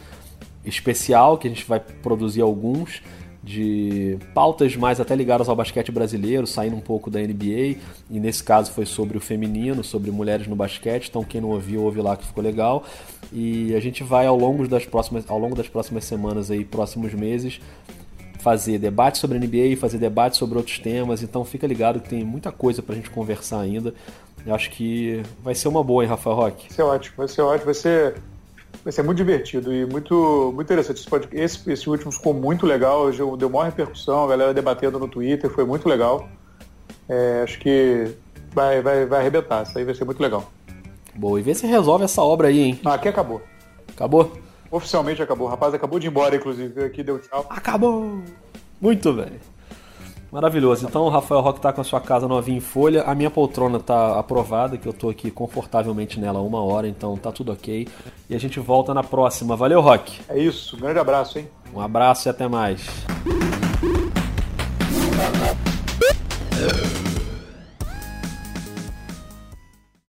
especial, 0.64 1.38
que 1.38 1.47
a 1.47 1.51
gente 1.51 1.64
vai 1.64 1.80
produzir 1.80 2.43
alguns, 2.43 3.03
de 3.43 4.18
pautas 4.34 4.76
mais 4.76 5.01
até 5.01 5.14
ligadas 5.14 5.49
ao 5.49 5.57
basquete 5.57 5.91
brasileiro, 5.91 6.47
saindo 6.47 6.76
um 6.76 6.80
pouco 6.80 7.11
da 7.11 7.18
NBA, 7.20 7.76
e 8.11 8.20
nesse 8.20 8.45
caso 8.45 8.70
foi 8.70 8.84
sobre 8.84 9.16
o 9.16 9.20
feminino, 9.20 9.82
sobre 9.82 10.11
mulheres 10.11 10.47
no 10.47 10.55
basquete, 10.55 11.09
então 11.09 11.24
quem 11.24 11.41
não 11.41 11.51
ouviu, 11.51 11.82
ouve 11.82 12.03
lá 12.03 12.16
que 12.16 12.26
ficou 12.26 12.45
legal. 12.45 12.84
E 13.32 13.74
a 13.74 13.80
gente 13.80 14.03
vai 14.03 14.26
ao 14.26 14.36
longo 14.36 14.68
das 14.68 14.84
próximas, 14.84 15.24
ao 15.28 15.38
longo 15.38 15.57
das 15.57 15.68
próximas 15.68 16.05
semanas 16.05 16.51
aí, 16.51 16.64
próximos 16.64 17.14
meses, 17.14 17.61
fazer 18.41 18.78
debate 18.78 19.18
sobre 19.18 19.38
a 19.38 19.41
NBA, 19.41 19.76
fazer 19.78 19.99
debate 19.99 20.36
sobre 20.36 20.59
outros 20.59 20.78
temas, 20.78 21.22
então 21.22 21.45
fica 21.45 21.66
ligado 21.66 22.01
que 22.01 22.09
tem 22.09 22.24
muita 22.24 22.51
coisa 22.51 22.82
pra 22.82 22.95
gente 22.95 23.11
conversar 23.11 23.61
ainda. 23.61 23.95
Eu 24.47 24.55
acho 24.55 24.70
que 24.70 25.22
vai 25.43 25.55
ser 25.55 25.68
uma 25.68 25.84
boa, 25.84 26.03
hein, 26.03 26.09
Rafa 26.09 26.32
Roque? 26.32 26.68
Vai 26.68 26.76
ser 26.76 26.82
ótimo, 26.82 27.16
vai 27.16 27.28
ser 27.28 27.43
ótimo, 27.43 27.64
vai 27.66 27.74
ser 27.74 28.14
Vai 28.82 28.93
ser 28.93 29.03
muito 29.03 29.18
divertido 29.18 29.74
e 29.74 29.84
muito, 29.84 30.53
muito 30.55 30.66
interessante. 30.66 31.07
Esse, 31.32 31.70
esse 31.70 31.91
último 31.91 32.11
ficou 32.11 32.32
muito 32.32 32.64
legal, 32.64 33.11
deu 33.36 33.51
maior 33.51 33.64
repercussão, 33.64 34.24
a 34.24 34.28
galera 34.28 34.55
debatendo 34.55 34.99
no 34.99 35.07
Twitter, 35.07 35.51
foi 35.51 35.66
muito 35.66 35.86
legal. 35.86 36.26
É, 37.07 37.43
acho 37.45 37.59
que 37.59 38.11
vai, 38.53 38.80
vai, 38.80 39.05
vai 39.05 39.20
arrebentar, 39.20 39.64
isso 39.64 39.76
aí 39.76 39.84
vai 39.84 39.95
ser 39.95 40.05
muito 40.05 40.20
legal. 40.20 40.51
Boa, 41.14 41.38
e 41.38 41.43
vê 41.43 41.55
se 41.55 41.66
resolve 41.66 42.05
essa 42.05 42.22
obra 42.22 42.49
aí, 42.49 42.61
hein? 42.61 42.80
Não, 42.82 42.93
aqui 42.93 43.09
acabou. 43.09 43.43
Acabou? 43.93 44.38
Oficialmente 44.70 45.20
acabou. 45.20 45.49
O 45.49 45.51
rapaz 45.51 45.74
acabou 45.74 45.99
de 45.99 46.07
ir 46.07 46.11
embora, 46.11 46.36
inclusive. 46.36 46.82
Aqui 46.82 47.03
deu 47.03 47.18
tchau. 47.18 47.45
Acabou! 47.51 48.22
Muito 48.80 49.12
bem. 49.12 49.32
Maravilhoso. 50.30 50.86
Então 50.86 51.02
o 51.02 51.08
Rafael 51.08 51.40
Roque 51.40 51.58
está 51.58 51.72
com 51.72 51.80
a 51.80 51.84
sua 51.84 52.00
casa 52.00 52.28
novinha 52.28 52.58
em 52.58 52.60
folha. 52.60 53.02
A 53.02 53.14
minha 53.14 53.30
poltrona 53.30 53.78
está 53.78 54.18
aprovada, 54.18 54.78
que 54.78 54.86
eu 54.86 54.92
estou 54.92 55.10
aqui 55.10 55.30
confortavelmente 55.30 56.20
nela 56.20 56.40
uma 56.40 56.62
hora, 56.62 56.86
então 56.86 57.16
tá 57.16 57.32
tudo 57.32 57.52
ok. 57.52 57.88
E 58.28 58.34
a 58.34 58.38
gente 58.38 58.60
volta 58.60 58.94
na 58.94 59.02
próxima. 59.02 59.56
Valeu, 59.56 59.80
Roque. 59.80 60.20
É 60.28 60.38
isso. 60.38 60.76
Um 60.76 60.80
grande 60.80 60.98
abraço, 60.98 61.38
hein? 61.38 61.48
Um 61.74 61.80
abraço 61.80 62.28
e 62.28 62.30
até 62.30 62.46
mais. 62.48 62.86